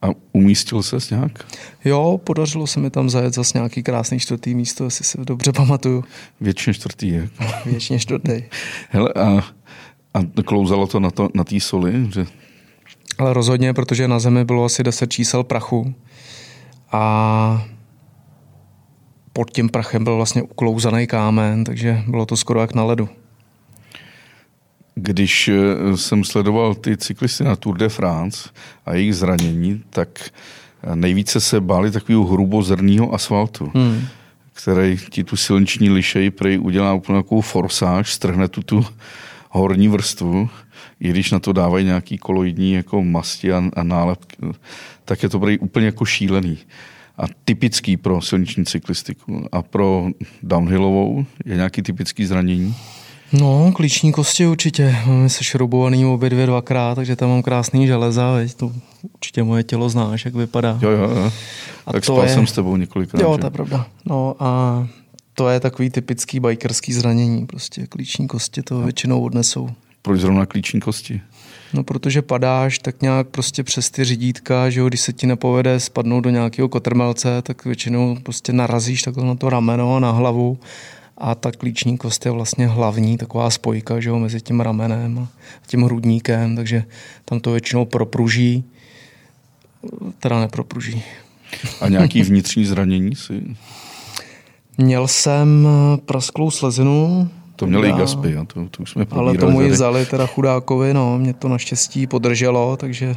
A 0.02 0.06
umístil 0.32 0.82
se 0.82 0.96
nějak? 1.10 1.46
Jo, 1.84 2.20
podařilo 2.24 2.66
se 2.66 2.80
mi 2.80 2.90
tam 2.90 3.10
zajet 3.10 3.34
zase 3.34 3.58
nějaký 3.58 3.82
krásný 3.82 4.18
čtvrtý 4.18 4.54
místo, 4.54 4.84
jestli 4.84 5.04
si 5.04 5.18
dobře 5.24 5.52
pamatuju. 5.52 6.04
Většině 6.40 6.74
čtvrtý 6.74 7.08
je. 7.08 7.28
Většině 7.66 7.98
čtvrtý. 7.98 8.42
Hele, 8.88 9.12
a, 9.12 9.42
a 10.14 10.42
klouzalo 10.44 10.86
to 10.86 11.00
na, 11.00 11.10
to, 11.10 11.28
na 11.34 11.44
té 11.44 11.60
soli, 11.60 12.08
že 12.14 12.26
ale 13.18 13.32
rozhodně, 13.32 13.74
protože 13.74 14.08
na 14.08 14.18
Zemi 14.18 14.44
bylo 14.44 14.64
asi 14.64 14.82
10 14.82 15.12
čísel 15.12 15.44
prachu 15.44 15.94
a 16.92 17.66
pod 19.32 19.50
tím 19.50 19.68
prachem 19.68 20.04
byl 20.04 20.16
vlastně 20.16 20.42
uklouzaný 20.42 21.06
kámen, 21.06 21.64
takže 21.64 22.02
bylo 22.06 22.26
to 22.26 22.36
skoro 22.36 22.60
jak 22.60 22.74
na 22.74 22.84
ledu. 22.84 23.08
Když 25.02 25.48
eh, 25.48 25.96
jsem 25.96 26.24
sledoval 26.24 26.74
ty 26.74 26.96
cyklisty 26.96 27.44
na 27.44 27.56
Tour 27.56 27.78
de 27.78 27.88
France 27.88 28.48
a 28.86 28.94
jejich 28.94 29.16
zranění, 29.16 29.82
tak 29.90 30.08
eh, 30.82 30.96
nejvíce 30.96 31.40
se 31.40 31.60
báli 31.60 31.90
takového 31.90 32.24
hrubozrného 32.24 33.14
asfaltu, 33.14 33.72
hmm. 33.74 34.06
který 34.52 34.98
ti 35.10 35.24
tu 35.24 35.36
silniční 35.36 35.90
lišej 35.90 36.30
prej 36.30 36.58
udělá 36.58 36.94
úplně 36.94 37.22
takovou 37.22 37.40
forsáž, 37.40 38.12
strhne 38.12 38.48
tu 38.48 38.62
tu 38.62 38.86
horní 39.50 39.88
vrstvu, 39.88 40.48
i 41.00 41.10
když 41.10 41.30
na 41.30 41.38
to 41.38 41.52
dávají 41.52 41.84
nějaký 41.84 42.18
koloidní 42.18 42.72
jako 42.72 43.02
masti 43.02 43.52
a, 43.52 43.62
a 43.76 43.82
nálepky, 43.82 44.36
tak 45.04 45.22
je 45.22 45.28
to 45.28 45.40
prej 45.40 45.58
úplně 45.60 45.86
jako 45.86 46.04
šílený 46.04 46.58
a 47.18 47.24
typický 47.44 47.96
pro 47.96 48.20
silniční 48.20 48.64
cyklistiku. 48.64 49.48
A 49.52 49.62
pro 49.62 50.06
downhillovou 50.42 51.26
je 51.44 51.56
nějaký 51.56 51.82
typický 51.82 52.26
zranění? 52.26 52.74
No, 53.32 53.72
klíční 53.74 54.12
kosti 54.12 54.46
určitě. 54.46 54.96
Máme 55.06 55.28
se 55.28 55.44
šroubovaný 55.44 56.06
obě 56.06 56.30
dvě 56.30 56.46
dvakrát, 56.46 56.94
takže 56.94 57.16
tam 57.16 57.28
mám 57.28 57.42
krásný 57.42 57.86
železa, 57.86 58.32
veď 58.32 58.54
to 58.54 58.72
určitě 59.14 59.42
moje 59.42 59.62
tělo 59.62 59.88
znáš, 59.88 60.24
jak 60.24 60.34
vypadá. 60.34 60.78
Jo, 60.82 60.90
jo, 60.90 61.10
jo. 61.16 61.32
A 61.86 61.92
tak 61.92 62.04
spal 62.04 62.22
je... 62.22 62.28
jsem 62.28 62.46
s 62.46 62.52
tebou 62.52 62.76
několikrát. 62.76 63.22
Jo, 63.22 63.38
to 63.38 63.46
je 63.46 63.50
pravda. 63.50 63.86
No 64.04 64.36
a 64.40 64.88
to 65.34 65.48
je 65.48 65.60
takový 65.60 65.90
typický 65.90 66.40
bikerský 66.40 66.92
zranění, 66.92 67.46
prostě 67.46 67.86
klíční 67.86 68.28
kosti 68.28 68.62
to 68.62 68.74
no. 68.74 68.82
většinou 68.82 69.22
odnesou. 69.22 69.68
Proč 70.02 70.20
zrovna 70.20 70.46
klíční 70.46 70.80
kosti? 70.80 71.20
No, 71.72 71.84
protože 71.84 72.22
padáš 72.22 72.78
tak 72.78 73.02
nějak 73.02 73.28
prostě 73.28 73.64
přes 73.64 73.90
ty 73.90 74.04
řídítka, 74.04 74.70
že 74.70 74.80
jo, 74.80 74.88
když 74.88 75.00
se 75.00 75.12
ti 75.12 75.26
nepovede 75.26 75.80
spadnout 75.80 76.24
do 76.24 76.30
nějakého 76.30 76.68
kotrmelce, 76.68 77.42
tak 77.42 77.64
většinou 77.64 78.16
prostě 78.22 78.52
narazíš 78.52 79.02
takhle 79.02 79.24
na 79.24 79.34
to 79.34 79.50
rameno 79.50 79.96
a 79.96 80.00
na 80.00 80.10
hlavu 80.10 80.58
a 81.20 81.34
ta 81.34 81.52
klíční 81.52 81.98
kost 81.98 82.26
je 82.26 82.32
vlastně 82.32 82.66
hlavní 82.66 83.18
taková 83.18 83.50
spojka 83.50 84.00
že 84.00 84.08
jo, 84.08 84.18
mezi 84.18 84.40
tím 84.40 84.60
ramenem 84.60 85.18
a 85.18 85.28
tím 85.66 85.82
hrudníkem, 85.82 86.56
takže 86.56 86.84
tam 87.24 87.40
to 87.40 87.52
většinou 87.52 87.84
propruží, 87.84 88.64
teda 90.18 90.40
nepropruží. 90.40 91.02
A 91.80 91.88
nějaký 91.88 92.22
vnitřní 92.28 92.64
zranění 92.64 93.16
si? 93.16 93.42
Měl 94.78 95.08
jsem 95.08 95.68
prasklou 96.04 96.50
slezinu, 96.50 97.28
to 97.56 97.66
měli 97.66 97.88
i 97.88 97.92
Gaspy, 97.92 98.36
a 98.36 98.44
to, 98.44 98.68
to 98.68 98.82
už 98.82 98.90
jsme 98.90 99.06
Ale 99.10 99.38
tomu 99.38 99.60
ji 99.60 99.70
vzali 99.70 100.06
teda 100.06 100.26
chudákovi, 100.26 100.94
no, 100.94 101.18
mě 101.18 101.34
to 101.34 101.48
naštěstí 101.48 102.06
podrželo, 102.06 102.76
takže 102.76 103.16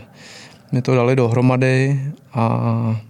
mě 0.72 0.82
to 0.82 0.96
dali 0.96 1.16
dohromady 1.16 2.02
a 2.34 3.02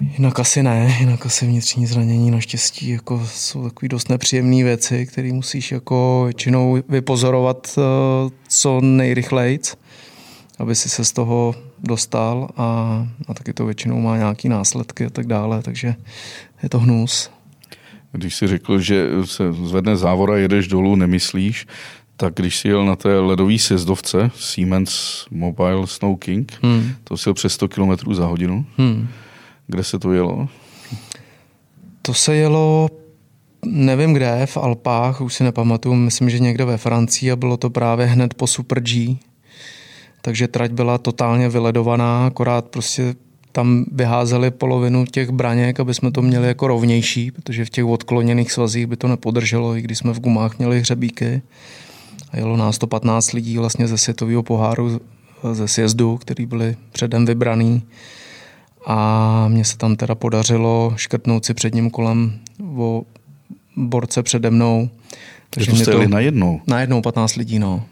Jinak 0.00 0.40
asi 0.40 0.62
ne, 0.62 0.96
jinak 1.00 1.26
asi 1.26 1.46
vnitřní 1.46 1.86
zranění 1.86 2.30
naštěstí 2.30 2.88
jako 2.88 3.26
jsou 3.26 3.64
takové 3.64 3.88
dost 3.88 4.08
nepříjemné 4.08 4.64
věci, 4.64 5.06
které 5.06 5.32
musíš 5.32 5.72
jako 5.72 6.22
většinou 6.24 6.82
vypozorovat 6.88 7.76
uh, 7.76 8.30
co 8.48 8.80
nejrychleji, 8.80 9.58
aby 10.58 10.74
si 10.74 10.88
se 10.88 11.04
z 11.04 11.12
toho 11.12 11.54
dostal 11.78 12.48
a, 12.56 12.64
a 13.28 13.34
taky 13.34 13.52
to 13.52 13.66
většinou 13.66 14.00
má 14.00 14.16
nějaké 14.16 14.48
následky 14.48 15.06
a 15.06 15.10
tak 15.10 15.26
dále, 15.26 15.62
takže 15.62 15.94
je 16.62 16.68
to 16.68 16.78
hnus. 16.78 17.30
Když 18.12 18.34
si 18.34 18.46
řekl, 18.46 18.80
že 18.80 19.08
se 19.24 19.52
zvedne 19.52 19.96
závora, 19.96 20.36
jedeš 20.36 20.68
dolů, 20.68 20.96
nemyslíš, 20.96 21.66
tak 22.16 22.34
když 22.34 22.58
si 22.58 22.68
jel 22.68 22.86
na 22.86 22.96
té 22.96 23.18
ledové 23.18 23.58
sezdovce 23.58 24.30
Siemens 24.36 25.26
Mobile 25.30 25.86
Snow 25.86 26.18
King, 26.18 26.52
hmm. 26.62 26.92
to 27.04 27.16
si 27.16 27.28
jel 27.28 27.34
přes 27.34 27.52
100 27.52 27.68
km 27.68 28.14
za 28.14 28.26
hodinu. 28.26 28.66
Hmm. 28.76 29.08
Kde 29.68 29.84
se 29.84 29.98
to 29.98 30.12
jelo? 30.12 30.48
To 32.02 32.14
se 32.14 32.36
jelo, 32.36 32.88
nevím 33.64 34.12
kde, 34.12 34.46
v 34.46 34.56
Alpách, 34.56 35.20
už 35.20 35.34
si 35.34 35.44
nepamatuju, 35.44 35.94
myslím, 35.94 36.30
že 36.30 36.38
někde 36.38 36.64
ve 36.64 36.76
Francii 36.76 37.32
a 37.32 37.36
bylo 37.36 37.56
to 37.56 37.70
právě 37.70 38.06
hned 38.06 38.34
po 38.34 38.46
Super 38.46 38.80
G. 38.80 39.18
Takže 40.20 40.48
trať 40.48 40.70
byla 40.70 40.98
totálně 40.98 41.48
vyledovaná, 41.48 42.26
akorát 42.26 42.64
prostě 42.64 43.14
tam 43.52 43.84
vyházeli 43.92 44.50
polovinu 44.50 45.04
těch 45.06 45.30
braněk, 45.30 45.80
aby 45.80 45.94
jsme 45.94 46.10
to 46.10 46.22
měli 46.22 46.48
jako 46.48 46.66
rovnější, 46.68 47.30
protože 47.30 47.64
v 47.64 47.70
těch 47.70 47.84
odkloněných 47.84 48.52
svazích 48.52 48.86
by 48.86 48.96
to 48.96 49.08
nepodrželo, 49.08 49.76
i 49.76 49.82
když 49.82 49.98
jsme 49.98 50.12
v 50.12 50.20
gumách 50.20 50.58
měli 50.58 50.80
hřebíky. 50.80 51.42
A 52.30 52.36
jelo 52.36 52.56
nás 52.56 52.76
115 52.76 53.32
lidí 53.32 53.58
vlastně 53.58 53.88
ze 53.88 53.98
světového 53.98 54.42
poháru 54.42 55.00
ze 55.52 55.68
sjezdu, 55.68 56.16
který 56.16 56.46
byli 56.46 56.76
předem 56.92 57.26
vybraný. 57.26 57.82
A 58.86 59.48
mně 59.48 59.64
se 59.64 59.78
tam 59.78 59.96
teda 59.96 60.14
podařilo 60.14 60.92
škrtnout 60.96 61.44
si 61.44 61.54
předním 61.54 61.90
kolem 61.90 62.38
o 62.76 63.02
borce 63.76 64.22
přede 64.22 64.50
mnou. 64.50 64.88
Takže 65.50 65.70
to 65.70 65.76
jste 65.76 66.08
na 66.08 66.20
jednou? 66.20 66.60
Na 66.66 66.80
jednou 66.80 67.02
15 67.02 67.36
lidí, 67.36 67.58
no. 67.58 67.84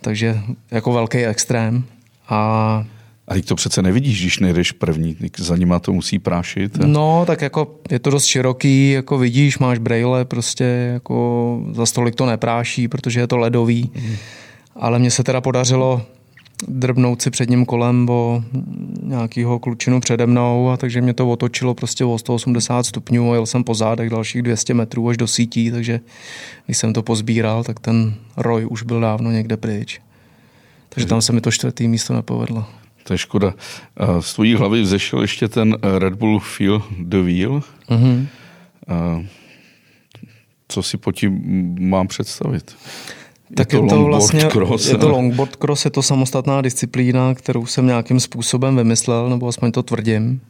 Takže 0.00 0.40
jako 0.70 0.92
velký 0.92 1.18
extrém. 1.18 1.84
A 2.28 2.84
a 3.28 3.34
teď 3.34 3.46
to 3.46 3.54
přece 3.54 3.82
nevidíš, 3.82 4.20
když 4.20 4.38
nejdeš 4.38 4.72
první, 4.72 5.16
za 5.38 5.56
nima 5.56 5.78
to 5.78 5.92
musí 5.92 6.18
prášit. 6.18 6.84
A... 6.84 6.86
No, 6.86 7.24
tak 7.26 7.42
jako 7.42 7.74
je 7.90 7.98
to 7.98 8.10
dost 8.10 8.24
široký, 8.24 8.90
jako 8.90 9.18
vidíš, 9.18 9.58
máš 9.58 9.78
braille, 9.78 10.24
prostě 10.24 10.64
jako 10.92 11.60
za 11.72 11.86
stolik 11.86 12.14
to 12.14 12.26
nepráší, 12.26 12.88
protože 12.88 13.20
je 13.20 13.26
to 13.26 13.36
ledový. 13.36 13.90
Mm. 13.94 14.16
Ale 14.76 14.98
mně 14.98 15.10
se 15.10 15.24
teda 15.24 15.40
podařilo 15.40 16.02
drbnout 16.68 17.22
si 17.22 17.30
předním 17.30 17.66
kolem 17.66 18.08
o 18.10 18.44
nějakýho 19.02 19.58
klučinu 19.58 20.00
přede 20.00 20.26
mnou 20.26 20.70
a 20.70 20.76
takže 20.76 21.00
mě 21.00 21.14
to 21.14 21.30
otočilo 21.30 21.74
prostě 21.74 22.04
o 22.04 22.18
180 22.18 22.86
stupňů 22.86 23.32
a 23.32 23.34
jel 23.34 23.46
jsem 23.46 23.64
po 23.64 23.74
zádech 23.74 24.10
dalších 24.10 24.42
200 24.42 24.74
metrů 24.74 25.08
až 25.08 25.16
do 25.16 25.26
sítí, 25.26 25.70
takže 25.70 26.00
když 26.66 26.78
jsem 26.78 26.92
to 26.92 27.02
pozbíral, 27.02 27.64
tak 27.64 27.80
ten 27.80 28.14
roj 28.36 28.66
už 28.70 28.82
byl 28.82 29.00
dávno 29.00 29.30
někde 29.30 29.56
pryč. 29.56 30.00
Takže 30.88 31.06
tam 31.06 31.22
se 31.22 31.32
mi 31.32 31.40
to 31.40 31.50
čtvrtý 31.50 31.88
místo 31.88 32.14
nepovedlo. 32.14 32.64
To 33.04 33.14
je 33.14 33.18
škoda. 33.18 33.54
Z 34.20 34.34
tvojí 34.34 34.54
hlavy 34.54 34.82
vzešel 34.82 35.22
ještě 35.22 35.48
ten 35.48 35.76
Red 35.98 36.14
Bull 36.14 36.40
Feel 36.40 36.82
the 36.98 37.16
Wheel. 37.16 37.62
Mm-hmm. 37.88 38.26
Co 40.68 40.82
si 40.82 40.96
po 40.96 41.12
tím 41.12 41.40
mám 41.80 42.08
představit? 42.08 42.76
Tak 43.54 43.72
je 43.72 43.78
to, 43.78 43.84
je 43.84 43.90
to 43.90 44.04
vlastně, 44.04 44.44
cross, 44.44 44.88
je 44.88 44.98
to 44.98 45.08
longboard 45.08 45.56
cross, 45.56 45.84
je 45.84 45.90
to 45.90 46.02
samostatná 46.02 46.60
disciplína, 46.60 47.34
kterou 47.34 47.66
jsem 47.66 47.86
nějakým 47.86 48.20
způsobem 48.20 48.76
vymyslel, 48.76 49.30
nebo 49.30 49.48
aspoň 49.48 49.72
to 49.72 49.82
tvrdím. 49.82 50.40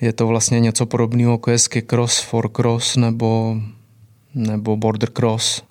Je 0.00 0.12
to 0.12 0.26
vlastně 0.26 0.60
něco 0.60 0.86
podobného, 0.86 1.32
jako 1.32 1.50
je 1.50 1.58
ski 1.58 1.82
cross, 1.82 2.20
four 2.20 2.48
cross 2.48 2.96
nebo, 2.96 3.56
nebo 4.34 4.76
border 4.76 5.10
cross. 5.10 5.62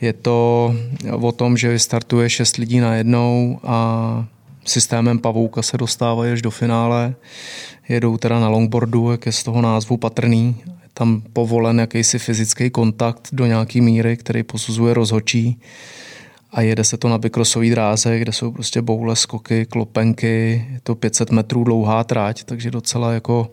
Je 0.00 0.12
to 0.12 0.74
o 1.20 1.32
tom, 1.32 1.56
že 1.56 1.68
vystartuje 1.68 2.30
šest 2.30 2.56
lidí 2.56 2.80
najednou 2.80 3.60
a 3.64 4.26
systémem 4.64 5.18
pavouka 5.18 5.62
se 5.62 5.78
dostávají 5.78 6.32
až 6.32 6.42
do 6.42 6.50
finále. 6.50 7.14
Jedou 7.88 8.16
teda 8.16 8.40
na 8.40 8.48
longboardu, 8.48 9.10
jak 9.10 9.26
je 9.26 9.32
z 9.32 9.42
toho 9.42 9.62
názvu 9.62 9.96
patrný. 9.96 10.56
Tam 10.98 11.22
povolen 11.32 11.78
jakýsi 11.78 12.18
fyzický 12.18 12.70
kontakt 12.70 13.28
do 13.32 13.46
nějaký 13.46 13.80
míry, 13.80 14.16
který 14.16 14.42
posuzuje 14.42 14.94
rozhočí. 14.94 15.60
A 16.52 16.60
jede 16.60 16.84
se 16.84 16.96
to 16.96 17.08
na 17.08 17.18
bykrosový 17.18 17.70
dráze, 17.70 18.18
kde 18.18 18.32
jsou 18.32 18.52
prostě 18.52 18.82
boule, 18.82 19.16
skoky, 19.16 19.66
klopenky. 19.66 20.66
Je 20.72 20.80
to 20.82 20.94
500 20.94 21.30
metrů 21.30 21.64
dlouhá 21.64 22.04
tráť, 22.04 22.44
takže 22.44 22.70
docela 22.70 23.12
jako 23.12 23.50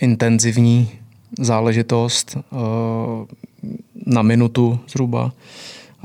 intenzivní 0.00 0.90
záležitost 1.38 2.36
eh, 2.36 2.42
na 4.06 4.22
minutu 4.22 4.78
zhruba 4.88 5.32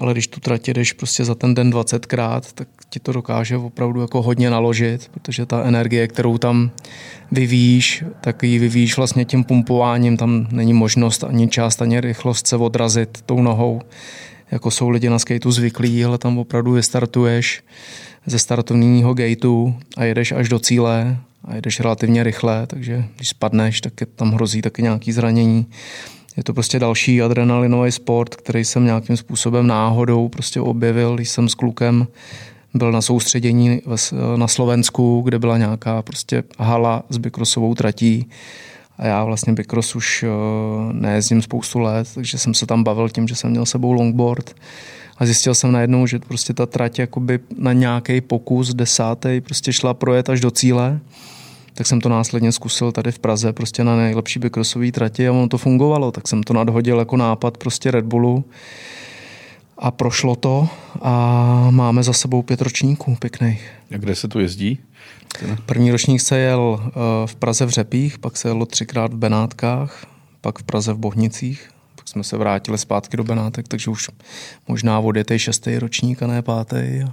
ale 0.01 0.13
když 0.13 0.27
tu 0.27 0.39
trať 0.39 0.69
jdeš 0.69 0.93
prostě 0.93 1.25
za 1.25 1.35
ten 1.35 1.55
den 1.55 1.71
20krát, 1.71 2.41
tak 2.55 2.67
ti 2.89 2.99
to 2.99 3.11
dokáže 3.11 3.57
opravdu 3.57 4.01
jako 4.01 4.21
hodně 4.21 4.49
naložit, 4.49 5.11
protože 5.13 5.45
ta 5.45 5.63
energie, 5.63 6.07
kterou 6.07 6.37
tam 6.37 6.71
vyvíjíš, 7.31 8.03
tak 8.21 8.43
ji 8.43 8.59
vyvíjíš 8.59 8.97
vlastně 8.97 9.25
tím 9.25 9.43
pumpováním, 9.43 10.17
tam 10.17 10.47
není 10.51 10.73
možnost 10.73 11.23
ani 11.23 11.47
část, 11.47 11.81
ani 11.81 12.01
rychlost 12.01 12.47
se 12.47 12.57
odrazit 12.57 13.21
tou 13.21 13.41
nohou, 13.41 13.81
jako 14.51 14.71
jsou 14.71 14.89
lidi 14.89 15.09
na 15.09 15.19
skateu 15.19 15.51
zvyklí, 15.51 16.05
ale 16.05 16.17
tam 16.17 16.37
opravdu 16.37 16.71
vystartuješ 16.71 17.63
ze 18.25 18.39
startovního 18.39 19.13
gateu 19.13 19.73
a 19.97 20.03
jedeš 20.03 20.31
až 20.31 20.49
do 20.49 20.59
cíle 20.59 21.17
a 21.45 21.55
jedeš 21.55 21.79
relativně 21.79 22.23
rychle, 22.23 22.67
takže 22.67 23.03
když 23.15 23.29
spadneš, 23.29 23.81
tak 23.81 24.01
je 24.01 24.07
tam 24.07 24.31
hrozí 24.31 24.61
taky 24.61 24.81
nějaký 24.81 25.11
zranění 25.11 25.65
je 26.37 26.43
to 26.43 26.53
prostě 26.53 26.79
další 26.79 27.21
adrenalinový 27.21 27.91
sport, 27.91 28.35
který 28.35 28.65
jsem 28.65 28.85
nějakým 28.85 29.17
způsobem 29.17 29.67
náhodou 29.67 30.29
prostě 30.29 30.61
objevil, 30.61 31.15
když 31.15 31.29
jsem 31.29 31.49
s 31.49 31.55
klukem 31.55 32.07
byl 32.73 32.91
na 32.91 33.01
soustředění 33.01 33.81
na 34.35 34.47
Slovensku, 34.47 35.21
kde 35.21 35.39
byla 35.39 35.57
nějaká 35.57 36.01
prostě 36.01 36.43
hala 36.59 37.03
s 37.09 37.17
bykrosovou 37.17 37.75
tratí 37.75 38.29
a 38.97 39.07
já 39.07 39.23
vlastně 39.23 39.53
bykros 39.53 39.95
už 39.95 40.23
eh, 40.23 40.27
nejezdím 40.93 41.41
spoustu 41.41 41.79
let, 41.79 42.07
takže 42.15 42.37
jsem 42.37 42.53
se 42.53 42.65
tam 42.65 42.83
bavil 42.83 43.09
tím, 43.09 43.27
že 43.27 43.35
jsem 43.35 43.51
měl 43.51 43.65
sebou 43.65 43.91
longboard 43.91 44.55
A 45.17 45.25
zjistil 45.25 45.55
jsem 45.55 45.71
najednou, 45.71 46.07
že 46.07 46.19
prostě 46.19 46.53
ta 46.53 46.65
trať 46.65 46.99
jakoby 46.99 47.39
na 47.57 47.73
nějaký 47.73 48.21
pokus 48.21 48.73
desátý 48.73 49.41
prostě 49.41 49.73
šla 49.73 49.93
projet 49.93 50.29
až 50.29 50.39
do 50.39 50.51
cíle. 50.51 50.99
Tak 51.81 51.87
jsem 51.87 52.01
to 52.01 52.09
následně 52.09 52.51
zkusil 52.51 52.91
tady 52.91 53.11
v 53.11 53.19
Praze 53.19 53.53
prostě 53.53 53.83
na 53.83 53.95
nejlepší 53.95 54.39
bykrosové 54.39 54.91
trati 54.91 55.27
a 55.27 55.31
ono 55.31 55.47
to 55.47 55.57
fungovalo. 55.57 56.11
Tak 56.11 56.27
jsem 56.27 56.43
to 56.43 56.53
nadhodil 56.53 56.99
jako 56.99 57.17
nápad 57.17 57.57
prostě 57.57 57.91
Red 57.91 58.05
Bullu 58.05 58.45
a 59.77 59.91
prošlo 59.91 60.35
to 60.35 60.69
a 61.01 61.67
máme 61.71 62.03
za 62.03 62.13
sebou 62.13 62.41
pět 62.41 62.61
ročníků 62.61 63.15
pěkných. 63.15 63.71
A 63.95 63.97
kde 63.97 64.15
se 64.15 64.27
tu 64.27 64.39
jezdí? 64.39 64.79
První 65.65 65.91
ročník 65.91 66.21
se 66.21 66.37
jel 66.37 66.79
eh, 66.83 66.91
v 67.25 67.35
Praze 67.35 67.65
v 67.65 67.69
Řepích, 67.69 68.19
pak 68.19 68.37
se 68.37 68.47
jelo 68.47 68.65
třikrát 68.65 69.13
v 69.13 69.17
Benátkách, 69.17 70.05
pak 70.41 70.59
v 70.59 70.63
Praze 70.63 70.93
v 70.93 70.97
Bohnicích, 70.97 71.69
pak 71.95 72.07
jsme 72.07 72.23
se 72.23 72.37
vrátili 72.37 72.77
zpátky 72.77 73.17
do 73.17 73.23
Benátek, 73.23 73.67
takže 73.67 73.91
už 73.91 74.09
možná 74.67 74.99
odjetej 74.99 75.39
šestý 75.39 75.79
ročník 75.79 76.23
a 76.23 76.27
ne 76.27 76.41
pátý. 76.41 77.03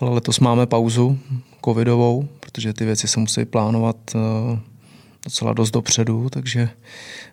Ale 0.00 0.10
letos 0.10 0.40
máme 0.40 0.66
pauzu 0.66 1.18
covidovou, 1.64 2.28
protože 2.40 2.72
ty 2.72 2.84
věci 2.84 3.08
se 3.08 3.20
musí 3.20 3.44
plánovat 3.44 3.96
eh, 4.14 4.58
docela 5.24 5.52
dost 5.52 5.70
dopředu, 5.70 6.30
takže 6.30 6.68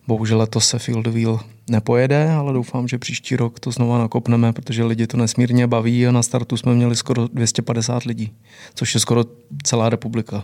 bohužel 0.07 0.37
letos 0.37 0.67
se 0.67 0.79
Field 0.79 1.07
Wheel 1.07 1.39
nepojede, 1.69 2.31
ale 2.31 2.53
doufám, 2.53 2.87
že 2.87 2.97
příští 2.97 3.35
rok 3.35 3.59
to 3.59 3.71
znova 3.71 3.97
nakopneme, 3.97 4.53
protože 4.53 4.83
lidi 4.83 5.07
to 5.07 5.17
nesmírně 5.17 5.67
baví 5.67 6.07
a 6.07 6.11
na 6.11 6.23
startu 6.23 6.57
jsme 6.57 6.75
měli 6.75 6.95
skoro 6.95 7.27
250 7.27 8.03
lidí, 8.03 8.33
což 8.75 8.93
je 8.93 8.99
skoro 8.99 9.25
celá 9.63 9.89
republika. 9.89 10.43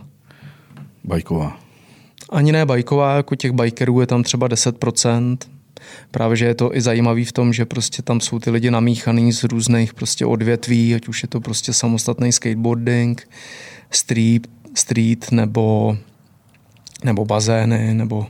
Bajková. 1.04 1.58
Ani 2.30 2.52
ne 2.52 2.66
bajková, 2.66 3.16
jako 3.16 3.34
těch 3.34 3.52
bikerů 3.52 4.00
je 4.00 4.06
tam 4.06 4.22
třeba 4.22 4.48
10%. 4.48 5.36
Právě, 6.10 6.36
že 6.36 6.46
je 6.46 6.54
to 6.54 6.76
i 6.76 6.80
zajímavý 6.80 7.24
v 7.24 7.32
tom, 7.32 7.52
že 7.52 7.64
prostě 7.64 8.02
tam 8.02 8.20
jsou 8.20 8.38
ty 8.38 8.50
lidi 8.50 8.70
namíchaný 8.70 9.32
z 9.32 9.44
různých 9.44 9.94
prostě 9.94 10.26
odvětví, 10.26 10.94
ať 10.94 11.08
už 11.08 11.22
je 11.22 11.28
to 11.28 11.40
prostě 11.40 11.72
samostatný 11.72 12.32
skateboarding, 12.32 13.28
street, 13.90 14.46
street 14.74 15.32
nebo 15.32 15.96
nebo 17.04 17.24
bazény, 17.24 17.94
nebo, 17.94 18.26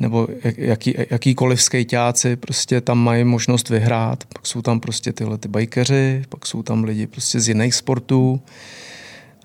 nebo 0.00 0.28
jaký, 0.56 0.94
jakýkoliv 1.10 1.62
skejťáci 1.62 2.36
prostě 2.36 2.80
tam 2.80 2.98
mají 2.98 3.24
možnost 3.24 3.68
vyhrát. 3.68 4.24
Pak 4.24 4.46
jsou 4.46 4.62
tam 4.62 4.80
prostě 4.80 5.12
tyhle 5.12 5.38
ty 5.38 5.48
bajkeři, 5.48 6.22
pak 6.28 6.46
jsou 6.46 6.62
tam 6.62 6.84
lidi 6.84 7.06
prostě 7.06 7.40
z 7.40 7.48
jiných 7.48 7.74
sportů. 7.74 8.40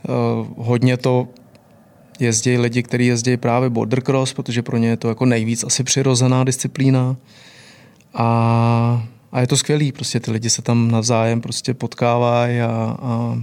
Uh, 0.09 0.47
hodně 0.57 0.97
to 0.97 1.27
jezdí 2.21 2.57
lidi, 2.57 2.83
kteří 2.83 3.05
jezdí 3.05 3.37
právě 3.37 3.69
border 3.69 4.01
cross, 4.01 4.33
protože 4.33 4.61
pro 4.61 4.77
ně 4.77 4.87
je 4.87 4.97
to 4.97 5.09
jako 5.09 5.25
nejvíc 5.25 5.63
asi 5.63 5.83
přirozená 5.83 6.43
disciplína. 6.43 7.15
A, 8.13 9.07
a 9.31 9.41
je 9.41 9.47
to 9.47 9.57
skvělý, 9.57 9.91
prostě 9.91 10.19
ty 10.19 10.31
lidi 10.31 10.49
se 10.49 10.61
tam 10.61 10.91
navzájem 10.91 11.41
prostě 11.41 11.73
potkávají 11.73 12.61
a, 12.61 12.97
a 13.01 13.41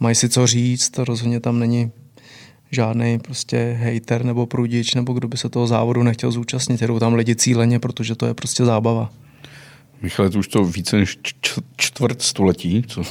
mají 0.00 0.14
si 0.14 0.28
co 0.28 0.46
říct, 0.46 0.98
rozhodně 0.98 1.40
tam 1.40 1.58
není 1.58 1.90
žádný 2.70 3.18
prostě 3.18 3.78
hater 3.82 4.24
nebo 4.24 4.46
prudič, 4.46 4.94
nebo 4.94 5.12
kdo 5.12 5.28
by 5.28 5.36
se 5.36 5.48
toho 5.48 5.66
závodu 5.66 6.02
nechtěl 6.02 6.30
zúčastnit. 6.30 6.82
Jedou 6.82 6.98
tam 6.98 7.14
lidi 7.14 7.36
cíleně, 7.36 7.78
protože 7.78 8.14
to 8.14 8.26
je 8.26 8.34
prostě 8.34 8.64
zábava. 8.64 9.10
Michale, 10.04 10.30
to 10.30 10.38
už 10.38 10.48
to 10.48 10.64
více 10.64 10.96
než 10.96 11.18
čtvrt 11.76 12.22
století, 12.22 12.84
co, 12.86 13.02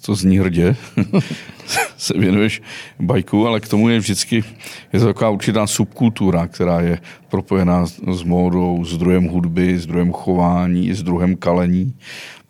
co 0.00 0.14
zní 0.14 0.38
hrdě, 0.38 0.76
se 1.96 2.18
věnuješ 2.18 2.62
bajku, 3.00 3.46
ale 3.46 3.60
k 3.60 3.68
tomu 3.68 3.88
je 3.88 3.98
vždycky 3.98 4.44
je 4.92 5.00
to 5.00 5.06
taková 5.06 5.30
určitá 5.30 5.66
subkultura, 5.66 6.46
která 6.46 6.80
je 6.80 7.00
propojená 7.28 7.86
s 7.86 8.22
módou, 8.22 8.84
s 8.84 8.98
druhem 8.98 9.28
hudby, 9.28 9.78
s 9.78 9.86
druhem 9.86 10.12
chování, 10.12 10.94
s 10.94 11.02
druhem 11.02 11.36
kalení. 11.36 11.94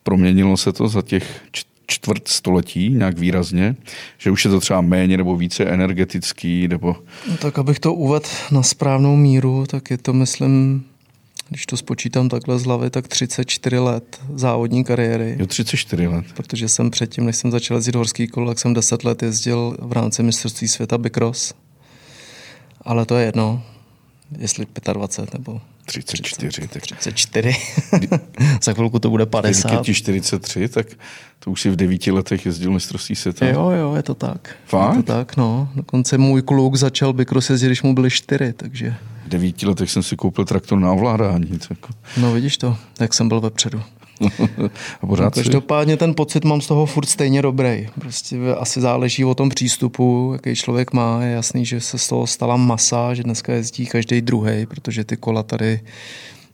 Proměnilo 0.02 0.56
se 0.56 0.72
to 0.72 0.88
za 0.88 1.02
těch 1.02 1.42
čtvrt 1.86 2.28
století 2.28 2.90
nějak 2.90 3.18
výrazně, 3.18 3.76
že 4.18 4.30
už 4.30 4.44
je 4.44 4.50
to 4.50 4.60
třeba 4.60 4.80
méně 4.80 5.16
nebo 5.16 5.36
více 5.36 5.64
energetický, 5.64 6.68
nebo... 6.68 6.96
No 7.30 7.36
tak 7.36 7.58
abych 7.58 7.80
to 7.80 7.94
uvedl 7.94 8.28
na 8.50 8.62
správnou 8.62 9.16
míru, 9.16 9.64
tak 9.66 9.90
je 9.90 9.98
to, 9.98 10.12
myslím, 10.12 10.84
když 11.54 11.66
to 11.66 11.76
spočítám 11.76 12.28
takhle 12.28 12.58
z 12.58 12.64
hlavy, 12.64 12.90
tak 12.90 13.08
34 13.08 13.78
let 13.78 14.20
závodní 14.34 14.84
kariéry. 14.84 15.36
Jo, 15.38 15.46
34 15.46 16.06
let. 16.06 16.24
Protože 16.34 16.68
jsem 16.68 16.90
předtím, 16.90 17.26
než 17.26 17.36
jsem 17.36 17.50
začal 17.50 17.76
jezdit 17.76 17.94
horský 17.94 18.28
kolo, 18.28 18.50
tak 18.50 18.58
jsem 18.58 18.74
10 18.74 19.04
let 19.04 19.22
jezdil 19.22 19.76
v 19.80 19.92
rámci 19.92 20.22
mistrovství 20.22 20.68
světa 20.68 20.98
Bicross. 20.98 21.54
Ale 22.80 23.06
to 23.06 23.16
je 23.16 23.26
jedno, 23.26 23.62
jestli 24.38 24.66
25 24.92 25.38
nebo 25.38 25.60
34. 25.84 26.68
30, 26.68 26.80
34. 26.80 27.56
Za 28.62 28.72
chvilku 28.72 28.98
to 28.98 29.10
bude 29.10 29.26
50. 29.26 29.68
Když 29.68 30.00
ti 30.00 30.02
43, 30.02 30.68
tak 30.68 30.86
to 31.38 31.50
už 31.50 31.60
si 31.60 31.70
v 31.70 31.76
devíti 31.76 32.10
letech 32.10 32.46
jezdil 32.46 32.70
mistrovství 32.70 33.16
světa. 33.16 33.46
Jo, 33.46 33.70
jo, 33.70 33.94
je 33.94 34.02
to 34.02 34.14
tak. 34.14 34.56
Fakt? 34.66 34.96
Je 34.96 35.02
to 35.02 35.12
tak, 35.12 35.36
no. 35.36 35.68
Dokonce 35.74 36.18
můj 36.18 36.42
kluk 36.42 36.76
začal 36.76 37.12
bikros 37.12 37.50
jezdit, 37.50 37.66
když 37.66 37.82
mu 37.82 37.94
byly 37.94 38.10
čtyři, 38.10 38.52
takže... 38.52 38.96
Devíti 39.34 39.66
letech 39.66 39.90
jsem 39.90 40.02
si 40.02 40.16
koupil 40.16 40.44
traktor 40.44 40.78
na 40.78 40.92
ovládání. 40.92 41.58
Tak... 41.68 41.78
No 42.16 42.32
vidíš 42.32 42.56
to, 42.56 42.76
jak 43.00 43.14
jsem 43.14 43.28
byl 43.28 43.40
vepředu. 43.40 43.82
a 45.00 45.06
pořád 45.06 45.36
no, 45.36 45.42
každopádně 45.42 45.96
ten 45.96 46.14
pocit 46.14 46.44
mám 46.44 46.60
z 46.60 46.66
toho 46.66 46.86
furt 46.86 47.06
stejně 47.06 47.42
dobrý. 47.42 47.88
Prostě 48.00 48.38
asi 48.58 48.80
záleží 48.80 49.24
o 49.24 49.34
tom 49.34 49.48
přístupu, 49.48 50.30
jaký 50.32 50.56
člověk 50.56 50.92
má. 50.92 51.22
Je 51.22 51.32
jasný, 51.32 51.66
že 51.66 51.80
se 51.80 51.98
z 51.98 52.08
toho 52.08 52.26
stala 52.26 52.56
masa, 52.56 53.14
že 53.14 53.22
dneska 53.22 53.52
jezdí 53.52 53.86
každý 53.86 54.20
druhý, 54.20 54.66
protože 54.66 55.04
ty 55.04 55.16
kola 55.16 55.42
tady 55.42 55.80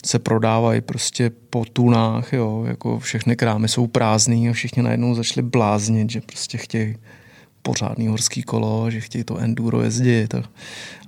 se 0.05 0.18
prodávají 0.18 0.81
prostě 0.81 1.31
po 1.51 1.64
tunách, 1.72 2.33
jo, 2.33 2.64
jako 2.66 2.99
všechny 2.99 3.37
krámy 3.37 3.68
jsou 3.68 3.87
prázdný 3.87 4.49
a 4.49 4.53
všichni 4.53 4.83
najednou 4.83 5.14
začali 5.14 5.43
bláznit, 5.43 6.11
že 6.11 6.20
prostě 6.20 6.59
chtějí 6.59 6.97
pořádný 7.63 8.07
horský 8.07 8.43
kolo, 8.43 8.91
že 8.91 9.01
chtějí 9.01 9.25
to 9.25 9.39
enduro 9.39 9.83
jezdit 9.83 10.35
a, 10.35 10.43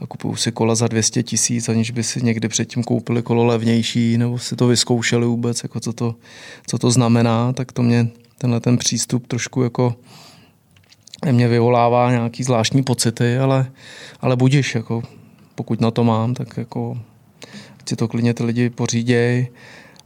a 0.01 0.07
kupují 0.07 0.37
si 0.37 0.53
kola 0.53 0.75
za 0.75 0.89
200 0.89 1.23
tisíc, 1.23 1.69
aniž 1.69 1.91
by 1.91 2.03
si 2.03 2.23
někdy 2.23 2.49
předtím 2.49 2.85
koupili 2.85 3.23
kolo 3.23 3.45
levnější 3.45 4.19
nebo 4.19 4.39
si 4.39 4.57
to 4.57 4.67
vyzkoušeli 4.67 5.27
vůbec, 5.27 5.63
jako 5.63 5.81
co 5.81 5.93
to, 5.93 6.15
co 6.67 6.79
to 6.79 6.91
znamená, 6.91 7.53
tak 7.53 7.73
to 7.73 7.83
mě 7.83 8.09
tenhle 8.39 8.61
ten 8.61 8.79
přístup 8.79 9.27
trošku 9.27 9.63
jako 9.63 9.95
mě 11.31 11.49
vyvolává 11.49 12.11
nějaký 12.11 12.43
zvláštní 12.43 12.83
pocity, 12.83 13.39
ale, 13.39 13.71
ale 14.21 14.37
budíš, 14.37 14.75
jako 14.75 15.03
pokud 15.55 15.81
na 15.81 15.91
to 15.91 16.05
mám, 16.05 16.35
tak 16.35 16.57
jako 16.57 16.99
si 17.89 17.97
to 17.97 18.09
klidně 18.09 18.35
ty 18.35 18.45
lidi 18.45 18.71
pořídějí 18.71 19.49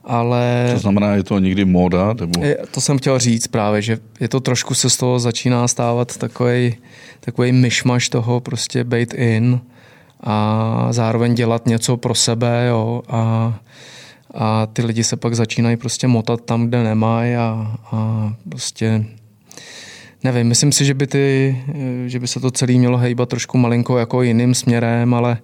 ale... 0.06 0.70
To 0.72 0.78
znamená, 0.78 1.14
je 1.14 1.22
to 1.22 1.38
někdy 1.38 1.64
móda? 1.64 2.12
Nebo... 2.20 2.44
Je, 2.44 2.58
to 2.70 2.80
jsem 2.80 2.98
chtěl 2.98 3.18
říct 3.18 3.46
právě, 3.46 3.82
že 3.82 3.98
je 4.20 4.28
to 4.28 4.40
trošku 4.40 4.74
se 4.74 4.90
z 4.90 4.96
toho 4.96 5.18
začíná 5.18 5.68
stávat 5.68 6.16
takový, 6.16 6.76
takový 7.20 7.52
myšmaš 7.52 8.08
toho 8.08 8.40
prostě 8.40 8.84
být 8.84 9.14
in 9.14 9.60
a 10.20 10.88
zároveň 10.90 11.34
dělat 11.34 11.66
něco 11.66 11.96
pro 11.96 12.14
sebe, 12.14 12.66
jo, 12.68 13.02
a, 13.08 13.54
a 14.34 14.66
ty 14.66 14.82
lidi 14.82 15.04
se 15.04 15.16
pak 15.16 15.34
začínají 15.34 15.76
prostě 15.76 16.06
motat 16.06 16.40
tam, 16.40 16.66
kde 16.66 16.82
nemají 16.82 17.36
a, 17.36 17.76
a 17.92 18.32
prostě 18.48 19.04
nevím, 20.24 20.46
myslím 20.46 20.72
si, 20.72 20.84
že 20.84 20.94
by, 20.94 21.06
ty, 21.06 21.56
že 22.06 22.20
by 22.20 22.28
se 22.28 22.40
to 22.40 22.50
celé 22.50 22.72
mělo 22.72 22.98
hejbat 22.98 23.28
trošku 23.28 23.58
malinko 23.58 23.98
jako 23.98 24.22
jiným 24.22 24.54
směrem, 24.54 25.14
ale 25.14 25.38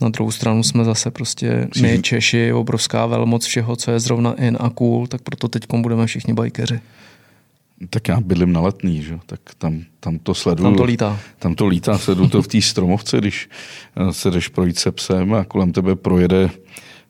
na 0.00 0.08
druhou 0.08 0.30
stranu 0.30 0.62
jsme 0.62 0.84
zase 0.84 1.10
prostě 1.10 1.68
my 1.82 2.02
Češi, 2.02 2.52
obrovská 2.52 3.06
velmoc 3.06 3.44
všeho, 3.44 3.76
co 3.76 3.90
je 3.90 4.00
zrovna 4.00 4.32
in 4.32 4.56
a 4.60 4.70
cool, 4.70 5.06
tak 5.06 5.22
proto 5.22 5.48
teď 5.48 5.64
budeme 5.74 6.06
všichni 6.06 6.34
bajkeři. 6.34 6.80
Tak 7.90 8.08
já 8.08 8.20
bydlím 8.20 8.52
na 8.52 8.60
letný, 8.60 9.02
že? 9.02 9.18
tak 9.26 9.40
tam, 9.58 9.82
tam 10.00 10.18
to 10.18 10.34
sleduju. 10.34 10.68
Tam 10.68 10.76
to 10.76 10.84
lítá. 10.84 11.18
Tam 11.38 11.54
to 11.54 11.66
lítá, 11.66 11.98
sleduju 11.98 12.28
to 12.28 12.42
v 12.42 12.48
té 12.48 12.60
stromovce, 12.60 13.18
když 13.18 13.48
eh, 13.96 14.12
se 14.12 14.30
jdeš 14.30 14.48
projít 14.48 14.78
se 14.78 14.92
psem 14.92 15.34
a 15.34 15.44
kolem 15.44 15.72
tebe 15.72 15.96
projede 15.96 16.50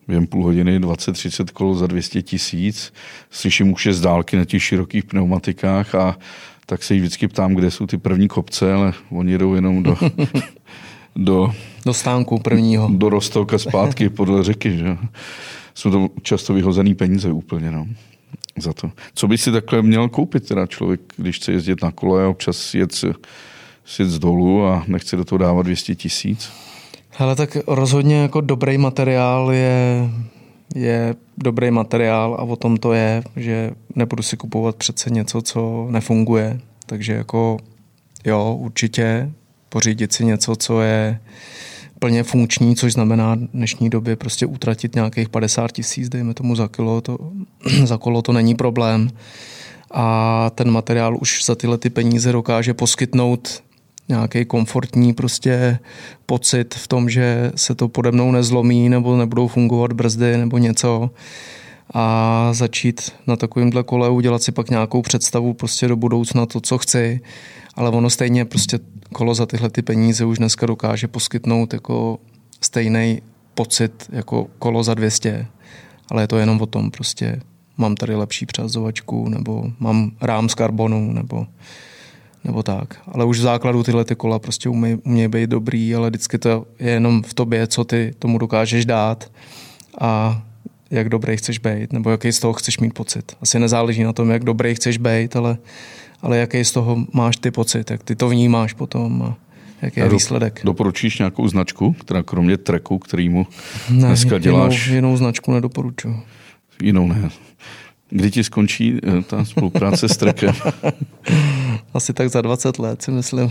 během 0.09 0.27
půl 0.27 0.45
hodiny 0.45 0.79
20-30 0.79 1.45
kol 1.53 1.75
za 1.75 1.87
200 1.87 2.23
tisíc. 2.23 2.93
Slyším 3.31 3.73
už 3.73 3.87
je 3.87 3.93
z 3.93 4.01
dálky 4.01 4.37
na 4.37 4.45
těch 4.45 4.63
širokých 4.63 5.05
pneumatikách 5.05 5.95
a 5.95 6.19
tak 6.67 6.83
se 6.83 6.95
jich 6.95 7.03
vždycky 7.03 7.29
ptám, 7.29 7.55
kde 7.55 7.71
jsou 7.71 7.87
ty 7.87 7.99
první 7.99 8.29
kopce, 8.29 8.73
ale 8.73 8.93
oni 9.11 9.33
jedou 9.33 9.55
jenom 9.55 9.83
do, 9.83 9.97
do 11.17 11.53
do 11.87 11.95
stánku 11.95 12.39
prvního. 12.39 12.89
Do 12.93 13.09
Rostelka 13.09 13.59
zpátky 13.59 14.09
podle 14.17 14.45
řeky, 14.45 14.77
že? 14.77 14.97
Jsou 15.75 15.91
to 15.91 16.09
často 16.23 16.55
vyhozený 16.55 16.95
peníze 16.95 17.33
úplně, 17.33 17.71
no. 17.71 17.87
Za 18.59 18.73
to. 18.73 18.91
Co 19.15 19.29
by 19.29 19.39
si 19.39 19.53
takhle 19.53 19.83
měl 19.83 20.09
koupit 20.09 20.49
teda 20.49 20.67
člověk, 20.67 21.01
když 21.17 21.37
chce 21.37 21.53
jezdit 21.53 21.83
na 21.83 21.91
kole 21.91 22.25
a 22.25 22.29
občas 22.29 22.75
jet, 22.75 23.05
jet 23.99 24.09
z 24.09 24.19
dolů 24.19 24.67
a 24.67 24.85
nechce 24.87 25.17
do 25.17 25.25
toho 25.25 25.39
dávat 25.39 25.63
200 25.63 25.95
tisíc? 25.95 26.51
Hele, 27.11 27.37
tak 27.37 27.57
rozhodně 27.67 28.17
jako 28.23 28.41
dobrý 28.41 28.79
materiál 28.79 29.53
je, 29.53 30.11
je 30.75 31.15
dobrý 31.39 31.71
materiál 31.71 32.35
a 32.35 32.43
o 32.43 32.57
tom 32.57 32.77
to 32.77 32.93
je, 32.93 33.23
že 33.37 33.71
nebudu 33.97 34.23
si 34.23 34.37
kupovat 34.37 34.77
přece 34.77 35.11
něco, 35.11 35.43
co 35.43 35.87
nefunguje. 35.91 36.61
Takže 36.87 37.13
jako 37.13 37.59
jo, 38.25 38.57
určitě 38.61 39.33
pořídit 39.71 40.13
si 40.13 40.25
něco, 40.25 40.57
co 40.57 40.81
je 40.81 41.21
plně 41.99 42.23
funkční, 42.23 42.77
což 42.77 42.93
znamená 42.93 43.35
v 43.35 43.39
dnešní 43.39 43.91
době 43.91 44.17
prostě 44.17 44.47
utratit 44.47 44.95
nějakých 44.95 45.29
50 45.29 45.73
tisíc, 45.73 46.09
dejme 46.09 46.35
tomu 46.35 46.57
za 46.57 46.69
kilo, 46.69 47.01
to, 47.01 47.19
za 47.85 47.99
kolo 47.99 48.23
to 48.23 48.33
není 48.33 48.55
problém. 48.55 49.11
a 49.91 50.51
ten 50.55 50.71
materiál 50.71 51.17
už 51.21 51.45
za 51.45 51.55
tyhle 51.55 51.79
ty 51.79 51.91
peníze 51.91 52.33
dokáže 52.33 52.75
poskytnout 52.75 53.63
nějaký 54.09 54.45
komfortní 54.45 55.13
prostě 55.13 55.79
pocit 56.27 56.75
v 56.75 56.89
tom, 56.89 57.11
že 57.11 57.53
se 57.55 57.75
to 57.75 57.89
pode 57.89 58.13
mnou 58.13 58.33
nezlomí 58.33 58.89
nebo 58.89 59.17
nebudou 59.17 59.49
fungovat 59.49 59.93
brzdy 59.93 60.37
nebo 60.37 60.59
něco 60.59 61.11
a 61.95 62.49
začít 62.53 63.13
na 63.27 63.37
takovýmhle 63.37 63.83
kole 63.83 64.11
udělat 64.11 64.43
si 64.43 64.53
pak 64.53 64.71
nějakou 64.71 65.03
představu 65.03 65.55
prostě 65.55 65.89
do 65.89 65.97
budoucna 65.97 66.47
to, 66.47 66.61
co 66.61 66.79
chci, 66.79 67.21
ale 67.75 67.91
ono 67.91 68.11
stejně 68.11 68.45
prostě 68.45 68.79
kolo 69.13 69.35
za 69.35 69.47
tyhle 69.47 69.71
ty 69.71 69.83
peníze 69.83 70.25
už 70.25 70.39
dneska 70.39 70.67
dokáže 70.67 71.09
poskytnout 71.09 71.73
jako 71.73 72.19
stejný 72.61 73.23
pocit 73.55 74.07
jako 74.13 74.47
kolo 74.59 74.83
za 74.83 74.95
200, 74.95 75.47
ale 76.09 76.23
je 76.23 76.27
to 76.27 76.39
jenom 76.39 76.61
o 76.61 76.67
tom 76.67 76.91
prostě 76.91 77.41
mám 77.77 77.95
tady 77.95 78.15
lepší 78.15 78.47
přehazovačku 78.47 79.29
nebo 79.29 79.65
mám 79.79 80.11
rám 80.21 80.49
z 80.49 80.55
karbonu 80.55 81.13
nebo 81.13 81.47
nebo 82.45 82.63
tak. 82.63 83.01
Ale 83.07 83.25
už 83.25 83.39
v 83.39 83.43
základu 83.43 83.83
tyhle 83.83 84.05
ty 84.05 84.17
kola 84.17 84.39
prostě 84.39 84.69
umějí 84.69 84.97
uměj 84.97 85.29
být 85.29 85.51
dobrý, 85.51 85.95
ale 85.95 86.11
vždycky 86.11 86.39
to 86.39 86.67
je 86.79 86.91
jenom 86.91 87.23
v 87.23 87.35
tobě, 87.35 87.67
co 87.67 87.85
ty 87.85 88.15
tomu 88.19 88.39
dokážeš 88.39 88.85
dát 88.85 89.31
a 90.01 90.43
jak 90.91 91.09
dobrý 91.09 91.37
chceš 91.37 91.59
být, 91.59 91.93
nebo 91.93 92.11
jaký 92.11 92.33
z 92.33 92.41
toho 92.41 92.53
chceš 92.53 92.79
mít 92.79 92.95
pocit. 92.95 93.37
Asi 93.41 93.59
nezáleží 93.59 94.05
na 94.05 94.13
tom, 94.13 94.31
jak 94.31 94.45
dobrý 94.45 94.75
chceš 94.75 94.99
být, 94.99 95.37
ale, 95.37 95.59
ale 96.23 96.39
jaký 96.39 96.65
z 96.65 96.73
toho 96.73 96.97
máš 97.13 97.37
ty 97.37 97.51
pocit, 97.51 97.91
jak 97.91 98.03
ty 98.03 98.17
to 98.17 98.29
vnímáš 98.29 98.73
potom 98.73 99.23
a 99.23 99.37
jaký 99.83 100.01
je 100.01 100.07
do, 100.07 100.13
výsledek. 100.13 100.61
Doporučíš 100.65 101.19
nějakou 101.19 101.49
značku, 101.49 101.93
která 101.93 102.23
kromě 102.23 102.57
treku, 102.57 102.99
kterýmu 102.99 103.47
ne, 103.91 104.07
dneska 104.07 104.39
děláš? 104.39 104.87
Jinou, 104.87 104.97
jinou 104.97 105.17
značku 105.17 105.53
nedoporučuji. 105.53 106.23
Jinou 106.83 107.09
ne. 107.09 107.31
Kdy 108.11 108.31
ti 108.31 108.45
skončí 108.45 108.99
eh, 109.03 109.23
ta 109.23 109.45
spolupráce 109.45 110.09
s 110.09 110.17
trekem? 110.17 110.55
Asi 111.95 112.13
tak 112.13 112.31
za 112.31 112.41
20 112.41 112.79
let, 112.79 113.03
si 113.03 113.11
myslím. 113.11 113.51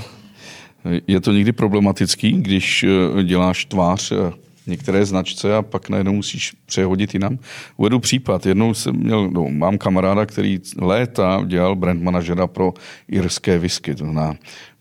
Je 1.08 1.22
to 1.22 1.32
někdy 1.32 1.52
problematický, 1.52 2.32
když 2.32 2.84
eh, 2.84 3.24
děláš 3.24 3.66
tvář 3.66 4.12
eh, 4.12 4.32
některé 4.70 5.06
značce 5.06 5.56
a 5.56 5.62
pak 5.62 5.90
najednou 5.90 6.14
musíš 6.14 6.54
přehodit 6.66 7.14
jinam. 7.14 7.40
Uvedu 7.78 8.00
případ. 8.00 8.46
Jednou 8.46 8.74
jsem 8.74 8.96
měl, 8.96 9.30
no, 9.30 9.50
mám 9.50 9.78
kamaráda, 9.78 10.26
který 10.26 10.60
léta 10.78 11.44
dělal 11.46 11.76
brand 11.76 12.04
manažera 12.04 12.48
pro 12.48 12.74
irské 13.08 13.58
whisky, 13.58 13.96
to 13.96 14.04
znamená 14.04 14.36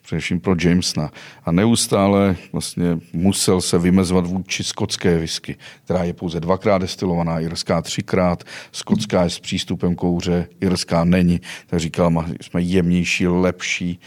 především 0.08 0.40
pro 0.40 0.54
Jamesona. 0.60 1.10
A 1.44 1.52
neustále 1.52 2.36
vlastně 2.52 2.98
musel 3.12 3.60
se 3.60 3.78
vymezovat 3.78 4.26
vůči 4.26 4.64
skotské 4.64 5.18
whisky, 5.18 5.56
která 5.84 6.04
je 6.04 6.12
pouze 6.12 6.40
dvakrát 6.40 6.78
destilovaná, 6.78 7.40
irská 7.40 7.82
třikrát, 7.82 8.44
skotská 8.72 9.22
je 9.22 9.30
s 9.30 9.40
přístupem 9.40 9.94
kouře, 9.94 10.48
irská 10.60 11.04
není. 11.04 11.40
Tak 11.66 11.80
říkal, 11.80 12.24
jsme 12.40 12.62
jemnější, 12.62 13.26
lepší. 13.26 14.00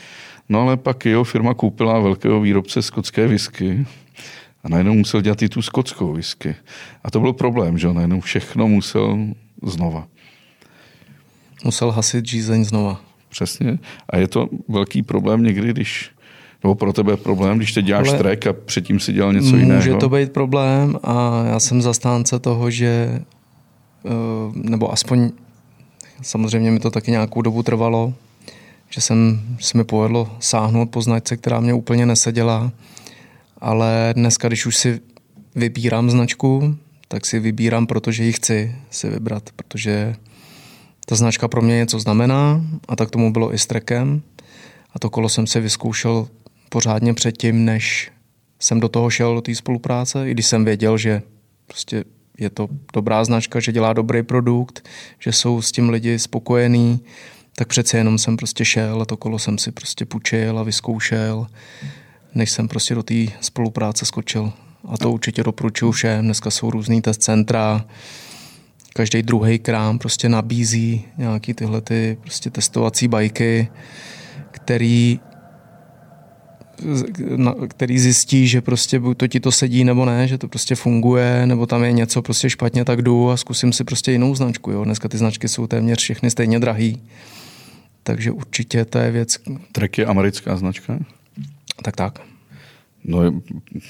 No 0.50 0.62
ale 0.62 0.78
pak 0.78 1.06
jeho 1.06 1.24
firma 1.24 1.54
koupila 1.54 2.00
velkého 2.00 2.42
výrobce 2.42 2.82
skotské 2.82 3.28
whisky 3.28 3.86
a 4.64 4.70
najednou 4.70 4.94
musel 4.94 5.22
dělat 5.22 5.42
i 5.42 5.50
tu 5.50 5.62
skotskou 5.62 6.14
whisky. 6.14 6.56
A 7.04 7.12
to 7.12 7.20
byl 7.20 7.34
problém, 7.34 7.78
že 7.78 7.94
najednou 7.94 8.20
všechno 8.20 8.68
musel 8.68 9.18
znova. 9.64 10.08
Musel 11.64 11.92
hasit 11.92 12.26
žízeň 12.26 12.64
znova. 12.64 13.02
Přesně. 13.30 13.80
A 14.10 14.18
je 14.18 14.28
to 14.28 14.50
velký 14.68 15.04
problém 15.04 15.44
někdy, 15.44 15.70
když 15.70 16.12
nebo 16.64 16.76
pro 16.76 16.94
tebe 16.94 17.18
problém, 17.18 17.58
když 17.58 17.74
teď 17.74 17.86
děláš 17.86 18.10
Ale 18.10 18.18
track 18.18 18.48
a 18.48 18.54
předtím 18.54 19.00
si 19.00 19.14
dělal 19.14 19.34
něco 19.34 19.46
může 19.46 19.58
jiného? 19.58 19.78
Může 19.78 19.94
to 19.94 20.10
být 20.10 20.32
problém 20.32 21.00
a 21.04 21.44
já 21.46 21.60
jsem 21.60 21.82
zastánce 21.82 22.40
toho, 22.40 22.72
že 22.72 23.22
eh, 24.06 24.10
nebo 24.54 24.92
aspoň 24.94 25.32
samozřejmě 26.22 26.72
mi 26.72 26.80
to 26.80 26.92
taky 26.92 27.12
nějakou 27.12 27.42
dobu 27.42 27.64
trvalo, 27.64 28.14
že 28.90 29.02
jsem, 29.02 29.42
se 29.60 29.78
mi 29.78 29.84
povedlo 29.84 30.30
sáhnout 30.40 30.90
po 30.90 31.02
značce, 31.02 31.38
která 31.38 31.60
mě 31.60 31.74
úplně 31.74 32.06
neseděla, 32.06 32.72
ale 33.62 34.14
dneska, 34.16 34.48
když 34.48 34.66
už 34.66 34.78
si 34.78 35.00
vybírám 35.56 36.10
značku, 36.10 36.78
tak 37.08 37.26
si 37.26 37.40
vybírám, 37.40 37.88
protože 37.88 38.24
ji 38.24 38.34
chci 38.34 38.76
si 38.90 39.10
vybrat, 39.10 39.50
protože 39.56 40.16
ta 41.06 41.16
značka 41.16 41.48
pro 41.48 41.62
mě 41.62 41.76
něco 41.76 42.00
znamená 42.00 42.62
a 42.88 42.96
tak 42.96 43.10
tomu 43.10 43.34
bylo 43.34 43.54
i 43.54 43.58
s 43.58 43.68
trekem. 43.68 44.22
A 44.94 45.00
to 45.00 45.10
kolo 45.10 45.30
jsem 45.30 45.48
si 45.48 45.60
vyzkoušel 45.60 46.28
pořádně 46.70 47.14
předtím, 47.14 47.66
než 47.66 48.12
jsem 48.60 48.80
do 48.80 48.90
toho 48.90 49.10
šel, 49.10 49.36
do 49.36 49.42
té 49.42 49.56
spolupráce, 49.56 50.30
i 50.30 50.32
když 50.32 50.46
jsem 50.46 50.66
věděl, 50.66 50.98
že 50.98 51.22
prostě 51.68 52.04
je 52.38 52.50
to 52.50 52.68
dobrá 52.94 53.24
značka, 53.24 53.60
že 53.60 53.72
dělá 53.72 53.94
dobrý 53.94 54.24
produkt, 54.24 54.90
že 55.20 55.32
jsou 55.32 55.62
s 55.62 55.72
tím 55.72 55.90
lidi 55.90 56.20
spokojení, 56.20 57.00
tak 57.56 57.68
přece 57.68 57.98
jenom 57.98 58.18
jsem 58.18 58.38
prostě 58.38 58.66
šel 58.66 59.02
a 59.02 59.06
to 59.06 59.18
kolo 59.18 59.40
jsem 59.40 59.58
si 59.58 59.72
prostě 59.72 60.06
půjčil 60.06 60.60
a 60.60 60.64
vyzkoušel, 60.64 61.48
než 62.36 62.52
jsem 62.52 62.68
prostě 62.68 62.96
do 62.96 63.04
té 63.04 63.16
spolupráce 63.42 64.06
skočil. 64.06 64.54
A 64.90 64.98
to 64.98 65.12
určitě 65.12 65.44
doporučuju 65.44 65.92
všem. 65.92 66.26
Dneska 66.26 66.52
jsou 66.52 66.72
různý 66.72 67.02
test 67.02 67.24
centra, 67.24 67.86
každý 68.94 69.24
druhý 69.24 69.60
krám 69.60 70.00
prostě 70.00 70.30
nabízí 70.30 71.06
nějaký 71.18 71.54
tyhle 71.54 71.82
ty 71.82 72.18
prostě 72.22 72.50
testovací 72.50 73.08
bajky, 73.08 73.68
který 74.52 75.20
který 77.68 78.00
zjistí, 78.00 78.48
že 78.48 78.62
prostě 78.62 79.00
buď 79.00 79.18
to 79.18 79.28
ti 79.28 79.40
to 79.40 79.52
sedí 79.52 79.84
nebo 79.84 80.06
ne, 80.06 80.28
že 80.28 80.38
to 80.38 80.48
prostě 80.48 80.76
funguje, 80.76 81.46
nebo 81.46 81.66
tam 81.66 81.84
je 81.84 81.92
něco 81.92 82.22
prostě 82.22 82.50
špatně, 82.50 82.86
tak 82.86 83.02
jdu 83.02 83.30
a 83.30 83.38
zkusím 83.38 83.74
si 83.74 83.84
prostě 83.84 84.12
jinou 84.12 84.36
značku. 84.36 84.72
Jo. 84.72 84.84
Dneska 84.84 85.10
ty 85.10 85.18
značky 85.18 85.48
jsou 85.48 85.68
téměř 85.68 86.00
všechny 86.00 86.32
stejně 86.32 86.60
drahý. 86.60 87.02
Takže 88.04 88.32
určitě 88.32 88.86
to 88.86 88.98
je 88.98 89.12
věc. 89.12 89.38
Trek 89.72 89.98
je 89.98 90.06
americká 90.06 90.58
značka? 90.58 91.00
Tak 91.84 91.96
tak. 91.96 92.20
No, 93.04 93.42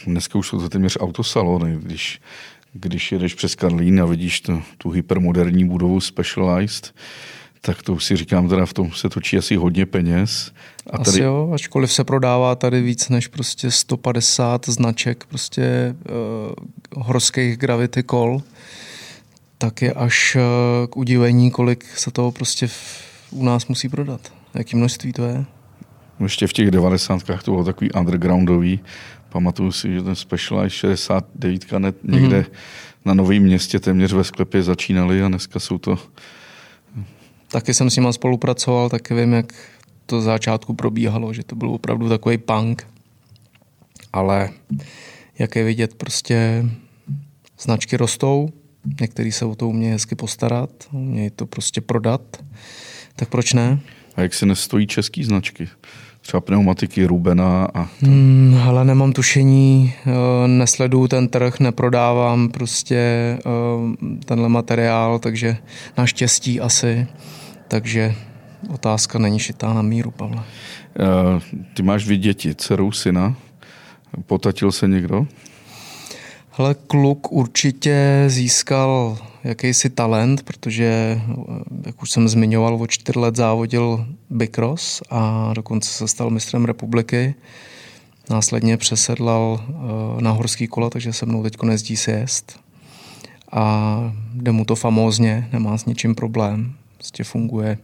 dneska 0.05 0.39
už 0.39 0.47
jsou 0.47 0.59
to 0.59 0.69
téměř 0.69 0.97
autosalony, 1.01 1.77
když 1.81 2.21
když 2.73 3.11
jedeš 3.11 3.33
přes 3.33 3.55
Karlín 3.55 4.01
a 4.01 4.05
vidíš 4.05 4.41
tu, 4.41 4.63
tu 4.77 4.89
hypermoderní 4.89 5.65
budovu 5.65 6.01
Specialized, 6.01 6.93
tak 7.61 7.83
to 7.83 7.99
si 7.99 8.15
říkám, 8.15 8.49
teda 8.49 8.65
v 8.65 8.73
tom 8.73 8.91
se 8.91 9.09
točí 9.09 9.37
asi 9.37 9.55
hodně 9.55 9.85
peněz. 9.85 10.51
A 10.89 10.97
asi 10.97 11.11
tady... 11.11 11.23
jo, 11.23 11.51
ačkoliv 11.53 11.93
se 11.93 12.03
prodává 12.03 12.55
tady 12.55 12.81
víc 12.81 13.09
než 13.09 13.27
prostě 13.27 13.71
150 13.71 14.65
značek 14.69 15.25
prostě 15.25 15.95
uh, 16.95 17.05
horských 17.05 17.57
gravity 17.57 18.03
kol, 18.03 18.41
tak 19.57 19.81
je 19.81 19.93
až 19.93 20.35
uh, 20.35 20.87
k 20.87 20.97
udivení, 20.97 21.51
kolik 21.51 21.85
se 21.85 22.11
toho 22.11 22.31
prostě 22.31 22.67
v, 22.67 23.03
u 23.31 23.45
nás 23.45 23.67
musí 23.67 23.89
prodat. 23.89 24.33
Jaký 24.53 24.75
množství 24.75 25.13
to 25.13 25.25
je? 25.25 25.45
Ještě 26.23 26.47
v 26.47 26.53
těch 26.53 26.71
devadesátkách 26.71 27.43
to 27.43 27.51
bylo 27.51 27.63
takový 27.63 27.91
undergroundový 27.91 28.79
Pamatuju 29.31 29.71
si, 29.71 29.93
že 29.93 30.03
ten 30.03 30.15
Specialized 30.15 30.71
69 30.71 31.71
net 31.79 31.95
někde 32.03 32.41
mm-hmm. 32.41 32.55
na 33.05 33.13
Novém 33.13 33.43
městě 33.43 33.79
téměř 33.79 34.13
ve 34.13 34.23
sklepě 34.23 34.63
začínali 34.63 35.23
a 35.23 35.27
dneska 35.27 35.59
jsou 35.59 35.77
to... 35.77 35.97
Taky 37.47 37.73
jsem 37.73 37.89
s 37.89 37.95
nima 37.95 38.13
spolupracoval, 38.13 38.89
taky 38.89 39.13
vím, 39.13 39.33
jak 39.33 39.53
to 40.05 40.21
začátku 40.21 40.73
probíhalo, 40.73 41.33
že 41.33 41.43
to 41.43 41.55
byl 41.55 41.69
opravdu 41.69 42.09
takový 42.09 42.37
punk. 42.37 42.87
Ale 44.13 44.49
jak 45.39 45.55
je 45.55 45.63
vidět, 45.63 45.95
prostě 45.95 46.65
značky 47.59 47.97
rostou, 47.97 48.49
některý 49.01 49.31
se 49.31 49.45
o 49.45 49.55
to 49.55 49.67
umějí 49.67 49.91
hezky 49.91 50.15
postarat, 50.15 50.69
umějí 50.91 51.29
to 51.29 51.45
prostě 51.45 51.81
prodat, 51.81 52.21
tak 53.15 53.29
proč 53.29 53.53
ne? 53.53 53.79
A 54.15 54.21
jak 54.21 54.33
se 54.33 54.45
nestojí 54.45 54.87
český 54.87 55.23
značky? 55.23 55.67
Třeba 56.31 56.41
pneumatiky 56.41 57.05
Rubena 57.05 57.67
a... 57.73 57.83
To... 57.83 58.05
Hmm, 58.05 58.59
nemám 58.83 59.13
tušení, 59.13 59.93
eh, 60.05 60.47
nesleduju 60.47 61.07
ten 61.07 61.27
trh, 61.27 61.59
neprodávám 61.59 62.49
prostě 62.49 62.95
eh, 62.95 63.41
tenhle 64.25 64.49
materiál, 64.49 65.19
takže 65.19 65.57
naštěstí 65.97 66.59
asi, 66.59 67.07
takže 67.67 68.15
otázka 68.73 69.19
není 69.19 69.39
šitá 69.39 69.73
na 69.73 69.81
míru, 69.81 70.11
Pavle. 70.11 70.43
Eh, 70.99 71.59
ty 71.73 71.83
máš 71.83 72.05
dvě 72.05 72.17
děti, 72.17 72.55
dceru, 72.55 72.91
syna. 72.91 73.35
Potatil 74.25 74.71
se 74.71 74.87
někdo? 74.87 75.27
Hele, 76.51 76.75
kluk 76.87 77.31
určitě 77.31 78.23
získal 78.27 79.17
jakýsi 79.43 79.89
talent, 79.89 80.43
protože, 80.43 81.21
jak 81.85 82.01
už 82.01 82.11
jsem 82.11 82.27
zmiňoval, 82.27 82.81
o 82.81 82.87
čtyři 82.87 83.19
let 83.19 83.35
závodil 83.35 84.05
Bicross 84.29 85.01
a 85.09 85.51
dokonce 85.53 85.89
se 85.89 86.07
stal 86.07 86.29
mistrem 86.29 86.65
republiky. 86.65 87.35
Následně 88.29 88.77
přesedlal 88.77 89.59
eh, 89.59 90.21
na 90.21 90.31
horský 90.31 90.67
kola, 90.67 90.89
takže 90.89 91.13
se 91.13 91.25
mnou 91.25 91.43
teď 91.43 91.61
nezdí 91.63 91.97
si 91.97 92.11
jest. 92.11 92.59
A 93.51 94.13
jde 94.33 94.51
mu 94.51 94.65
to 94.65 94.75
famózně, 94.75 95.49
nemá 95.53 95.77
s 95.77 95.85
ničím 95.85 96.15
problém. 96.15 96.73
Prostě 96.97 97.23
funguje. 97.23 97.77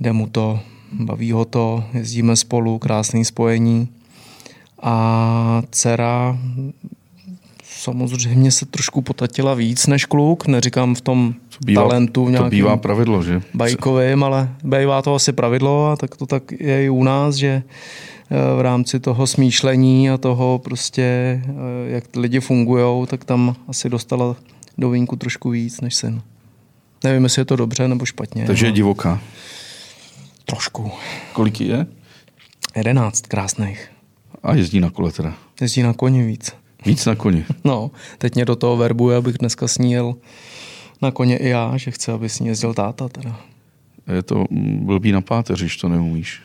Jde 0.00 0.12
mu 0.12 0.26
to, 0.26 0.60
baví 0.92 1.32
ho 1.32 1.44
to, 1.44 1.84
jezdíme 1.92 2.36
spolu, 2.36 2.78
krásné 2.78 3.24
spojení. 3.24 3.88
A 4.82 5.62
dcera 5.70 6.38
samozřejmě 7.80 8.50
se 8.50 8.66
trošku 8.66 9.02
potatila 9.02 9.54
víc 9.54 9.86
než 9.86 10.04
kluk, 10.04 10.46
neříkám 10.46 10.94
v 10.94 11.00
tom 11.00 11.34
bývá, 11.64 11.82
talentu 11.82 12.24
v 12.24 12.36
To 12.36 12.44
bývá 12.44 12.76
pravidlo, 12.76 13.22
že? 13.22 13.42
bajkovým, 13.54 14.24
ale 14.24 14.48
bývá 14.64 15.02
to 15.02 15.14
asi 15.14 15.32
pravidlo 15.32 15.86
a 15.86 15.96
tak 15.96 16.16
to 16.16 16.26
tak 16.26 16.52
je 16.52 16.84
i 16.84 16.88
u 16.88 17.04
nás, 17.04 17.34
že 17.34 17.62
eh, 17.62 18.56
v 18.56 18.60
rámci 18.60 19.00
toho 19.00 19.26
smýšlení 19.26 20.10
a 20.10 20.18
toho 20.18 20.60
prostě, 20.64 21.02
eh, 21.02 21.50
jak 21.86 22.04
lidi 22.16 22.40
fungují, 22.40 23.06
tak 23.06 23.24
tam 23.24 23.56
asi 23.68 23.88
dostala 23.88 24.36
do 24.78 24.90
vínku 24.90 25.16
trošku 25.16 25.50
víc 25.50 25.80
než 25.80 25.94
syn. 25.94 26.22
Nevím, 27.04 27.24
jestli 27.24 27.40
je 27.40 27.44
to 27.44 27.56
dobře 27.56 27.88
nebo 27.88 28.04
špatně. 28.04 28.46
Takže 28.46 28.66
je 28.66 28.72
divoká. 28.72 29.20
Trošku. 30.44 30.90
Kolik 31.32 31.60
je? 31.60 31.86
Jedenáct 32.76 33.26
krásných. 33.26 33.88
A 34.42 34.54
jezdí 34.54 34.80
na 34.80 34.90
kole 34.90 35.12
teda. 35.12 35.34
Jezdí 35.60 35.82
na 35.82 35.92
koni 35.92 36.26
víc. 36.26 36.59
Víc 36.86 37.06
na 37.06 37.14
koni. 37.14 37.44
No, 37.64 37.90
teď 38.18 38.34
mě 38.34 38.44
do 38.44 38.56
toho 38.56 38.76
verbuje, 38.76 39.16
abych 39.16 39.38
dneska 39.38 39.68
s 39.68 39.78
ní 39.78 39.92
jel 39.92 40.14
na 41.02 41.10
koně 41.10 41.36
i 41.36 41.48
já, 41.48 41.76
že 41.76 41.90
chce, 41.90 42.12
aby 42.12 42.28
s 42.28 42.40
ní 42.40 42.46
jezdil 42.46 42.74
táta 42.74 43.08
teda. 43.08 43.40
Je 44.14 44.22
to 44.22 44.44
blbý 44.80 45.12
na 45.12 45.20
páteři, 45.20 45.64
když 45.64 45.76
to 45.76 45.88
neumíš. 45.88 46.42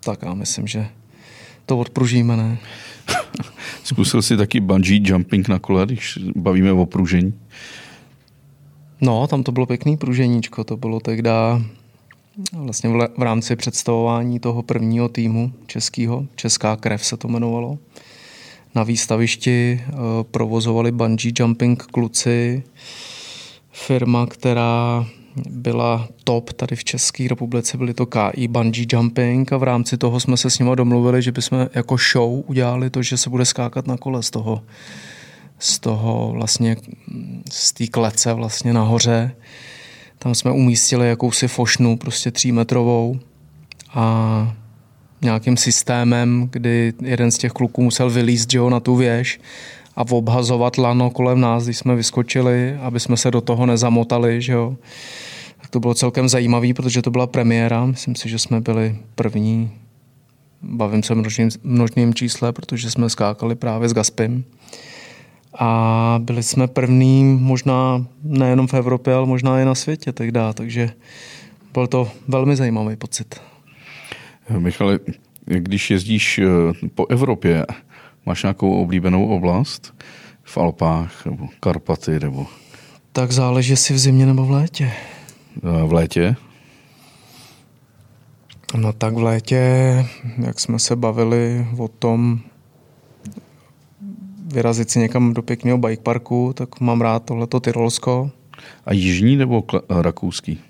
Tak 0.00 0.22
já 0.22 0.34
myslím, 0.34 0.66
že 0.66 0.88
to 1.66 1.78
odpružíme, 1.78 2.36
ne? 2.36 2.58
Zkusil 3.84 4.22
jsi 4.22 4.36
taky 4.36 4.60
bungee 4.60 5.00
jumping 5.04 5.48
na 5.48 5.58
kole, 5.58 5.86
když 5.86 6.18
bavíme 6.36 6.72
o 6.72 6.86
pružení? 6.86 7.34
No, 9.00 9.26
tam 9.26 9.42
to 9.42 9.52
bylo 9.52 9.66
pěkný 9.66 9.96
pruženíčko, 9.96 10.64
to 10.64 10.76
bylo 10.76 11.00
tehdy 11.00 11.30
vlastně 12.52 12.90
v 13.18 13.22
rámci 13.22 13.56
představování 13.56 14.40
toho 14.40 14.62
prvního 14.62 15.08
týmu 15.08 15.52
českého, 15.66 16.26
Česká 16.36 16.76
krev 16.76 17.04
se 17.04 17.16
to 17.16 17.28
jmenovalo. 17.28 17.78
Na 18.76 18.82
výstavišti 18.82 19.80
uh, 19.88 19.98
provozovali 20.30 20.92
bungee 20.92 21.32
jumping 21.38 21.82
kluci, 21.82 22.62
firma, 23.72 24.26
která 24.26 25.06
byla 25.50 26.08
top 26.24 26.52
tady 26.52 26.76
v 26.76 26.84
České 26.84 27.28
republice, 27.28 27.76
byly 27.78 27.94
to 27.94 28.06
KI 28.06 28.48
Bungee 28.48 28.86
Jumping 28.92 29.52
a 29.52 29.56
v 29.56 29.62
rámci 29.62 29.98
toho 29.98 30.20
jsme 30.20 30.36
se 30.36 30.50
s 30.50 30.58
nimi 30.58 30.70
domluvili, 30.74 31.22
že 31.22 31.32
bychom 31.32 31.68
jako 31.74 31.96
show 32.12 32.42
udělali 32.46 32.90
to, 32.90 33.02
že 33.02 33.16
se 33.16 33.30
bude 33.30 33.44
skákat 33.44 33.86
na 33.86 33.96
kole 33.96 34.22
z 34.22 34.30
toho, 34.30 34.62
z 35.58 35.78
toho 35.78 36.30
vlastně, 36.32 36.76
z 37.50 37.72
té 37.72 37.86
klece 37.86 38.32
vlastně 38.32 38.72
nahoře. 38.72 39.36
Tam 40.18 40.34
jsme 40.34 40.50
umístili 40.50 41.08
jakousi 41.08 41.48
fošnu, 41.48 41.96
prostě 41.96 42.30
třímetrovou 42.30 43.20
a 43.94 44.56
nějakým 45.26 45.56
systémem, 45.56 46.48
kdy 46.52 46.92
jeden 47.02 47.30
z 47.30 47.38
těch 47.38 47.52
kluků 47.52 47.82
musel 47.82 48.10
vylízt 48.10 48.50
že 48.50 48.58
jo, 48.58 48.70
na 48.70 48.80
tu 48.80 48.96
věž 48.96 49.40
a 49.96 50.04
obhazovat 50.10 50.78
lano 50.78 51.10
kolem 51.10 51.40
nás, 51.40 51.64
když 51.64 51.78
jsme 51.78 51.96
vyskočili, 51.96 52.76
aby 52.80 53.00
jsme 53.00 53.16
se 53.16 53.30
do 53.30 53.40
toho 53.40 53.66
nezamotali. 53.66 54.42
Že 54.42 54.52
jo. 54.52 54.76
Tak 55.60 55.70
to 55.70 55.80
bylo 55.80 55.94
celkem 55.94 56.28
zajímavé, 56.28 56.74
protože 56.74 57.02
to 57.02 57.10
byla 57.10 57.26
premiéra. 57.26 57.86
Myslím 57.86 58.14
si, 58.14 58.28
že 58.28 58.38
jsme 58.38 58.60
byli 58.60 58.96
první, 59.14 59.70
bavím 60.62 61.02
se 61.02 61.14
množným, 61.14 61.48
množným 61.62 62.14
čísle, 62.14 62.52
protože 62.52 62.90
jsme 62.90 63.10
skákali 63.10 63.54
právě 63.54 63.88
s 63.88 63.92
Gaspim. 63.92 64.44
A 65.58 66.20
byli 66.22 66.42
jsme 66.42 66.66
první 66.66 67.24
možná 67.24 68.06
nejenom 68.22 68.66
v 68.66 68.74
Evropě, 68.74 69.14
ale 69.14 69.26
možná 69.26 69.60
i 69.60 69.64
na 69.64 69.74
světě 69.74 70.12
tehdy, 70.12 70.40
takže 70.54 70.90
byl 71.72 71.86
to 71.86 72.10
velmi 72.28 72.56
zajímavý 72.56 72.96
pocit. 72.96 73.40
Michale, 74.58 74.98
když 75.44 75.90
jezdíš 75.90 76.38
eh, 76.38 76.44
po 76.94 77.06
Evropě, 77.06 77.66
máš 78.26 78.42
nějakou 78.42 78.82
oblíbenou 78.82 79.26
oblast? 79.28 79.94
V 80.42 80.58
Alpách, 80.58 81.26
nebo 81.26 81.48
Karpaty, 81.60 82.20
nebo 82.20 82.46
Tak 83.12 83.32
záleží, 83.32 83.70
jestli 83.70 83.94
v 83.94 83.98
zimě 83.98 84.26
nebo 84.26 84.44
v 84.46 84.50
létě. 84.50 84.92
eh, 85.56 85.86
v 85.86 85.92
létě? 85.92 86.36
No 88.76 88.92
tak 88.92 89.14
v 89.14 89.22
létě, 89.22 89.60
jak 90.46 90.60
jsme 90.60 90.78
se 90.78 90.96
bavili 90.96 91.66
o 91.78 91.88
tom 91.88 92.40
vyrazit 94.52 94.90
si 94.90 94.98
někam 94.98 95.34
do 95.34 95.42
pěkného 95.42 95.78
bike 95.78 96.02
parku, 96.02 96.52
tak 96.56 96.80
mám 96.80 97.00
rád 97.00 97.24
tohleto 97.24 97.60
Tyrolsko. 97.60 98.30
A 98.86 98.92
jižní 98.92 99.36
nebo 99.36 99.64
eh, 99.74 100.02
rakouský? 100.02 100.60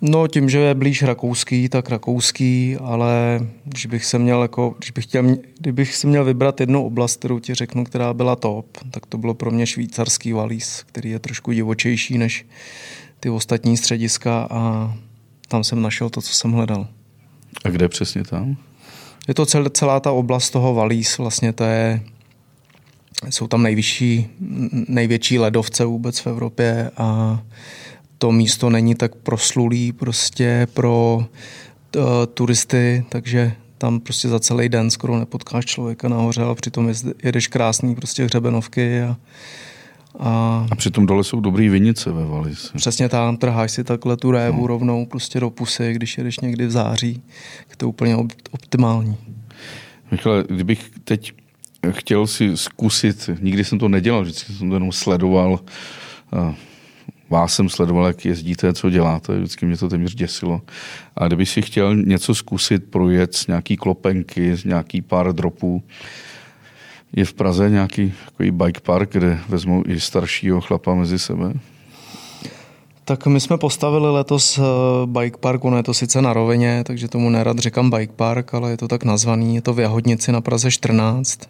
No 0.00 0.28
tím, 0.28 0.50
že 0.50 0.58
je 0.58 0.74
blíž 0.74 1.02
rakouský, 1.02 1.68
tak 1.68 1.88
rakouský, 1.88 2.76
ale 2.80 3.40
když 3.64 3.86
bych 3.86 4.04
se 4.04 4.18
měl 4.18 4.42
jako, 4.42 4.74
když 4.78 4.90
bych 4.90 5.04
chtěl, 5.04 5.36
kdybych 5.58 5.96
si 5.96 6.06
měl 6.06 6.24
vybrat 6.24 6.60
jednu 6.60 6.86
oblast, 6.86 7.16
kterou 7.16 7.38
ti 7.38 7.54
řeknu, 7.54 7.84
která 7.84 8.14
byla 8.14 8.36
top, 8.36 8.78
tak 8.90 9.06
to 9.06 9.18
bylo 9.18 9.34
pro 9.34 9.50
mě 9.50 9.66
švýcarský 9.66 10.32
valís, 10.32 10.84
který 10.86 11.10
je 11.10 11.18
trošku 11.18 11.52
divočejší 11.52 12.18
než 12.18 12.46
ty 13.20 13.30
ostatní 13.30 13.76
střediska 13.76 14.46
a 14.50 14.94
tam 15.48 15.64
jsem 15.64 15.82
našel 15.82 16.10
to, 16.10 16.22
co 16.22 16.32
jsem 16.32 16.52
hledal. 16.52 16.88
A 17.64 17.68
kde 17.68 17.88
přesně 17.88 18.24
tam? 18.24 18.56
Je 19.28 19.34
to 19.34 19.46
cel, 19.46 19.68
celá 19.68 20.00
ta 20.00 20.12
oblast 20.12 20.50
toho 20.50 20.74
Valís, 20.74 21.18
vlastně 21.18 21.52
to 21.52 21.64
je, 21.64 22.00
jsou 23.30 23.46
tam 23.46 23.62
nejvyšší, 23.62 24.26
největší 24.88 25.38
ledovce 25.38 25.84
vůbec 25.84 26.18
v 26.18 26.26
Evropě 26.26 26.90
a 26.96 27.40
to 28.18 28.32
místo 28.32 28.70
není 28.70 28.94
tak 28.94 29.14
proslulý 29.14 29.92
prostě 29.92 30.66
pro 30.74 31.16
uh, 31.96 32.02
turisty, 32.34 33.04
takže 33.08 33.52
tam 33.78 34.00
prostě 34.00 34.28
za 34.28 34.40
celý 34.40 34.68
den 34.68 34.90
skoro 34.90 35.18
nepotkáš 35.18 35.64
člověka 35.64 36.08
nahoře, 36.08 36.42
ale 36.42 36.54
přitom 36.54 36.92
jedeš 37.24 37.46
krásný 37.46 37.94
prostě 37.94 38.24
hřebenovky 38.24 39.02
a, 39.02 39.16
a 40.18 40.66
A 40.70 40.74
přitom 40.74 41.06
dole 41.06 41.24
jsou 41.24 41.40
dobrý 41.40 41.68
vinice 41.68 42.12
ve 42.12 42.24
Valise. 42.24 42.68
Přesně 42.76 43.08
tam, 43.08 43.36
trháš 43.36 43.70
si 43.70 43.84
takhle 43.84 44.16
tu 44.16 44.30
révu 44.30 44.60
no. 44.60 44.66
rovnou 44.66 45.06
prostě 45.06 45.40
do 45.40 45.50
pusy, 45.50 45.92
když 45.92 46.18
jedeš 46.18 46.40
někdy 46.40 46.66
v 46.66 46.70
září, 46.70 47.22
tak 47.68 47.76
to 47.76 47.84
je 47.84 47.88
úplně 47.88 48.16
op- 48.16 48.32
optimální. 48.50 49.16
Michale, 50.10 50.44
kdybych 50.48 50.90
teď 51.04 51.32
chtěl 51.90 52.26
si 52.26 52.56
zkusit, 52.56 53.30
nikdy 53.40 53.64
jsem 53.64 53.78
to 53.78 53.88
nedělal, 53.88 54.22
vždycky 54.22 54.52
jsem 54.52 54.68
to 54.68 54.76
jenom 54.76 54.92
sledoval, 54.92 55.60
vás 57.30 57.54
jsem 57.54 57.68
sledoval, 57.68 58.06
jak 58.06 58.24
jezdíte, 58.24 58.72
co 58.72 58.90
děláte, 58.90 59.36
vždycky 59.36 59.66
mě 59.66 59.76
to 59.76 59.88
téměř 59.88 60.14
děsilo. 60.14 60.60
A 61.16 61.26
kdyby 61.26 61.46
si 61.46 61.62
chtěl 61.62 61.96
něco 61.96 62.34
zkusit, 62.34 62.84
projet 62.90 63.36
nějaký 63.48 63.76
klopenky, 63.76 64.56
nějaký 64.64 65.02
pár 65.02 65.32
dropů, 65.32 65.82
je 67.16 67.24
v 67.24 67.34
Praze 67.34 67.70
nějaký 67.70 68.12
takový 68.24 68.50
bike 68.50 68.80
park, 68.80 69.12
kde 69.12 69.38
vezmou 69.48 69.82
i 69.86 70.00
staršího 70.00 70.60
chlapa 70.60 70.94
mezi 70.94 71.18
sebe? 71.18 71.52
Tak 73.04 73.26
my 73.26 73.40
jsme 73.40 73.58
postavili 73.58 74.12
letos 74.12 74.58
eh, 74.58 74.62
bike 75.06 75.38
park, 75.38 75.64
ono 75.64 75.76
je 75.76 75.82
to 75.82 75.94
sice 75.94 76.22
na 76.22 76.32
rovině, 76.32 76.84
takže 76.84 77.08
tomu 77.08 77.30
nerad 77.30 77.58
říkám 77.58 77.90
bike 77.90 78.12
park, 78.16 78.54
ale 78.54 78.70
je 78.70 78.76
to 78.76 78.88
tak 78.88 79.04
nazvaný, 79.04 79.54
je 79.54 79.62
to 79.62 79.74
v 79.74 79.80
Jahodnici 79.80 80.32
na 80.32 80.40
Praze 80.40 80.70
14, 80.70 81.40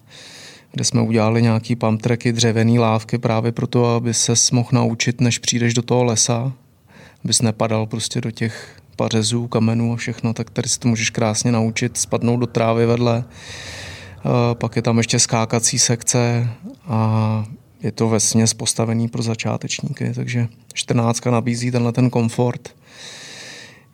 kde 0.72 0.84
jsme 0.84 1.02
udělali 1.02 1.42
nějaký 1.42 1.76
pump 1.76 2.02
tracky, 2.02 2.32
dřevěný 2.32 2.78
lávky 2.78 3.18
právě 3.18 3.52
proto, 3.52 3.86
aby 3.86 4.14
se 4.14 4.32
mohl 4.52 4.68
naučit, 4.72 5.20
než 5.20 5.38
přijdeš 5.38 5.74
do 5.74 5.82
toho 5.82 6.04
lesa, 6.04 6.52
abys 7.24 7.42
nepadal 7.42 7.86
prostě 7.86 8.20
do 8.20 8.30
těch 8.30 8.76
pařezů, 8.96 9.48
kamenů 9.48 9.92
a 9.92 9.96
všechno, 9.96 10.34
tak 10.34 10.50
tady 10.50 10.68
si 10.68 10.78
to 10.78 10.88
můžeš 10.88 11.10
krásně 11.10 11.52
naučit, 11.52 11.96
spadnout 11.96 12.40
do 12.40 12.46
trávy 12.46 12.86
vedle. 12.86 13.24
Pak 14.54 14.76
je 14.76 14.82
tam 14.82 14.98
ještě 14.98 15.18
skákací 15.18 15.78
sekce 15.78 16.48
a 16.86 17.44
je 17.82 17.92
to 17.92 18.08
vesně 18.08 18.44
postavený 18.56 19.08
pro 19.08 19.22
začátečníky, 19.22 20.12
takže 20.14 20.48
14 20.74 21.26
nabízí 21.26 21.70
tenhle 21.70 21.92
ten 21.92 22.10
komfort. 22.10 22.74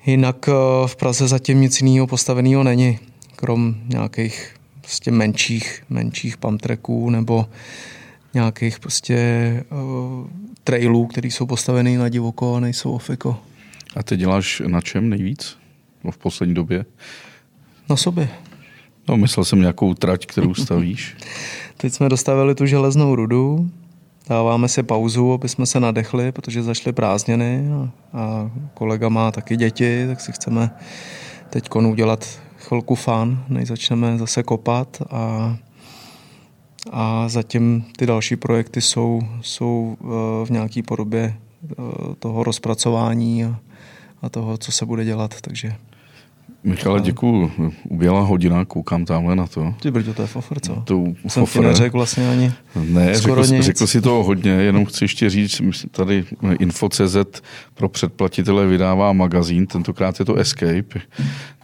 Jinak 0.07 0.49
eh, 0.49 0.53
v 0.87 0.97
Praze 0.97 1.29
zatím 1.29 1.61
nic 1.61 1.81
jiného 1.81 2.07
postaveného 2.07 2.65
není, 2.65 2.99
krom 3.37 3.75
nějakých 3.89 4.55
prostě 4.85 5.11
menších, 5.11 5.83
menších 5.91 6.37
pump 6.37 6.63
tracků 6.63 7.11
nebo 7.11 7.47
nějakých 8.35 8.81
prostě 8.81 9.19
uh, 9.71 10.27
trailů, 10.65 11.07
které 11.07 11.29
jsou 11.29 11.47
postavený 11.47 11.97
na 11.97 12.09
divoko 12.09 12.55
a 12.55 12.61
nejsou 12.61 12.93
ofiko. 12.93 13.41
A 13.97 14.03
ty 14.03 14.17
děláš 14.17 14.63
na 14.67 14.81
čem 14.81 15.09
nejvíc? 15.09 15.57
No 16.05 16.11
v 16.11 16.19
poslední 16.19 16.55
době? 16.55 16.85
Na 17.89 17.97
sobě. 17.97 18.29
No, 19.09 19.17
myslel 19.17 19.45
jsem 19.45 19.61
nějakou 19.61 19.95
trať, 19.95 20.27
kterou 20.27 20.55
stavíš. 20.55 21.17
Teď 21.77 21.93
jsme 21.93 22.09
dostavili 22.09 22.55
tu 22.55 22.67
železnou 22.67 23.15
rudu, 23.15 23.71
dáváme 24.29 24.69
si 24.69 24.83
pauzu, 24.83 25.33
aby 25.33 25.49
jsme 25.49 25.67
se 25.67 25.81
nadechli, 25.81 26.33
protože 26.33 26.63
zašly 26.63 26.93
prázdniny 26.93 27.69
a, 27.73 27.91
a 28.21 28.51
kolega 28.75 29.09
má 29.09 29.31
taky 29.31 29.57
děti, 29.57 30.05
tak 30.07 30.21
si 30.21 30.33
chceme 30.33 30.71
teď 31.51 31.75
udělat 31.75 32.41
chvilku 32.65 32.95
fan, 32.95 33.45
než 33.49 33.69
začneme 33.69 34.19
zase 34.19 34.43
kopat 34.43 35.03
a, 35.11 35.57
a 36.93 37.29
zatím 37.29 37.85
ty 37.97 38.07
další 38.07 38.37
projekty 38.37 38.81
jsou, 38.81 39.21
jsou 39.41 39.97
eh, 40.01 40.07
v 40.47 40.51
nějaké 40.51 40.83
podobě 40.83 41.35
eh, 41.35 41.75
toho 42.19 42.45
rozpracování 42.45 43.45
a, 43.45 43.57
a 44.23 44.29
toho, 44.29 44.59
co 44.59 44.73
se 44.73 44.87
bude 44.87 45.05
dělat, 45.05 45.41
takže 45.41 45.77
Michale, 46.65 47.01
děkuju. 47.01 47.53
Uběla 47.89 48.21
hodina, 48.23 48.65
koukám 48.65 49.05
tamhle 49.05 49.37
na 49.37 49.47
to. 49.47 49.75
Ty 49.83 49.91
brďo, 49.91 50.15
to 50.15 50.23
je 50.23 50.29
fofr, 50.29 50.61
co? 50.61 50.83
To 50.85 51.05
Jsem 51.29 51.47
ti 51.47 51.61
neřekl 51.61 51.97
vlastně 51.97 52.29
ani 52.29 52.53
Ne, 52.75 53.15
skoro 53.15 53.45
řekl, 53.45 53.57
nic. 53.57 53.65
řekl 53.67 53.87
si 53.87 54.01
toho 54.01 54.25
hodně, 54.25 54.51
jenom 54.51 54.85
chci 54.85 55.05
ještě 55.05 55.31
říct, 55.31 55.63
tady 55.91 56.25
Info.cz 56.59 57.17
pro 57.75 57.89
předplatitele 57.89 58.67
vydává 58.67 59.13
magazín, 59.13 59.67
tentokrát 59.67 60.19
je 60.19 60.25
to 60.25 60.35
Escape, 60.35 61.01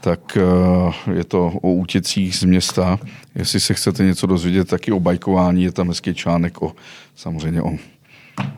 tak 0.01 0.37
eh, 0.37 1.13
je 1.13 1.25
to 1.25 1.47
o 1.47 1.73
útěcích 1.73 2.37
z 2.37 2.45
města. 2.45 2.99
Jestli 3.35 3.61
se 3.61 3.75
chcete 3.75 4.05
něco 4.05 4.27
dozvědět, 4.27 4.69
taky 4.69 4.93
o 4.93 5.01
bajkování, 5.01 5.63
je 5.65 5.73
tam 5.73 5.89
hezký 5.89 6.15
článek 6.15 6.63
o, 6.63 6.73
samozřejmě 7.17 7.63
o 7.63 7.71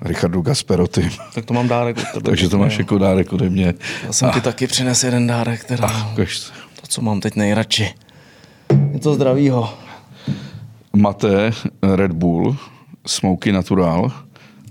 Richardu 0.01 0.43
Gasperoty. 0.43 1.11
Tak 1.35 1.45
to 1.45 1.55
mám 1.55 1.69
dárek 1.69 1.99
od 1.99 2.13
tebe. 2.15 2.31
Takže 2.31 2.49
to 2.49 2.59
máš 2.59 2.79
jako 2.79 2.99
dárek 2.99 3.33
ode 3.33 3.51
mě. 3.51 3.75
Já 4.07 4.13
jsem 4.13 4.31
ti 4.31 4.41
taky 4.41 4.67
přines 4.67 5.05
jeden 5.05 5.27
dárek, 5.27 5.65
teda 5.65 5.89
se. 5.89 6.53
to, 6.81 6.87
co 6.89 7.03
mám 7.03 7.21
teď 7.21 7.37
nejradši. 7.37 7.95
Něco 8.93 9.15
zdravýho. 9.15 9.75
Mate, 10.97 11.51
Red 11.83 12.13
Bull, 12.13 12.57
Smoky 13.07 13.53
Natural, 13.53 14.13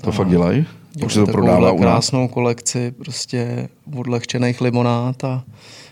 to 0.01 0.11
fakt 0.11 0.29
dělají? 0.29 0.65
Už 1.05 1.13
se 1.13 1.19
to 1.19 1.31
prodává 1.31 1.71
u 1.71 1.75
nás. 1.75 1.81
krásnou 1.81 2.27
kolekci 2.27 2.91
prostě 2.91 3.69
odlehčených 3.97 4.61
limonád 4.61 5.23
a 5.23 5.43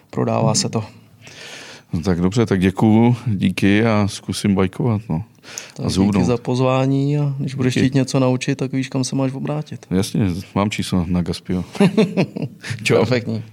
prodává 0.09 0.55
se 0.55 0.69
to. 0.69 0.83
No, 1.93 2.01
tak 2.01 2.21
dobře, 2.21 2.45
tak 2.45 2.59
děkuju, 2.59 3.15
díky 3.27 3.85
a 3.85 4.07
zkusím 4.07 4.55
bajkovat. 4.55 5.01
No. 5.09 5.23
A 5.43 5.73
Tak 5.75 5.85
díky 5.85 5.93
zhubnout. 5.93 6.25
za 6.25 6.37
pozvání 6.37 7.17
a 7.17 7.35
když 7.39 7.55
budeš 7.55 7.73
Díky. 7.73 7.85
chtít 7.87 7.95
něco 7.95 8.19
naučit, 8.19 8.55
tak 8.55 8.71
víš, 8.71 8.87
kam 8.89 9.03
se 9.03 9.15
máš 9.15 9.33
obrátit. 9.33 9.85
Jasně, 9.91 10.27
mám 10.55 10.69
číslo 10.69 11.05
na 11.07 11.21
Gaspio. 11.21 11.63
Čau. 12.83 12.95
Perfektní. 12.97 13.43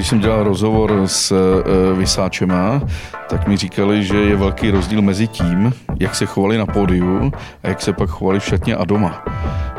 Když 0.00 0.08
jsem 0.08 0.20
dělal 0.20 0.44
rozhovor 0.44 1.02
s 1.06 1.32
uh, 1.32 1.98
Vysáčema, 1.98 2.82
tak 3.28 3.48
mi 3.48 3.56
říkali, 3.56 4.04
že 4.04 4.16
je 4.16 4.36
velký 4.36 4.70
rozdíl 4.70 5.02
mezi 5.02 5.26
tím, 5.26 5.72
jak 6.00 6.14
se 6.14 6.26
chovali 6.26 6.58
na 6.58 6.66
pódiu 6.66 7.32
a 7.62 7.68
jak 7.68 7.82
se 7.82 7.92
pak 7.92 8.10
chovali 8.10 8.40
v 8.40 8.44
šatně 8.44 8.76
a 8.76 8.84
doma. 8.84 9.24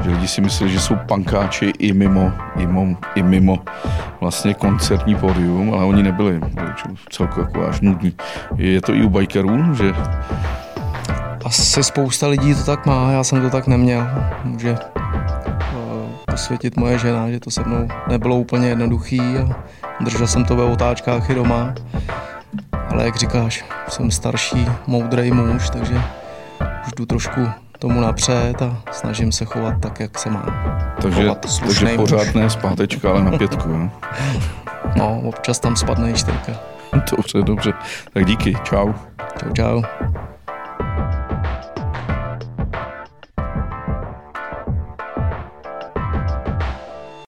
Že 0.03 0.09
lidi 0.09 0.27
si 0.27 0.41
myslí, 0.41 0.69
že 0.69 0.79
jsou 0.79 0.95
pankáči 1.07 1.73
i 1.79 1.93
mimo, 1.93 2.31
i 2.55 2.67
mimo, 2.67 2.97
i 3.15 3.23
mimo 3.23 3.59
vlastně 4.19 4.53
koncertní 4.53 5.15
pódium, 5.15 5.73
ale 5.73 5.85
oni 5.85 6.03
nebyli. 6.03 6.39
Byli 6.39 6.73
celku 7.09 7.39
jako 7.39 7.67
až 7.67 7.81
nudní. 7.81 8.13
Je 8.55 8.81
to 8.81 8.93
i 8.93 9.03
u 9.03 9.09
bikerů, 9.09 9.75
že 9.75 9.93
Asi 11.45 11.83
spousta 11.83 12.27
lidí 12.27 12.55
to 12.55 12.63
tak 12.63 12.85
má, 12.85 13.11
já 13.11 13.23
jsem 13.23 13.41
to 13.41 13.49
tak 13.49 13.67
neměl. 13.67 14.07
Může 14.43 14.69
eh, 14.69 15.01
posvětit 16.31 16.77
moje 16.77 16.97
žena, 16.97 17.29
že 17.29 17.39
to 17.39 17.51
se 17.51 17.63
mnou 17.63 17.87
nebylo 18.07 18.37
úplně 18.37 18.67
jednoduchý 18.67 19.19
a 19.19 19.63
držel 20.03 20.27
jsem 20.27 20.45
to 20.45 20.55
ve 20.55 20.63
otáčkách 20.63 21.29
i 21.29 21.35
doma. 21.35 21.73
Ale 22.89 23.05
jak 23.05 23.15
říkáš, 23.15 23.65
jsem 23.89 24.11
starší, 24.11 24.67
moudrý 24.87 25.31
muž, 25.31 25.69
takže 25.69 26.01
už 26.87 26.93
jdu 26.97 27.05
trošku 27.05 27.47
tomu 27.79 28.01
napřed 28.01 28.61
a 28.61 28.77
snažím 28.91 29.31
se 29.31 29.45
chovat 29.45 29.73
tak, 29.79 29.99
jak 29.99 30.19
se 30.19 30.29
má. 30.29 30.45
takže, 31.01 31.29
takže 31.59 31.85
muž. 31.85 31.95
pořád 31.95 32.35
ne 32.35 32.49
zpátečka, 32.49 33.09
ale 33.11 33.23
na 33.23 33.37
pětku. 33.37 33.69
Jo? 33.69 33.89
No, 34.95 35.21
občas 35.25 35.59
tam 35.59 35.75
spadne 35.75 36.11
i 36.11 36.13
čtyřka. 36.13 36.51
Dobře, 37.11 37.41
dobře. 37.41 37.73
Tak 38.13 38.25
díky, 38.25 38.55
čau. 38.63 38.93
Čau, 39.39 39.53
čau. 39.53 39.81